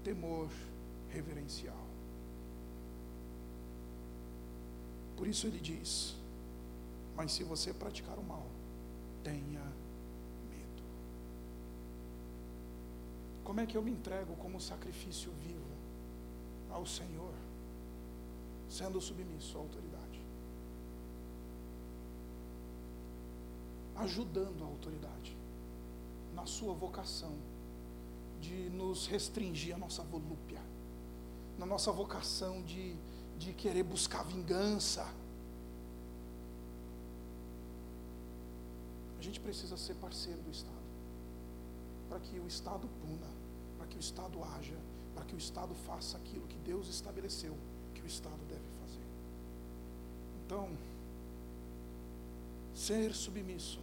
Temor 0.05 0.51
reverencial. 1.13 1.91
Por 5.17 5.27
isso 5.27 5.47
ele 5.47 5.61
diz: 5.61 6.17
Mas 7.15 7.33
se 7.33 7.45
você 7.45 7.75
praticar 7.75 8.19
o 8.19 8.23
mal, 8.23 8.47
tenha 9.23 9.63
medo. 10.49 10.83
Como 13.45 13.61
é 13.61 13.67
que 13.67 13.77
eu 13.77 13.83
me 13.83 13.91
entrego 13.91 14.35
como 14.37 14.61
sacrifício 14.61 15.31
vivo 15.33 15.61
ao 16.71 16.87
Senhor, 16.87 17.35
sendo 18.69 19.01
submisso 19.01 19.59
à 19.59 19.61
autoridade? 19.61 20.21
Ajudando 23.97 24.65
a 24.65 24.67
autoridade 24.67 25.37
na 26.35 26.47
sua 26.47 26.73
vocação 26.73 27.35
de 28.41 28.71
nos 28.71 29.07
restringir 29.07 29.75
a 29.75 29.79
nossa 29.79 30.03
volúpia 30.03 30.70
na 31.61 31.67
nossa 31.67 31.93
vocação 31.93 32.63
de, 32.63 32.97
de 33.39 33.53
querer 33.53 33.83
buscar 33.83 34.25
vingança. 34.25 35.07
A 39.19 39.23
gente 39.23 39.39
precisa 39.39 39.77
ser 39.77 39.95
parceiro 39.97 40.41
do 40.41 40.51
Estado, 40.51 40.73
para 42.09 42.19
que 42.19 42.41
o 42.41 42.47
Estado 42.47 42.89
puna, 43.03 43.31
para 43.77 43.87
que 43.87 43.99
o 43.99 44.01
Estado 44.01 44.43
haja, 44.43 44.79
para 45.15 45.23
que 45.27 45.35
o 45.35 45.39
Estado 45.39 45.75
faça 45.87 46.17
aquilo 46.17 46.47
que 46.47 46.57
Deus 46.57 46.89
estabeleceu 46.89 47.55
que 47.95 48.01
o 48.01 48.07
Estado 48.07 48.41
deve 48.49 48.65
fazer. 48.81 49.05
Então, 50.47 50.71
ser 52.75 53.15
submisso, 53.15 53.81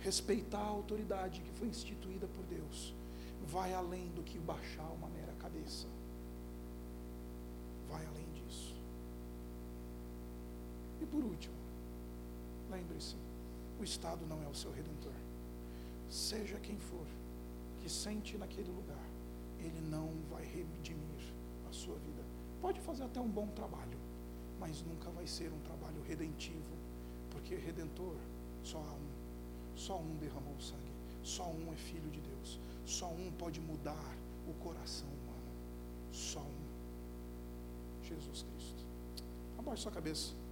respeitar 0.00 0.58
a 0.58 0.66
autoridade 0.66 1.40
que 1.42 1.52
foi 1.52 1.68
instituída 1.68 2.26
por 2.26 2.44
Deus, 2.46 2.92
vai 3.46 3.72
além 3.72 4.08
do 4.08 4.24
que 4.24 4.36
baixar 4.40 4.90
uma 4.90 5.08
mera 5.10 5.32
cabeça 5.38 5.93
por 11.14 11.24
último, 11.24 11.54
lembre-se: 12.68 13.14
o 13.78 13.84
Estado 13.84 14.26
não 14.26 14.42
é 14.42 14.48
o 14.48 14.54
seu 14.54 14.72
redentor. 14.72 15.12
Seja 16.10 16.58
quem 16.58 16.76
for 16.76 17.06
que 17.80 17.88
sente 17.88 18.36
naquele 18.36 18.70
lugar, 18.72 19.06
ele 19.60 19.80
não 19.80 20.10
vai 20.28 20.44
redimir 20.44 21.32
a 21.70 21.72
sua 21.72 21.94
vida. 21.98 22.24
Pode 22.60 22.80
fazer 22.80 23.04
até 23.04 23.20
um 23.20 23.28
bom 23.28 23.46
trabalho, 23.48 23.96
mas 24.58 24.82
nunca 24.82 25.08
vai 25.10 25.24
ser 25.26 25.52
um 25.52 25.60
trabalho 25.60 26.02
redentivo, 26.02 26.74
porque 27.30 27.54
redentor 27.54 28.16
só 28.64 28.78
há 28.78 28.94
um. 28.94 29.14
Só 29.76 29.98
um 29.98 30.16
derramou 30.16 30.58
sangue, 30.60 30.92
só 31.22 31.48
um 31.48 31.72
é 31.72 31.76
filho 31.76 32.10
de 32.10 32.20
Deus, 32.20 32.60
só 32.84 33.08
um 33.08 33.30
pode 33.38 33.60
mudar 33.60 34.16
o 34.48 34.54
coração 34.54 35.08
humano. 35.08 35.52
Só 36.12 36.40
um. 36.40 36.64
Jesus 38.02 38.42
Cristo. 38.42 38.84
Abaixe 39.58 39.82
sua 39.82 39.92
cabeça. 39.92 40.43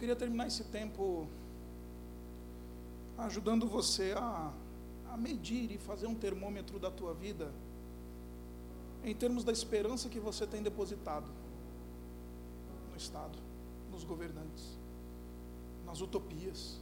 Queria 0.00 0.16
terminar 0.16 0.46
esse 0.46 0.64
tempo 0.64 1.28
ajudando 3.18 3.68
você 3.68 4.14
a, 4.16 4.50
a 5.12 5.16
medir 5.16 5.70
e 5.70 5.76
fazer 5.76 6.06
um 6.06 6.14
termômetro 6.14 6.78
da 6.78 6.90
tua 6.90 7.12
vida 7.12 7.52
em 9.04 9.14
termos 9.14 9.44
da 9.44 9.52
esperança 9.52 10.08
que 10.08 10.18
você 10.18 10.46
tem 10.46 10.62
depositado. 10.62 11.30
Estado, 12.96 13.38
nos 13.90 14.04
governantes, 14.04 14.78
nas 15.86 16.02
utopias, 16.02 16.78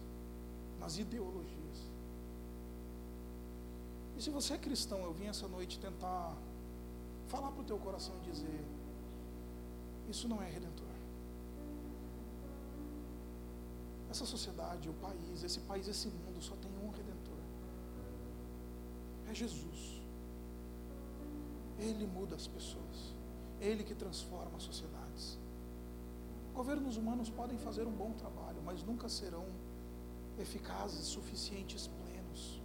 nas 0.80 0.98
ideologias. 0.98 1.78
E 4.16 4.22
se 4.22 4.28
você 4.28 4.54
é 4.54 4.58
cristão, 4.58 4.98
eu 5.04 5.12
vim 5.12 5.26
essa 5.26 5.46
noite 5.46 5.78
tentar 5.78 6.36
falar 7.28 7.52
para 7.52 7.62
o 7.62 7.64
teu 7.64 7.78
coração 7.78 8.12
e 8.16 8.30
dizer: 8.30 8.64
isso 10.08 10.26
não 10.26 10.42
é 10.42 10.50
redentor. 10.50 10.87
Essa 14.10 14.24
sociedade, 14.24 14.88
o 14.88 14.94
país, 14.94 15.44
esse 15.44 15.60
país, 15.60 15.86
esse 15.86 16.08
mundo 16.08 16.40
só 16.40 16.56
tem 16.56 16.70
um 16.82 16.90
redentor. 16.90 17.42
É 19.30 19.34
Jesus. 19.34 20.02
Ele 21.78 22.06
muda 22.06 22.34
as 22.34 22.46
pessoas. 22.46 23.14
Ele 23.60 23.84
que 23.84 23.94
transforma 23.94 24.56
as 24.56 24.62
sociedades. 24.62 25.38
Governos 26.54 26.96
humanos 26.96 27.28
podem 27.30 27.58
fazer 27.58 27.86
um 27.86 27.92
bom 27.92 28.12
trabalho, 28.12 28.60
mas 28.64 28.82
nunca 28.82 29.08
serão 29.08 29.46
eficazes, 30.38 31.04
suficientes, 31.06 31.86
plenos. 31.86 32.62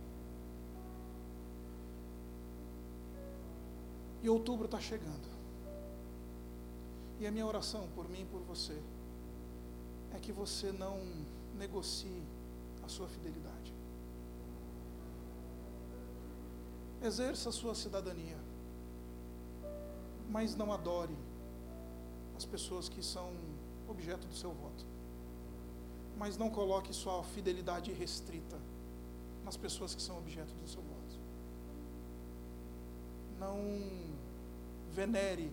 E 4.21 4.29
outubro 4.29 4.65
está 4.65 4.79
chegando. 4.79 5.27
E 7.19 7.27
a 7.27 7.31
minha 7.31 7.45
oração 7.45 7.87
por 7.93 8.09
mim 8.09 8.21
e 8.21 8.25
por 8.25 8.41
você 8.41 8.81
é 10.13 10.19
que 10.19 10.31
você 10.31 10.71
não 10.71 10.99
negocie 11.57 12.23
a 12.83 12.87
sua 12.87 13.07
fidelidade. 13.07 13.73
Exerça 17.01 17.49
a 17.49 17.51
sua 17.51 17.75
cidadania, 17.75 18.37
mas 20.29 20.55
não 20.55 20.71
adore 20.71 21.17
as 22.37 22.45
pessoas 22.45 22.87
que 22.87 23.03
são 23.03 23.33
objeto 23.87 24.27
do 24.27 24.35
seu 24.35 24.51
voto. 24.51 24.85
Mas 26.17 26.37
não 26.37 26.49
coloque 26.49 26.93
sua 26.93 27.23
fidelidade 27.23 27.91
restrita 27.91 28.57
nas 29.43 29.57
pessoas 29.57 29.93
que 29.93 30.01
são 30.01 30.17
objeto 30.17 30.53
do 30.53 30.67
seu 30.67 30.81
voto. 30.81 31.19
Não 33.39 33.57
venere 34.91 35.51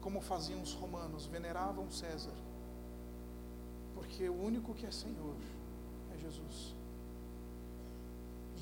como 0.00 0.20
faziam 0.20 0.62
os 0.62 0.72
romanos, 0.72 1.26
veneravam 1.26 1.90
César, 1.90 2.34
porque 4.06 4.28
o 4.28 4.40
único 4.40 4.72
que 4.72 4.86
é 4.86 4.90
Senhor 4.90 5.34
é 6.14 6.18
Jesus. 6.18 6.74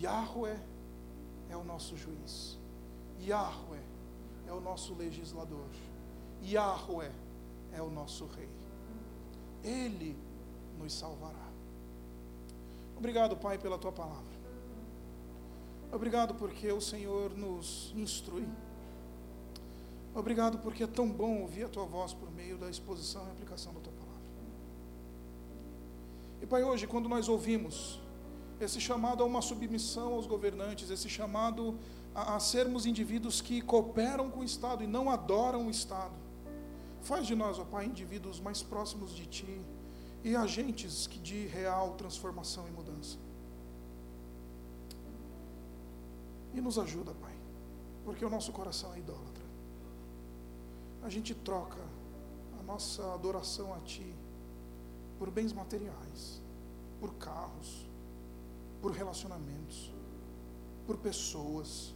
Yahweh 0.01 0.59
é 1.51 1.57
o 1.57 1.62
nosso 1.62 1.97
juiz, 1.97 2.59
Yahweh 3.20 3.82
é 4.49 4.53
o 4.53 4.61
nosso 4.61 4.95
legislador, 4.95 5.66
Yahweh 6.42 7.12
é 7.72 7.82
o 7.82 7.90
nosso 7.90 8.26
rei. 8.26 8.49
Ele 9.62 10.16
nos 10.78 10.95
salvará. 10.95 11.49
Obrigado, 12.97 13.36
Pai, 13.36 13.59
pela 13.59 13.78
tua 13.78 13.92
palavra. 13.92 14.34
Obrigado 15.92 16.34
porque 16.34 16.72
o 16.72 16.80
Senhor 16.80 17.36
nos 17.36 17.92
instrui. 17.95 18.49
Obrigado 20.14 20.59
porque 20.59 20.84
é 20.84 20.86
tão 20.86 21.09
bom 21.09 21.42
ouvir 21.42 21.64
a 21.64 21.68
tua 21.68 21.84
voz 21.84 22.14
por 22.14 22.30
meio 22.32 22.57
da 22.57 22.70
exposição 22.70 23.26
e 23.28 23.30
aplicação 23.30 23.72
da 23.74 23.80
tua. 23.80 23.93
E 26.45 26.47
Pai, 26.47 26.62
hoje, 26.62 26.86
quando 26.86 27.09
nós 27.09 27.26
ouvimos 27.26 27.99
esse 28.61 28.78
chamado 28.78 29.22
a 29.22 29.26
uma 29.26 29.40
submissão 29.40 30.12
aos 30.12 30.26
governantes, 30.26 30.90
esse 30.90 31.09
chamado 31.09 31.78
a, 32.14 32.36
a 32.36 32.38
sermos 32.38 32.84
indivíduos 32.84 33.40
que 33.40 33.62
cooperam 33.62 34.28
com 34.28 34.40
o 34.40 34.45
Estado 34.45 34.84
e 34.84 34.86
não 34.86 35.09
adoram 35.09 35.66
o 35.66 35.70
Estado, 35.70 36.12
faz 37.01 37.26
de 37.26 37.34
nós, 37.34 37.59
ó 37.59 37.64
Pai, 37.64 37.86
indivíduos 37.86 38.40
mais 38.40 38.62
próximos 38.62 39.16
de 39.16 39.24
Ti 39.24 39.59
e 40.22 40.36
agentes 40.36 41.09
de 41.22 41.47
real 41.47 41.95
transformação 41.95 42.68
e 42.68 42.72
mudança. 42.72 43.16
E 46.53 46.61
nos 46.61 46.78
ajuda, 46.78 47.14
Pai, 47.14 47.34
porque 48.05 48.22
o 48.22 48.28
nosso 48.28 48.53
coração 48.53 48.92
é 48.92 48.99
idólatra. 48.99 49.45
A 51.03 51.09
gente 51.09 51.34
troca 51.34 51.80
a 52.61 52.62
nossa 52.62 53.14
adoração 53.14 53.72
a 53.72 53.78
Ti 53.78 54.23
por 55.18 55.30
bens 55.30 55.52
materiais, 55.52 56.40
por 57.00 57.14
carros, 57.14 57.86
por 58.80 58.92
relacionamentos, 58.92 59.92
por 60.86 60.96
pessoas 60.98 61.94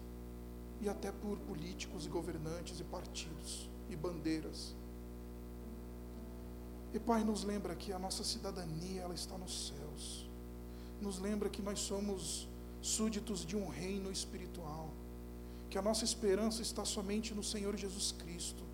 e 0.80 0.88
até 0.88 1.10
por 1.10 1.38
políticos 1.40 2.06
e 2.06 2.08
governantes 2.08 2.80
e 2.80 2.84
partidos 2.84 3.68
e 3.90 3.96
bandeiras. 3.96 4.74
E 6.92 6.98
Pai, 6.98 7.22
nos 7.22 7.44
lembra 7.44 7.74
que 7.74 7.92
a 7.92 7.98
nossa 7.98 8.24
cidadania 8.24 9.02
ela 9.02 9.14
está 9.14 9.36
nos 9.36 9.68
céus. 9.68 10.28
Nos 11.00 11.18
lembra 11.18 11.50
que 11.50 11.60
nós 11.60 11.80
somos 11.80 12.48
súditos 12.80 13.44
de 13.44 13.56
um 13.56 13.68
reino 13.68 14.10
espiritual, 14.10 14.90
que 15.68 15.76
a 15.76 15.82
nossa 15.82 16.04
esperança 16.04 16.62
está 16.62 16.84
somente 16.84 17.34
no 17.34 17.42
Senhor 17.42 17.76
Jesus 17.76 18.12
Cristo. 18.12 18.67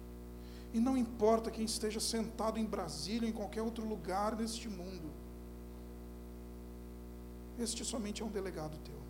E 0.74 0.80
não 0.80 0.96
importa 0.96 1.52
quem 1.52 1.64
esteja 1.64 2.00
sentado 2.00 2.58
em 2.58 2.64
Brasília 2.64 3.22
ou 3.22 3.28
em 3.28 3.32
qualquer 3.32 3.62
outro 3.62 3.86
lugar 3.86 4.34
neste 4.34 4.68
mundo, 4.68 5.08
este 7.60 7.84
somente 7.84 8.22
é 8.22 8.24
um 8.24 8.28
delegado 8.28 8.76
teu. 8.78 9.00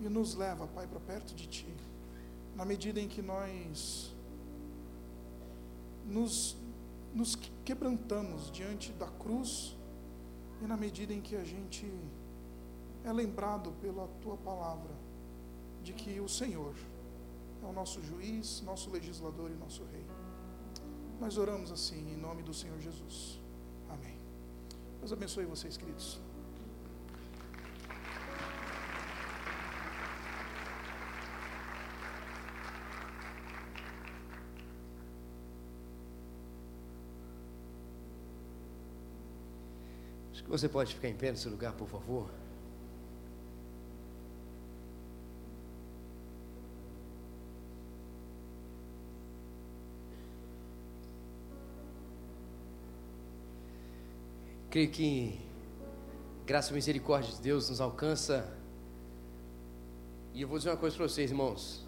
E 0.00 0.08
nos 0.08 0.34
leva, 0.34 0.66
Pai, 0.66 0.88
para 0.88 0.98
perto 0.98 1.32
de 1.32 1.46
Ti, 1.46 1.72
na 2.56 2.64
medida 2.64 3.00
em 3.00 3.06
que 3.06 3.22
nós 3.22 4.12
nos, 6.04 6.56
nos 7.14 7.36
quebrantamos 7.64 8.50
diante 8.50 8.90
da 8.94 9.06
cruz 9.06 9.76
e 10.60 10.66
na 10.66 10.76
medida 10.76 11.14
em 11.14 11.20
que 11.20 11.36
a 11.36 11.44
gente 11.44 11.88
é 13.04 13.12
lembrado 13.12 13.70
pela 13.80 14.08
tua 14.20 14.36
palavra 14.36 14.90
de 15.84 15.92
que 15.92 16.18
o 16.18 16.28
Senhor 16.28 16.74
é 17.64 17.66
o 17.66 17.72
nosso 17.72 18.02
juiz, 18.02 18.60
nosso 18.62 18.90
legislador 18.90 19.50
e 19.50 19.54
nosso 19.54 19.84
rei. 19.84 20.06
Nós 21.18 21.38
oramos 21.38 21.72
assim 21.72 22.12
em 22.12 22.16
nome 22.16 22.42
do 22.42 22.52
Senhor 22.52 22.78
Jesus. 22.80 23.40
Amém. 23.88 24.18
Deus 24.98 25.12
abençoe 25.12 25.44
vocês, 25.46 25.76
queridos. 25.76 26.20
Acho 40.32 40.44
que 40.44 40.50
você 40.50 40.68
pode 40.68 40.94
ficar 40.94 41.08
em 41.08 41.16
pé 41.16 41.30
nesse 41.30 41.48
lugar, 41.48 41.72
por 41.72 41.88
favor. 41.88 42.28
Creio 54.74 54.90
que 54.90 55.38
graça 56.44 56.72
e 56.72 56.74
misericórdia 56.74 57.32
de 57.32 57.40
Deus 57.40 57.70
nos 57.70 57.80
alcança. 57.80 58.52
E 60.32 60.42
eu 60.42 60.48
vou 60.48 60.58
dizer 60.58 60.70
uma 60.70 60.76
coisa 60.76 60.96
para 60.96 61.06
vocês, 61.06 61.30
irmãos. 61.30 61.86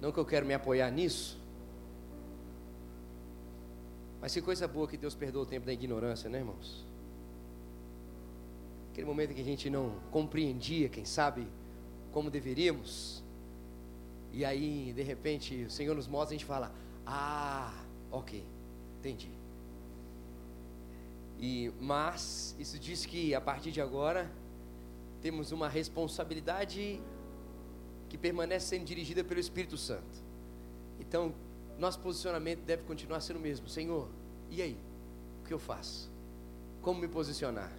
Não 0.00 0.12
que 0.12 0.20
eu 0.20 0.24
quero 0.24 0.46
me 0.46 0.54
apoiar 0.54 0.88
nisso, 0.88 1.36
mas 4.20 4.32
que 4.32 4.40
coisa 4.40 4.68
boa 4.68 4.86
que 4.86 4.96
Deus 4.96 5.16
perdoa 5.16 5.42
o 5.42 5.46
tempo 5.46 5.66
da 5.66 5.72
ignorância, 5.72 6.30
né, 6.30 6.38
irmãos? 6.38 6.86
Aquele 8.92 9.08
momento 9.08 9.34
que 9.34 9.40
a 9.40 9.44
gente 9.44 9.68
não 9.68 9.98
compreendia, 10.12 10.88
quem 10.88 11.04
sabe, 11.04 11.44
como 12.12 12.30
deveríamos. 12.30 13.20
E 14.30 14.44
aí, 14.44 14.92
de 14.92 15.02
repente, 15.02 15.64
o 15.64 15.70
Senhor 15.72 15.96
nos 15.96 16.06
mostra 16.06 16.34
e 16.34 16.36
a 16.36 16.38
gente 16.38 16.46
fala: 16.46 16.72
Ah, 17.04 17.84
ok, 18.12 18.46
entendi. 19.00 19.39
E, 21.40 21.72
mas 21.80 22.54
isso 22.58 22.78
diz 22.78 23.06
que 23.06 23.34
a 23.34 23.40
partir 23.40 23.72
de 23.72 23.80
agora 23.80 24.30
temos 25.22 25.52
uma 25.52 25.68
responsabilidade 25.68 27.00
que 28.08 28.18
permanece 28.18 28.66
sendo 28.66 28.84
dirigida 28.84 29.24
pelo 29.24 29.40
Espírito 29.40 29.76
Santo. 29.76 30.22
Então, 30.98 31.34
nosso 31.78 31.98
posicionamento 32.00 32.60
deve 32.60 32.82
continuar 32.82 33.20
sendo 33.20 33.38
o 33.38 33.40
mesmo. 33.40 33.68
Senhor, 33.68 34.08
e 34.50 34.60
aí? 34.60 34.76
O 35.40 35.46
que 35.46 35.54
eu 35.54 35.58
faço? 35.58 36.10
Como 36.82 37.00
me 37.00 37.08
posicionar? 37.08 37.72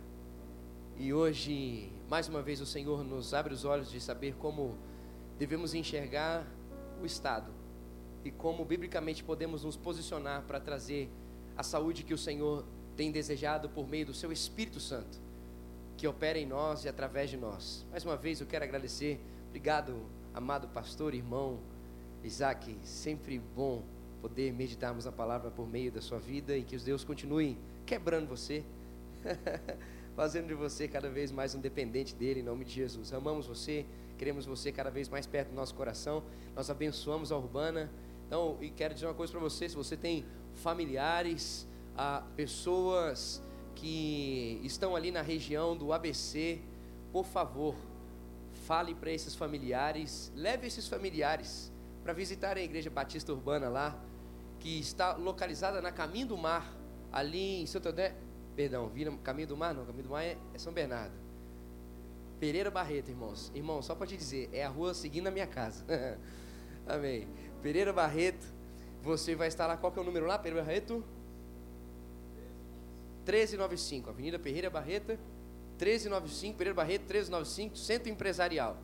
E 0.97 1.14
hoje, 1.14 1.91
mais 2.09 2.28
uma 2.28 2.41
vez, 2.41 2.62
o 2.62 2.66
Senhor 2.66 3.03
nos 3.03 3.34
abre 3.34 3.53
os 3.53 3.64
olhos 3.64 3.91
de 3.91 4.01
saber 4.01 4.36
como 4.36 4.76
devemos 5.38 5.74
enxergar 5.74 6.47
o 7.01 7.05
Estado 7.05 7.51
e 8.24 8.32
como 8.32 8.64
biblicamente 8.66 9.24
podemos 9.24 9.64
nos 9.64 9.76
posicionar 9.76 10.43
para 10.43 10.59
trazer 10.59 11.09
a 11.55 11.64
saúde 11.64 12.03
que 12.03 12.14
o 12.14 12.18
Senhor 12.18 12.64
tem 13.01 13.11
desejado 13.11 13.67
por 13.67 13.89
meio 13.89 14.05
do 14.05 14.13
seu 14.13 14.31
Espírito 14.31 14.79
Santo, 14.79 15.17
que 15.97 16.07
opera 16.07 16.37
em 16.37 16.45
nós 16.45 16.85
e 16.85 16.87
através 16.87 17.31
de 17.31 17.35
nós. 17.35 17.83
Mais 17.89 18.05
uma 18.05 18.15
vez 18.15 18.39
eu 18.39 18.45
quero 18.45 18.63
agradecer, 18.63 19.19
obrigado, 19.47 20.05
amado 20.35 20.67
pastor, 20.67 21.15
irmão 21.15 21.59
Isaac, 22.23 22.77
sempre 22.83 23.39
bom 23.55 23.81
poder 24.21 24.53
meditarmos 24.53 25.07
a 25.07 25.11
palavra 25.11 25.49
por 25.49 25.67
meio 25.67 25.91
da 25.91 25.99
sua 25.99 26.19
vida 26.19 26.55
e 26.55 26.61
que 26.63 26.75
os 26.75 26.83
Deus 26.83 27.03
continue 27.03 27.57
quebrando 27.87 28.29
você, 28.29 28.63
fazendo 30.15 30.49
de 30.49 30.53
você 30.53 30.87
cada 30.87 31.09
vez 31.09 31.31
mais 31.31 31.55
um 31.55 31.59
dependente 31.59 32.13
dele, 32.13 32.41
em 32.41 32.43
nome 32.43 32.63
de 32.63 32.71
Jesus. 32.71 33.11
Amamos 33.13 33.47
você, 33.47 33.83
queremos 34.15 34.45
você 34.45 34.71
cada 34.71 34.91
vez 34.91 35.09
mais 35.09 35.25
perto 35.25 35.49
do 35.49 35.55
nosso 35.55 35.73
coração, 35.73 36.23
nós 36.55 36.69
abençoamos 36.69 37.31
a 37.31 37.35
Urbana. 37.35 37.89
Então, 38.27 38.59
e 38.61 38.69
quero 38.69 38.93
dizer 38.93 39.07
uma 39.07 39.15
coisa 39.15 39.31
para 39.31 39.41
você: 39.41 39.67
se 39.67 39.75
você 39.75 39.97
tem 39.97 40.23
familiares, 40.53 41.67
a 42.01 42.23
pessoas 42.35 43.43
que 43.75 44.59
estão 44.63 44.95
ali 44.95 45.11
na 45.11 45.21
região 45.21 45.77
do 45.77 45.93
ABC, 45.93 46.59
por 47.11 47.25
favor, 47.25 47.75
fale 48.65 48.95
para 48.95 49.11
esses 49.11 49.35
familiares, 49.35 50.31
leve 50.35 50.65
esses 50.65 50.87
familiares 50.87 51.71
para 52.03 52.11
visitar 52.11 52.57
a 52.57 52.61
Igreja 52.61 52.89
Batista 52.89 53.31
Urbana 53.31 53.69
lá, 53.69 53.99
que 54.59 54.79
está 54.79 55.13
localizada 55.13 55.79
na 55.79 55.91
Caminho 55.91 56.29
do 56.29 56.37
Mar, 56.37 56.75
ali 57.11 57.61
em 57.61 57.65
Santo 57.67 57.89
André, 57.89 58.15
perdão, 58.55 58.89
vira 58.89 59.11
Caminho 59.23 59.49
do 59.49 59.57
Mar, 59.57 59.75
não, 59.75 59.85
Caminho 59.85 60.05
do 60.05 60.09
Mar 60.09 60.23
é, 60.23 60.37
é 60.55 60.57
São 60.57 60.73
Bernardo. 60.73 61.13
Pereira 62.39 62.71
Barreto, 62.71 63.09
irmãos. 63.09 63.51
Irmão, 63.53 63.79
só 63.83 63.93
para 63.93 64.07
te 64.07 64.17
dizer, 64.17 64.49
é 64.51 64.63
a 64.63 64.69
rua 64.69 64.95
seguindo 64.95 65.27
a 65.27 65.31
minha 65.31 65.45
casa. 65.45 65.85
Amém. 66.87 67.27
Pereira 67.61 67.93
Barreto, 67.93 68.47
você 69.03 69.35
vai 69.35 69.49
estar 69.49 69.67
lá, 69.67 69.77
qual 69.77 69.91
que 69.91 69.99
é 69.99 70.01
o 70.01 70.05
número 70.05 70.25
lá, 70.25 70.39
Pereira 70.39 70.65
Barreto? 70.65 71.05
1395, 73.26 74.09
Avenida 74.09 74.39
Pereira 74.39 74.69
Barreta, 74.69 75.19
1395, 75.78 76.57
Pereira 76.57 76.76
Barreto, 76.76 77.01
1395, 77.01 77.78
Centro 77.78 78.09
Empresarial. 78.09 78.78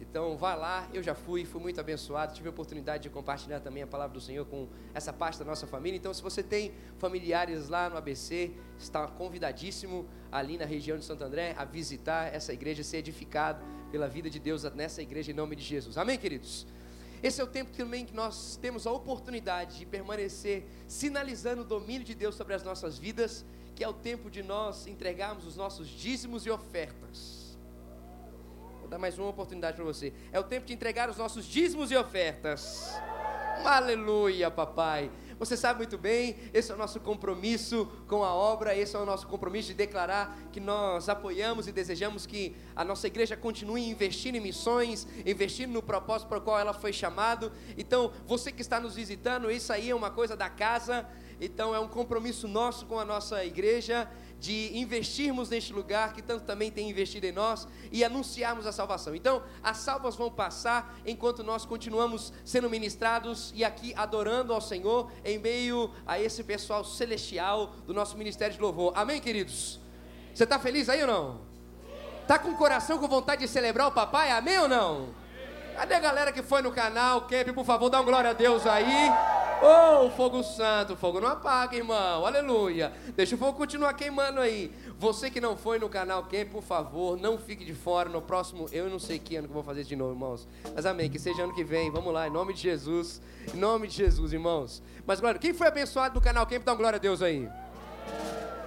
Então, 0.00 0.36
vá 0.36 0.56
lá, 0.56 0.88
eu 0.92 1.00
já 1.00 1.14
fui, 1.14 1.44
fui 1.44 1.60
muito 1.60 1.78
abençoado, 1.80 2.34
tive 2.34 2.48
a 2.48 2.50
oportunidade 2.50 3.04
de 3.04 3.10
compartilhar 3.10 3.60
também 3.60 3.84
a 3.84 3.86
palavra 3.86 4.12
do 4.12 4.20
Senhor 4.20 4.44
com 4.44 4.68
essa 4.92 5.12
parte 5.12 5.38
da 5.38 5.44
nossa 5.44 5.64
família. 5.64 5.96
Então, 5.96 6.12
se 6.12 6.20
você 6.20 6.42
tem 6.42 6.72
familiares 6.98 7.68
lá 7.68 7.88
no 7.88 7.96
ABC, 7.96 8.50
está 8.76 9.06
convidadíssimo 9.06 10.08
ali 10.30 10.58
na 10.58 10.64
região 10.64 10.98
de 10.98 11.04
Santo 11.04 11.22
André 11.22 11.54
a 11.56 11.64
visitar 11.64 12.34
essa 12.34 12.52
igreja, 12.52 12.82
ser 12.82 12.96
edificado 12.96 13.64
pela 13.92 14.08
vida 14.08 14.28
de 14.28 14.40
Deus 14.40 14.64
nessa 14.74 15.00
igreja 15.00 15.30
em 15.30 15.34
nome 15.34 15.54
de 15.54 15.62
Jesus. 15.62 15.96
Amém, 15.96 16.18
queridos? 16.18 16.66
Esse 17.22 17.40
é 17.40 17.44
o 17.44 17.46
tempo 17.46 17.70
também 17.70 18.04
que 18.04 18.14
nós 18.14 18.56
temos 18.60 18.86
a 18.86 18.92
oportunidade 18.92 19.78
de 19.78 19.86
permanecer 19.86 20.66
sinalizando 20.88 21.62
o 21.62 21.64
domínio 21.64 22.04
de 22.04 22.14
Deus 22.14 22.34
sobre 22.34 22.54
as 22.54 22.64
nossas 22.64 22.98
vidas, 22.98 23.44
que 23.76 23.84
é 23.84 23.88
o 23.88 23.92
tempo 23.92 24.28
de 24.28 24.42
nós 24.42 24.86
entregarmos 24.86 25.46
os 25.46 25.56
nossos 25.56 25.86
dízimos 25.86 26.44
e 26.46 26.50
ofertas. 26.50 27.56
Vou 28.80 28.88
dar 28.88 28.98
mais 28.98 29.18
uma 29.18 29.28
oportunidade 29.28 29.76
para 29.76 29.84
você. 29.84 30.12
É 30.32 30.40
o 30.40 30.42
tempo 30.42 30.66
de 30.66 30.72
entregar 30.72 31.08
os 31.08 31.16
nossos 31.16 31.44
dízimos 31.44 31.92
e 31.92 31.96
ofertas. 31.96 32.92
Aleluia, 33.64 34.50
papai. 34.50 35.10
Você 35.42 35.56
sabe 35.56 35.78
muito 35.78 35.98
bem, 35.98 36.36
esse 36.54 36.70
é 36.70 36.74
o 36.76 36.78
nosso 36.78 37.00
compromisso 37.00 37.90
com 38.06 38.22
a 38.22 38.32
obra, 38.32 38.76
esse 38.76 38.94
é 38.94 38.98
o 39.00 39.04
nosso 39.04 39.26
compromisso 39.26 39.66
de 39.66 39.74
declarar 39.74 40.38
que 40.52 40.60
nós 40.60 41.08
apoiamos 41.08 41.66
e 41.66 41.72
desejamos 41.72 42.26
que 42.26 42.54
a 42.76 42.84
nossa 42.84 43.08
igreja 43.08 43.36
continue 43.36 43.88
investindo 43.88 44.36
em 44.36 44.40
missões, 44.40 45.04
investindo 45.26 45.72
no 45.72 45.82
propósito 45.82 46.28
para 46.28 46.38
o 46.38 46.40
qual 46.42 46.60
ela 46.60 46.72
foi 46.72 46.92
chamado. 46.92 47.50
Então, 47.76 48.12
você 48.24 48.52
que 48.52 48.62
está 48.62 48.78
nos 48.78 48.94
visitando, 48.94 49.50
isso 49.50 49.72
aí 49.72 49.90
é 49.90 49.94
uma 49.96 50.12
coisa 50.12 50.36
da 50.36 50.48
casa. 50.48 51.04
Então, 51.44 51.74
é 51.74 51.80
um 51.80 51.88
compromisso 51.88 52.46
nosso 52.46 52.86
com 52.86 53.00
a 53.00 53.04
nossa 53.04 53.44
igreja 53.44 54.08
de 54.38 54.78
investirmos 54.78 55.50
neste 55.50 55.72
lugar 55.72 56.12
que 56.12 56.22
tanto 56.22 56.44
também 56.44 56.70
tem 56.70 56.88
investido 56.88 57.26
em 57.26 57.32
nós 57.32 57.66
e 57.90 58.04
anunciarmos 58.04 58.64
a 58.64 58.70
salvação. 58.70 59.12
Então, 59.12 59.42
as 59.60 59.78
salvas 59.78 60.14
vão 60.14 60.30
passar 60.30 60.96
enquanto 61.04 61.42
nós 61.42 61.64
continuamos 61.64 62.32
sendo 62.44 62.70
ministrados 62.70 63.52
e 63.56 63.64
aqui 63.64 63.92
adorando 63.96 64.54
ao 64.54 64.60
Senhor 64.60 65.10
em 65.24 65.36
meio 65.36 65.90
a 66.06 66.20
esse 66.20 66.44
pessoal 66.44 66.84
celestial 66.84 67.74
do 67.88 67.92
nosso 67.92 68.16
ministério 68.16 68.54
de 68.54 68.62
louvor. 68.62 68.92
Amém, 68.94 69.20
queridos? 69.20 69.80
Você 70.32 70.44
está 70.44 70.60
feliz 70.60 70.88
aí 70.88 71.00
ou 71.00 71.08
não? 71.08 71.40
Tá 72.28 72.38
com 72.38 72.50
o 72.50 72.56
coração 72.56 73.00
com 73.00 73.08
vontade 73.08 73.42
de 73.42 73.48
celebrar 73.48 73.88
o 73.88 73.92
papai? 73.92 74.30
Amém 74.30 74.60
ou 74.60 74.68
não? 74.68 75.21
Cadê 75.76 75.94
a 75.94 76.00
galera 76.00 76.32
que 76.32 76.42
foi 76.42 76.62
no 76.62 76.70
canal? 76.70 77.22
Camp, 77.22 77.48
por 77.54 77.64
favor, 77.64 77.90
dá 77.90 78.00
um 78.00 78.04
glória 78.04 78.30
a 78.30 78.32
Deus 78.32 78.66
aí. 78.66 79.10
Oh, 79.64 80.10
fogo 80.10 80.42
santo, 80.42 80.96
fogo 80.96 81.20
não 81.20 81.28
apaga, 81.28 81.76
irmão. 81.76 82.26
Aleluia. 82.26 82.92
Deixa 83.14 83.36
o 83.36 83.38
fogo 83.38 83.56
continuar 83.56 83.94
queimando 83.94 84.40
aí. 84.40 84.72
Você 84.98 85.30
que 85.30 85.40
não 85.40 85.56
foi 85.56 85.78
no 85.78 85.88
canal 85.88 86.24
Camp, 86.24 86.50
por 86.50 86.62
favor, 86.62 87.16
não 87.16 87.38
fique 87.38 87.64
de 87.64 87.72
fora. 87.72 88.08
No 88.08 88.20
próximo, 88.20 88.68
eu 88.72 88.90
não 88.90 88.98
sei 88.98 89.20
que 89.20 89.36
ano 89.36 89.46
que 89.46 89.52
eu 89.52 89.54
vou 89.54 89.62
fazer 89.62 89.84
de 89.84 89.94
novo, 89.94 90.12
irmãos. 90.12 90.48
Mas 90.74 90.84
amém, 90.84 91.08
que 91.08 91.18
seja 91.18 91.44
ano 91.44 91.54
que 91.54 91.62
vem. 91.62 91.90
Vamos 91.90 92.12
lá, 92.12 92.26
em 92.26 92.30
nome 92.30 92.54
de 92.54 92.60
Jesus. 92.60 93.22
Em 93.54 93.56
nome 93.56 93.86
de 93.86 93.94
Jesus, 93.94 94.32
irmãos. 94.32 94.82
Mas 95.06 95.20
glória, 95.20 95.38
quem 95.38 95.54
foi 95.54 95.68
abençoado 95.68 96.16
no 96.16 96.20
canal 96.20 96.44
Camp, 96.44 96.64
dá 96.64 96.72
um 96.72 96.76
glória 96.76 96.96
a 96.96 97.00
Deus 97.00 97.22
aí. 97.22 97.48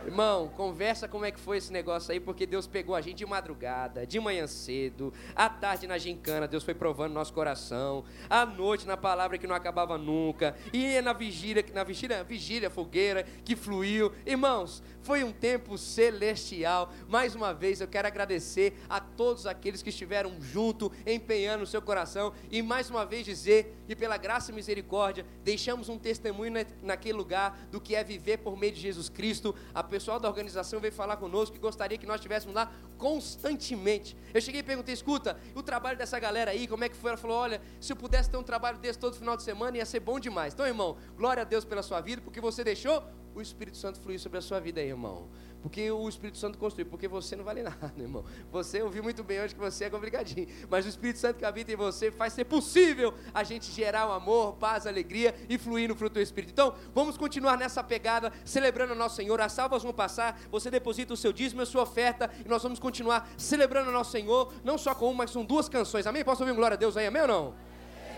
Irmão, 0.06 0.50
conversa 0.50 1.08
como 1.08 1.26
é 1.26 1.32
que 1.32 1.40
foi 1.40 1.58
esse 1.58 1.74
negócio 1.74 2.12
aí, 2.12 2.20
porque 2.20 2.46
Deus 2.46 2.68
pegou 2.68 2.96
a 2.96 3.02
gente 3.02 3.18
de 3.18 3.26
madrugada, 3.26 4.06
de 4.06 4.20
manhã 4.20 4.46
cedo, 4.46 5.12
à 5.36 5.50
tarde 5.50 5.88
na 5.88 5.98
gincana, 5.98 6.48
Deus 6.48 6.64
foi 6.64 6.76
provando 6.76 7.14
nosso 7.14 7.34
coração, 7.34 8.04
à 8.30 8.46
noite 8.46 8.86
na 8.86 8.96
palavra 8.96 9.38
que 9.40 9.48
não 9.48 9.56
acabava 9.56 9.98
nunca, 9.98 10.56
e 10.72 11.02
na 11.02 11.12
vigília, 11.12 11.66
na 11.74 11.84
vigília, 11.84 12.24
vigília, 12.24 12.70
fogueira 12.70 13.24
que 13.44 13.56
fluiu. 13.56 14.12
Irmãos, 14.28 14.84
foi 15.02 15.24
um 15.24 15.32
tempo 15.32 15.76
celestial. 15.78 16.92
Mais 17.08 17.34
uma 17.34 17.52
vez 17.52 17.82
eu 17.82 17.88
quero 17.88 18.08
agradecer 18.08 18.78
a 18.88 19.00
todos 19.00 19.48
aqueles 19.48 19.82
que 19.82 19.90
estiveram 19.90 20.40
junto, 20.40 20.92
empenhando 21.06 21.64
o 21.64 21.68
seu 21.68 21.82
coração, 21.82 22.32
e 22.52 22.62
mais 22.62 22.92
uma 22.92 23.08
vez 23.08 23.26
dizer 23.26 23.76
que 23.88 23.96
pela 23.96 24.18
graça 24.18 24.52
e 24.52 24.56
misericórdia, 24.56 25.26
deixamos 25.44 25.90
um 25.90 25.98
testemunho 25.98 26.64
naquele 26.84 27.18
lugar 27.18 27.58
do 27.72 27.82
que 27.82 27.96
é 27.96 28.04
viver 28.04 28.38
por 28.38 28.56
meio 28.56 28.72
de 28.72 28.82
Jesus 28.82 29.10
Cristo. 29.10 29.56
A 29.74 29.82
pessoal 29.96 30.20
da 30.20 30.28
organização 30.28 30.78
veio 30.82 30.92
falar 30.92 31.16
conosco 31.16 31.56
que 31.56 31.62
gostaria 31.62 31.98
que 31.98 32.06
nós 32.06 32.16
estivéssemos 32.16 32.54
lá 32.54 32.70
constantemente. 32.98 34.18
Eu 34.34 34.42
cheguei 34.42 34.60
e 34.60 34.64
perguntei: 34.64 34.94
escuta, 34.94 35.40
o 35.56 35.64
trabalho 35.64 35.98
dessa 35.98 36.20
galera 36.20 36.52
aí, 36.52 36.68
como 36.68 36.84
é 36.84 36.90
que 36.90 36.98
foi? 36.98 37.12
Ela 37.12 37.18
falou: 37.18 37.38
olha, 37.38 37.62
se 37.80 37.94
eu 37.94 37.96
pudesse 37.96 38.30
ter 38.30 38.36
um 38.36 38.44
trabalho 38.44 38.78
desse 38.78 39.00
todo 39.00 39.16
final 39.16 39.38
de 39.38 39.44
semana, 39.44 39.78
ia 39.78 39.86
ser 39.86 40.02
bom 40.02 40.20
demais. 40.20 40.54
Então, 40.54 40.68
irmão, 40.68 40.98
glória 41.16 41.42
a 41.42 41.46
Deus 41.46 41.64
pela 41.64 41.82
sua 41.82 42.02
vida, 42.02 42.22
porque 42.22 42.42
você 42.42 42.62
deixou 42.62 43.02
o 43.34 43.42
Espírito 43.42 43.78
Santo 43.78 44.00
fluir 44.02 44.20
sobre 44.20 44.38
a 44.38 44.42
sua 44.42 44.60
vida 44.60 44.82
aí, 44.82 44.90
irmão. 44.90 45.30
Porque 45.66 45.90
o 45.90 46.08
Espírito 46.08 46.38
Santo 46.38 46.60
construiu, 46.60 46.86
porque 46.86 47.08
você 47.08 47.36
não 47.36 47.44
vale 47.44 47.64
nada, 47.66 47.92
irmão. 47.98 48.24
Você 48.52 48.84
ouviu 48.84 49.02
muito 49.02 49.24
bem 49.24 49.42
hoje 49.42 49.56
que 49.56 49.60
você 49.60 49.86
é 49.86 49.90
complicadinho, 49.90 50.48
mas 50.70 50.86
o 50.86 50.90
Espírito 50.90 51.18
Santo 51.18 51.40
que 51.40 51.44
habita 51.44 51.72
em 51.72 51.76
você 51.76 52.12
faz 52.12 52.34
ser 52.34 52.46
possível 52.46 53.16
a 53.34 53.44
gente 53.44 53.72
gerar 53.72 54.08
o 54.08 54.12
amor, 54.12 54.58
paz, 54.58 54.86
alegria 54.86 55.34
e 55.50 55.58
fluir 55.58 55.90
no 55.90 55.96
fruto 55.96 56.14
do 56.14 56.22
Espírito. 56.22 56.52
Então, 56.52 56.76
vamos 56.94 57.18
continuar 57.18 57.58
nessa 57.58 57.84
pegada, 57.84 58.32
celebrando 58.46 58.94
o 58.94 58.96
nosso 58.96 59.16
Senhor. 59.16 59.42
As 59.42 59.54
salvas 59.54 59.82
vão 59.82 59.92
passar, 59.92 60.40
você 60.52 60.70
deposita 60.70 61.16
o 61.16 61.18
seu 61.18 61.34
dízimo, 61.34 61.64
a 61.64 61.66
sua 61.66 61.82
oferta, 61.82 62.30
e 62.46 62.48
nós 62.48 62.62
vamos 62.62 62.78
continuar 62.78 63.28
celebrando 63.36 63.90
o 63.90 63.94
nosso 63.94 64.12
Senhor, 64.12 64.54
não 64.64 64.78
só 64.78 64.94
com 64.94 65.08
uma, 65.08 65.24
mas 65.24 65.32
com 65.32 65.44
duas 65.44 65.68
canções. 65.68 66.06
Amém? 66.06 66.24
Posso 66.24 66.44
ouvir 66.44 66.52
um 66.52 66.56
glória 66.56 66.76
a 66.76 66.78
Deus 66.78 66.96
aí? 66.96 67.08
Amém 67.08 67.24
ou 67.24 67.28
não? 67.28 67.56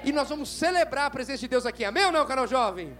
E 0.03 0.11
nós 0.11 0.27
vamos 0.27 0.49
celebrar 0.49 1.05
a 1.05 1.09
presença 1.09 1.39
de 1.39 1.47
Deus 1.47 1.65
aqui. 1.65 1.85
Amém 1.85 2.07
ou 2.07 2.11
não, 2.11 2.25
canal 2.25 2.45
jovem? 2.45 2.93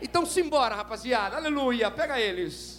Então 0.00 0.24
simbora, 0.24 0.76
rapaziada. 0.76 1.34
Aleluia. 1.34 1.90
Pega 1.90 2.20
eles. 2.20 2.78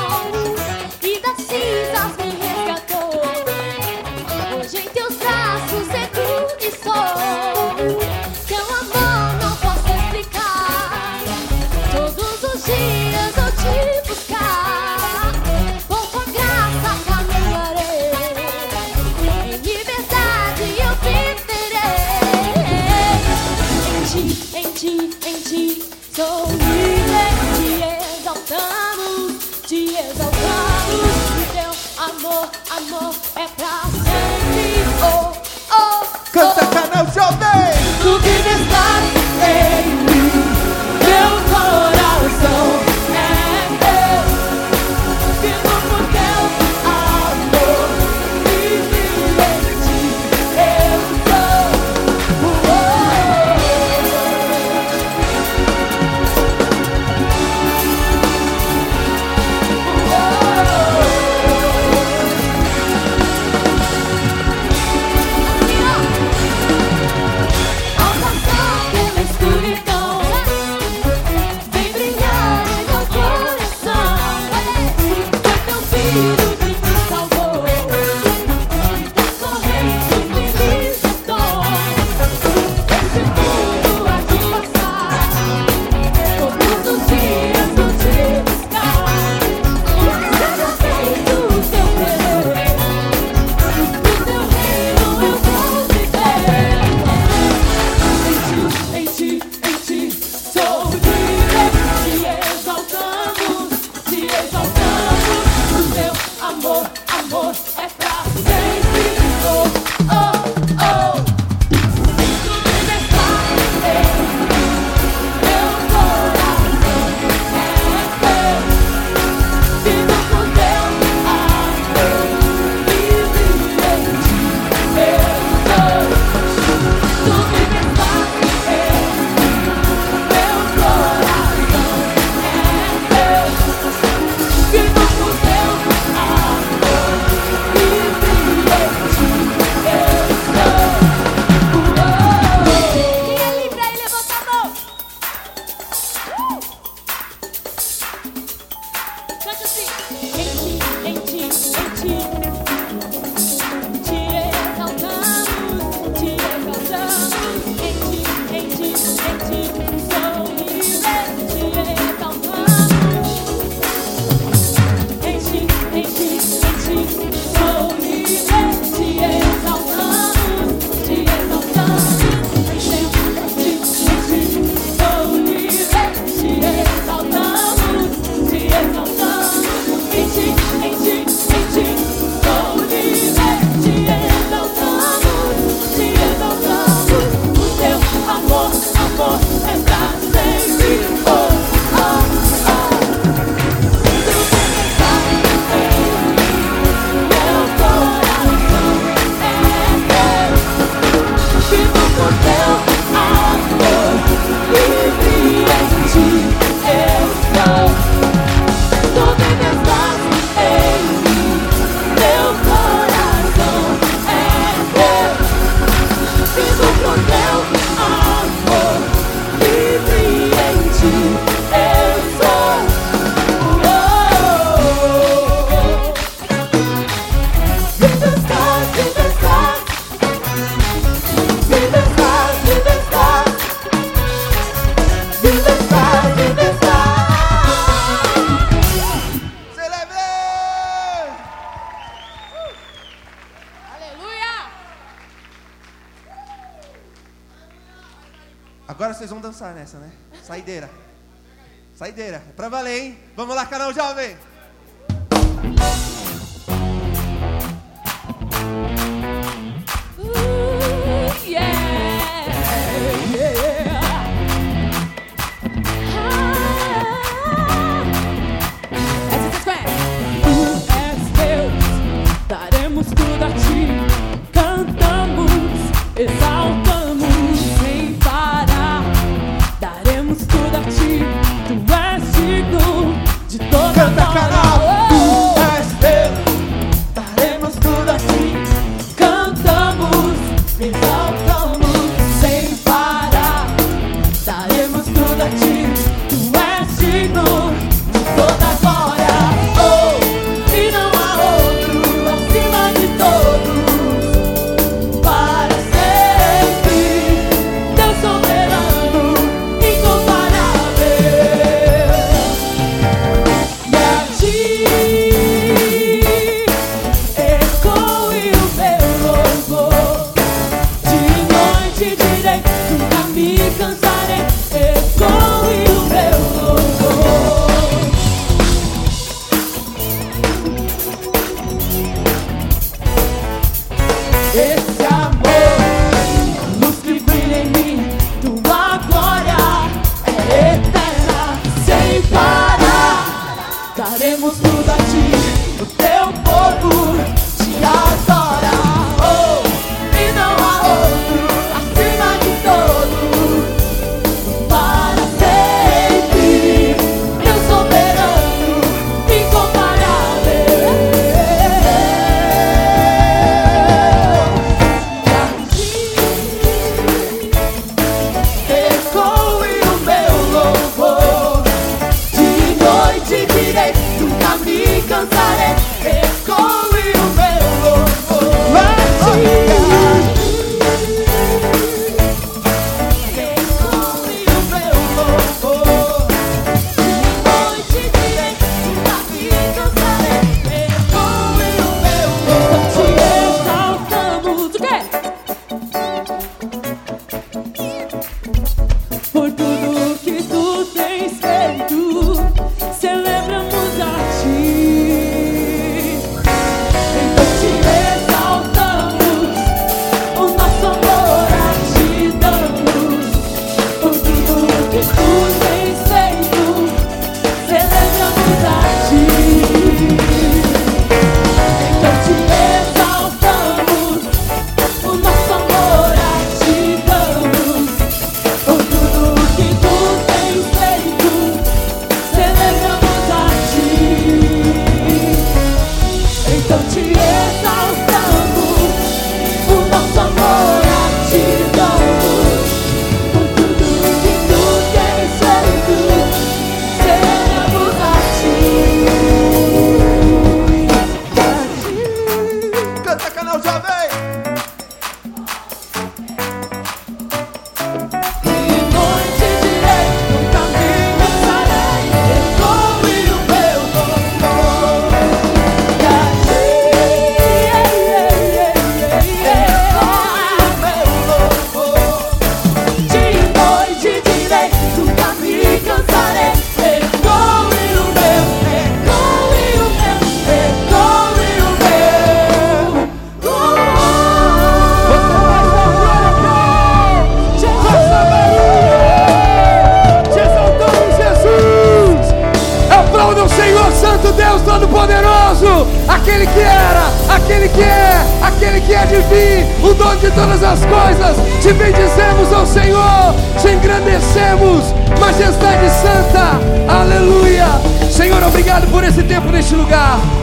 Canta 36.31 36.65
canal 36.67 37.05
jovem 37.13 37.73
do 38.01 38.19
Guinness 38.19 38.71
Live. 38.71 39.20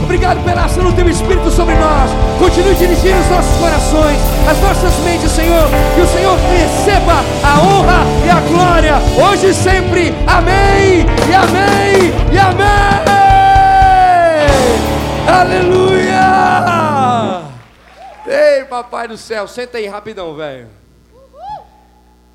Obrigado 0.09 0.43
pela 0.43 0.65
ação 0.65 0.85
do 0.85 0.93
teu 0.95 1.07
Espírito 1.07 1.51
sobre 1.51 1.75
nós. 1.75 2.11
Continue 2.39 2.75
dirigindo 2.77 3.21
os 3.21 3.29
nossos 3.29 3.55
corações, 3.59 4.19
as 4.51 4.59
nossas 4.59 4.99
mentes, 5.05 5.31
Senhor, 5.31 5.69
que 5.95 6.01
o 6.01 6.07
Senhor 6.07 6.35
receba 6.35 7.13
a 7.45 7.61
honra 7.61 8.07
e 8.25 8.31
a 8.31 8.41
glória, 8.41 8.95
hoje 9.23 9.51
e 9.51 9.55
sempre. 9.55 10.15
Amém, 10.27 11.05
e 11.29 11.35
amém, 11.35 12.11
e 12.33 12.39
amém. 12.39 13.05
Aleluia! 15.29 16.23
Ei, 18.27 18.65
papai 18.65 19.09
do 19.09 19.19
céu, 19.19 19.47
senta 19.47 19.77
aí 19.77 19.87
rapidão, 19.87 20.35
velho. 20.35 20.69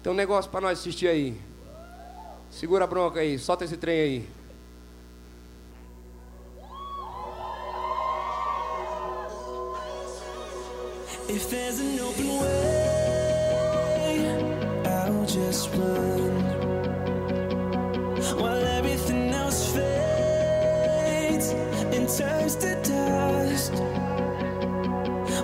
Tem 0.04 0.14
um 0.14 0.16
negócio 0.16 0.52
para 0.52 0.62
nós 0.62 0.78
assistir 0.78 1.08
aí. 1.08 1.42
Segura 2.52 2.84
a 2.84 2.88
bronca 2.88 3.22
aí, 3.22 3.40
solta 3.40 3.66
esse 3.66 3.78
trem 3.78 4.00
aí. 4.00 4.30
If 11.30 11.50
there's 11.50 11.80
an 11.80 12.00
open 12.00 12.28
way, 12.28 12.84
I'll 14.86 15.26
just 15.26 15.74
run. 15.74 16.44
While 18.38 18.66
everything 18.66 19.30
else 19.34 19.72
fades 19.74 21.52
and 21.96 22.10
turns 22.10 22.56
to 22.58 22.76
dust, 22.84 23.74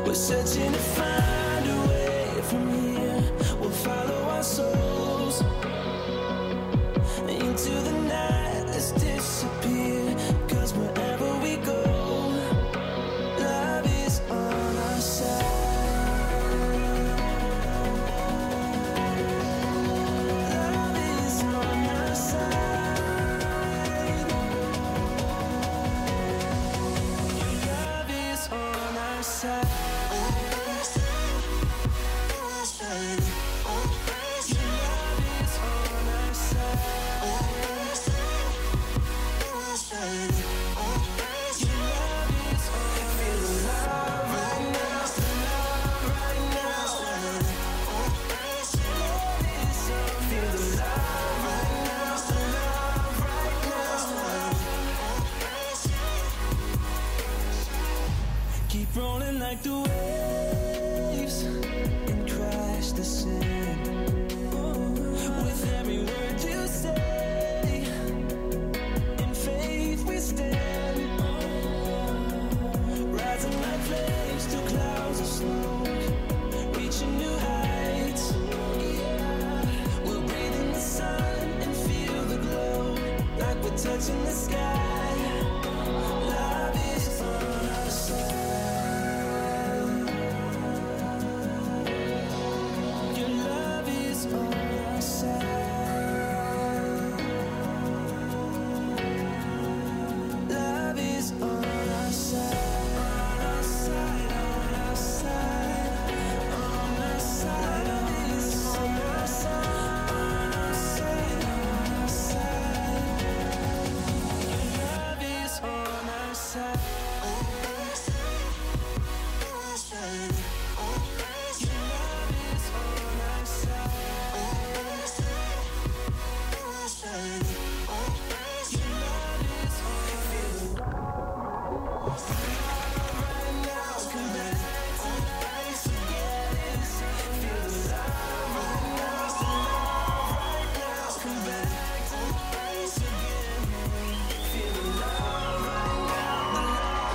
we're 0.06 0.14
searching 0.14 0.74
to 0.74 0.80
find 0.80 1.49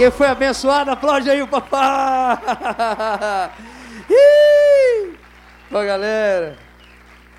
Quem 0.04 0.10
foi 0.10 0.26
abençoado, 0.26 0.90
aplaude 0.90 1.30
aí 1.30 1.40
o 1.40 1.48
papai. 1.48 2.36
Ô 5.72 5.82
galera. 5.82 6.58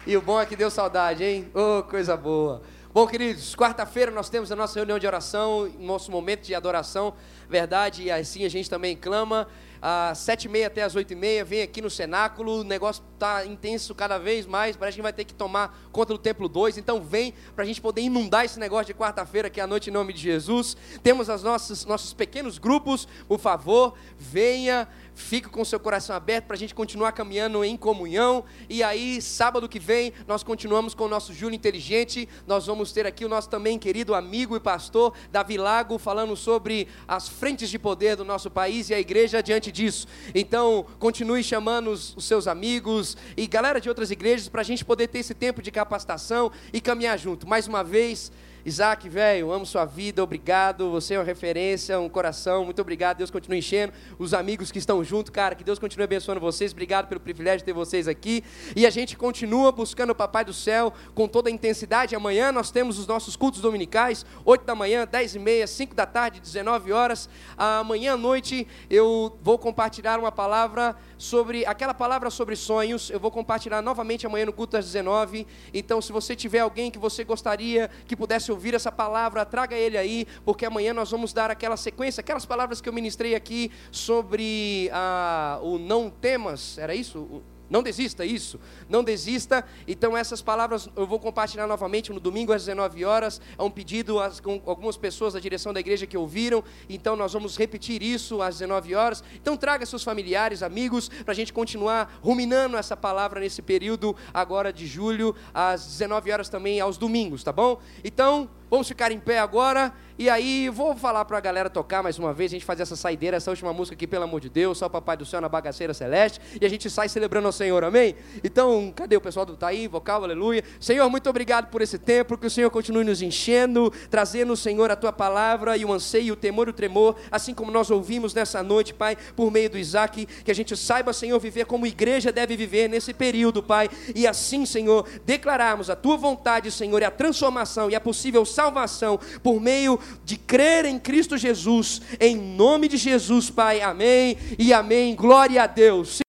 E 0.08 0.18
o 0.18 0.22
bom 0.24 0.42
é 0.42 0.48
que 0.48 0.56
deu 0.56 0.72
saudade, 0.72 1.24
hein? 1.24 1.48
Ô, 1.54 1.84
coisa 1.84 2.18
boa. 2.18 2.64
Bom, 2.92 3.06
queridos, 3.06 3.56
quarta-feira 3.56 4.10
nós 4.10 4.30
temos 4.30 4.52
a 4.52 4.56
nossa 4.56 4.80
reunião 4.80 4.98
de 4.98 5.06
oração, 5.06 5.72
nosso 5.78 6.10
momento 6.10 6.42
de 6.42 6.56
adoração, 6.56 7.14
verdade, 7.48 8.06
e 8.06 8.12
assim 8.12 8.44
a 8.46 8.50
gente 8.50 8.68
também 8.68 8.98
clama. 8.98 9.48
Às 9.82 10.20
sete 10.20 10.46
e 10.46 10.50
meia 10.50 10.68
até 10.68 10.84
às 10.84 10.96
oito 10.96 11.14
e 11.14 11.16
meia, 11.16 11.44
vem 11.44 11.62
aqui 11.62 11.82
no 11.82 11.90
cenáculo, 11.90 12.62
o 12.62 12.64
negócio 12.64 13.04
está 13.14 13.46
intenso 13.46 13.94
cada 13.94 14.18
vez 14.18 14.46
mais, 14.46 14.76
parece 14.76 14.96
que 14.96 15.02
a 15.02 15.04
gente 15.04 15.04
vai 15.04 15.14
ter 15.14 15.26
que 15.26 15.34
tomar 15.34 15.78
conta 15.92 16.14
do 16.14 16.20
Templo 16.20 16.48
2, 16.48 16.78
então 16.78 17.02
vem 17.02 17.34
para 17.56 17.64
a 17.64 17.68
gente 17.68 17.82
poder 17.82 18.02
inundar 18.02 18.46
esse 18.46 18.60
negócio 18.60 18.88
de 18.88 18.94
quarta-feira 18.94 19.48
aqui 19.48 19.62
à 19.62 19.68
noite 19.68 19.90
em 19.90 19.94
nome 19.94 20.14
de 20.14 20.22
Jesus. 20.22 20.76
Temos 21.04 21.30
os 21.30 21.44
nossos, 21.44 21.86
nossos 21.86 22.14
pequenos 22.14 22.58
grupos, 22.58 23.08
por 23.28 23.40
favor, 23.40 23.94
venha, 24.18 24.88
fique 25.16 25.50
com 25.50 25.64
seu 25.64 25.80
coração 25.80 26.16
aberto 26.16 26.46
para 26.46 26.56
a 26.56 26.60
gente 26.60 26.76
continuar 26.76 27.14
caminhando 27.14 27.64
em 27.64 27.76
comunhão. 27.76 28.44
E 28.70 28.84
aí, 28.84 29.22
sábado 29.22 29.68
que 29.68 29.80
vem, 29.80 30.14
nós 30.28 30.44
continuamos 30.44 30.94
com 30.94 31.06
o 31.06 31.08
nosso 31.08 31.34
Júlio 31.34 31.56
Inteligente. 31.56 32.28
Nós 32.46 32.68
vamos 32.68 32.92
ter 32.92 33.08
aqui 33.08 33.24
o 33.24 33.30
nosso 33.30 33.50
também 33.50 33.80
querido 33.80 34.14
amigo 34.14 34.56
e 34.56 34.60
pastor 34.60 35.14
Davi 35.32 35.58
Lago 35.58 35.98
falando 35.98 36.36
sobre 36.36 36.88
as 37.08 37.30
frentes 37.30 37.70
de 37.70 37.80
poder 37.80 38.18
do 38.18 38.26
nosso 38.26 38.52
país 38.52 38.90
e 38.90 38.94
a 38.94 39.00
igreja 39.00 39.42
diante 39.42 39.72
disso. 39.72 40.08
Então, 40.36 40.86
continue 41.00 41.44
chamando 41.44 41.90
os, 41.90 42.16
os 42.18 42.26
seus 42.26 42.48
amigos 42.48 43.16
e 43.38 43.48
galera 43.48 43.80
de 43.80 43.88
outras 43.88 44.12
igrejas 44.12 44.50
para 44.50 44.62
a 44.62 44.66
gente 44.66 44.84
poder 44.84 45.08
ter 45.08 45.20
esse 45.20 45.34
tempo 45.34 45.62
de 45.62 45.72
capacitação 45.72 46.52
e 46.74 46.82
caminhar 46.82 47.18
junto. 47.18 47.48
Mais 47.48 47.68
uma 47.68 47.84
vez. 47.84 48.32
Isaac, 48.66 49.08
velho, 49.08 49.52
amo 49.52 49.64
sua 49.64 49.86
vida, 49.86 50.24
obrigado. 50.24 50.90
Você 50.90 51.14
é 51.14 51.20
uma 51.20 51.24
referência, 51.24 52.00
um 52.00 52.10
coração, 52.10 52.66
muito 52.66 52.82
obrigado. 52.82 53.18
Deus 53.18 53.30
continue 53.30 53.60
enchendo. 53.60 53.94
Os 54.18 54.34
amigos 54.34 54.72
que 54.72 54.80
estão 54.80 55.04
junto, 55.04 55.32
cara, 55.32 55.54
que 55.54 55.64
Deus 55.64 55.78
continue 55.78 56.06
abençoando 56.06 56.42
vocês. 56.42 56.72
Obrigado 56.72 57.08
pelo 57.08 57.20
privilégio 57.20 57.60
de 57.60 57.66
ter 57.66 57.74
vocês 57.74 58.08
aqui. 58.08 58.44
E 58.76 58.88
a 58.88 58.90
gente 58.90 59.16
continua 59.16 59.72
buscando 59.72 60.10
o 60.10 60.16
Papai 60.16 60.44
do 60.44 60.52
Céu 60.52 60.92
com 61.14 61.28
toda 61.28 61.48
a 61.48 61.52
intensidade. 61.52 62.16
Amanhã 62.16 62.52
nós 62.52 62.72
temos 62.72 62.98
os 62.98 63.06
nossos 63.06 63.36
cultos 63.36 63.62
dominicais, 63.62 64.26
8 64.44 64.66
da 64.66 64.74
manhã, 64.74 65.06
10 65.06 65.36
e 65.36 65.40
meia, 65.40 65.68
5 65.68 65.94
da 65.94 66.08
tarde, 66.08 66.40
19 66.40 66.92
horas. 66.92 67.30
Amanhã 67.56 68.14
à 68.14 68.18
noite 68.18 68.68
eu 68.90 69.38
vou 69.44 69.60
compartilhar 69.60 70.20
uma 70.20 70.32
palavra 70.32 70.96
sobre 71.20 71.68
aquela 71.68 71.94
palavra 71.94 72.32
sobre 72.32 72.56
sonhos. 72.56 73.12
Eu 73.12 73.20
vou 73.20 73.30
compartilhar 73.30 73.84
novamente 73.84 74.26
amanhã 74.26 74.48
no 74.48 74.54
culto 74.54 74.76
às 74.76 74.86
19. 74.86 75.46
Então, 75.72 76.02
se 76.02 76.12
você 76.12 76.36
tiver 76.36 76.62
alguém 76.62 76.90
que 76.90 76.98
você 76.98 77.24
gostaria 77.24 77.92
que 78.08 78.16
pudesse 78.16 78.55
ouvir 78.56 78.74
essa 78.74 78.92
palavra, 78.92 79.46
traga 79.46 79.76
ele 79.76 79.98
aí, 79.98 80.26
porque 80.44 80.66
amanhã 80.66 80.94
nós 80.94 81.12
vamos 81.12 81.32
dar 81.32 81.52
aquela 81.52 81.78
sequência, 81.78 82.22
aquelas 82.22 82.46
palavras 82.46 82.82
que 82.82 82.90
eu 82.90 82.94
ministrei 82.94 83.36
aqui 83.36 83.72
sobre 83.92 84.90
ah, 84.92 85.60
o 85.62 85.78
não 85.78 86.10
temas, 86.10 86.78
era 86.78 86.96
isso? 86.96 87.44
Não 87.70 87.82
desista, 87.82 88.24
isso. 88.26 88.60
Não 88.88 89.04
desista. 89.04 89.66
Então, 89.88 90.16
essas 90.16 90.42
palavras 90.42 90.90
eu 90.96 91.08
vou 91.08 91.20
compartilhar 91.20 91.68
novamente 91.68 92.12
no 92.12 92.20
domingo 92.20 92.54
às 92.54 92.66
19 92.66 93.04
horas. 93.04 93.42
É 93.58 93.64
um 93.64 93.70
pedido 93.70 94.18
com 94.44 94.62
algumas 94.66 94.98
pessoas 94.98 95.34
da 95.34 95.40
direção 95.40 95.74
da 95.74 95.80
igreja 95.80 96.06
que 96.06 96.18
ouviram. 96.18 96.64
Então, 96.88 97.16
nós 97.16 97.34
vamos 97.34 97.58
repetir 97.58 98.04
isso 98.04 98.42
às 98.42 98.60
19 98.60 98.94
horas. 98.94 99.24
Então, 99.36 99.58
traga 99.58 99.86
seus 99.86 100.04
familiares, 100.04 100.62
amigos, 100.62 101.10
para 101.10 101.32
a 101.32 101.36
gente 101.36 101.52
continuar 101.52 102.20
ruminando 102.22 102.78
essa 102.78 102.96
palavra 102.96 103.40
nesse 103.40 103.62
período 103.62 104.16
agora 104.34 104.72
de 104.72 104.86
julho, 104.86 105.36
às 105.54 105.86
19 105.86 106.32
horas 106.32 106.50
também 106.50 106.80
aos 106.80 106.98
domingos, 106.98 107.44
tá 107.44 107.52
bom? 107.52 107.80
Então, 108.04 108.50
vamos 108.70 108.88
ficar 108.88 109.12
em 109.12 109.20
pé 109.20 109.40
agora. 109.40 109.94
E 110.18 110.30
aí, 110.30 110.70
vou 110.70 110.96
falar 110.96 111.26
para 111.26 111.38
a 111.38 111.42
galera 111.42 111.70
tocar 111.70 112.02
mais 112.02 112.18
uma 112.18 112.32
vez, 112.32 112.50
a 112.50 112.56
gente 112.56 112.64
fazer 112.64 112.84
essa 112.84 112.96
saideira, 112.96 113.36
essa 113.36 113.52
última 113.52 113.74
música 113.74 113.96
aqui, 113.96 114.08
pelo 114.08 114.24
amor 114.24 114.40
de 114.40 114.48
Deus, 114.48 114.78
só 114.78 114.88
Papai 114.88 115.18
do 115.18 115.26
Céu 115.26 115.42
na 115.42 115.50
bagaceira 115.50 115.94
celeste, 115.94 116.40
e 116.62 116.66
a 116.66 116.70
gente 116.70 116.90
sai 116.90 117.10
celebrando 117.10 117.48
ao 117.48 117.52
Senhor, 117.52 117.84
amém? 117.84 118.16
Então, 118.42 118.94
cadê 118.96 119.18
o 119.18 119.20
pessoal 119.20 119.46
do 119.46 119.58
Taí, 119.58 119.90
vocal, 119.90 120.24
aleluia? 120.24 120.64
Senhor, 120.80 121.10
muito 121.10 121.30
obrigado 121.30 121.70
por 121.70 121.82
esse 121.82 122.00
tempo, 122.00 122.38
que 122.38 122.48
o 122.48 122.50
Senhor 122.50 122.70
continue 122.70 123.04
nos 123.04 123.22
enchendo, 123.22 123.92
trazendo, 124.10 124.56
Senhor, 124.56 124.90
a 124.90 124.96
tua 124.96 125.12
palavra 125.12 125.76
e 125.76 125.84
o 125.84 125.92
anseio, 125.92 126.32
o 126.32 126.38
temor 126.38 126.70
e 126.70 126.72
o 126.72 126.74
tremor, 126.74 127.18
assim 127.30 127.54
como 127.54 127.70
nós 127.70 127.92
ouvimos 127.92 128.34
nessa 128.34 128.64
noite, 128.64 128.94
Pai, 128.94 129.18
por 129.36 129.52
meio 129.52 129.70
do 129.70 129.78
Isaac, 129.78 130.26
que 130.26 130.50
a 130.50 130.56
gente 130.56 130.78
saiba, 130.78 131.12
Senhor, 131.12 131.38
viver 131.42 131.66
como 131.66 131.86
igreja 131.86 132.32
deve 132.32 132.56
viver 132.56 132.88
nesse 132.88 133.14
período, 133.14 133.62
Pai, 133.62 133.90
e 134.16 134.26
assim, 134.26 134.66
Senhor, 134.66 135.06
declararmos 135.26 135.90
a 135.90 135.96
tua 135.96 136.16
vontade, 136.16 136.72
Senhor, 136.72 137.02
e 137.02 137.06
a 137.06 137.12
transformação 137.12 137.90
e 137.90 137.96
a 137.96 138.00
possível 138.00 138.46
salvação 138.46 139.20
por 139.44 139.60
meio 139.60 140.00
de 140.24 140.38
crer 140.38 140.86
em 140.86 140.98
Cristo 140.98 141.38
Jesus, 141.38 142.02
em 142.20 142.36
nome 142.36 142.88
de 142.88 142.98
Jesus, 142.98 143.50
Pai, 143.50 143.82
amém 143.82 144.38
e 144.58 144.74
amém, 144.74 145.16
glória 145.16 145.64
a 145.64 145.68
Deus. 145.68 146.22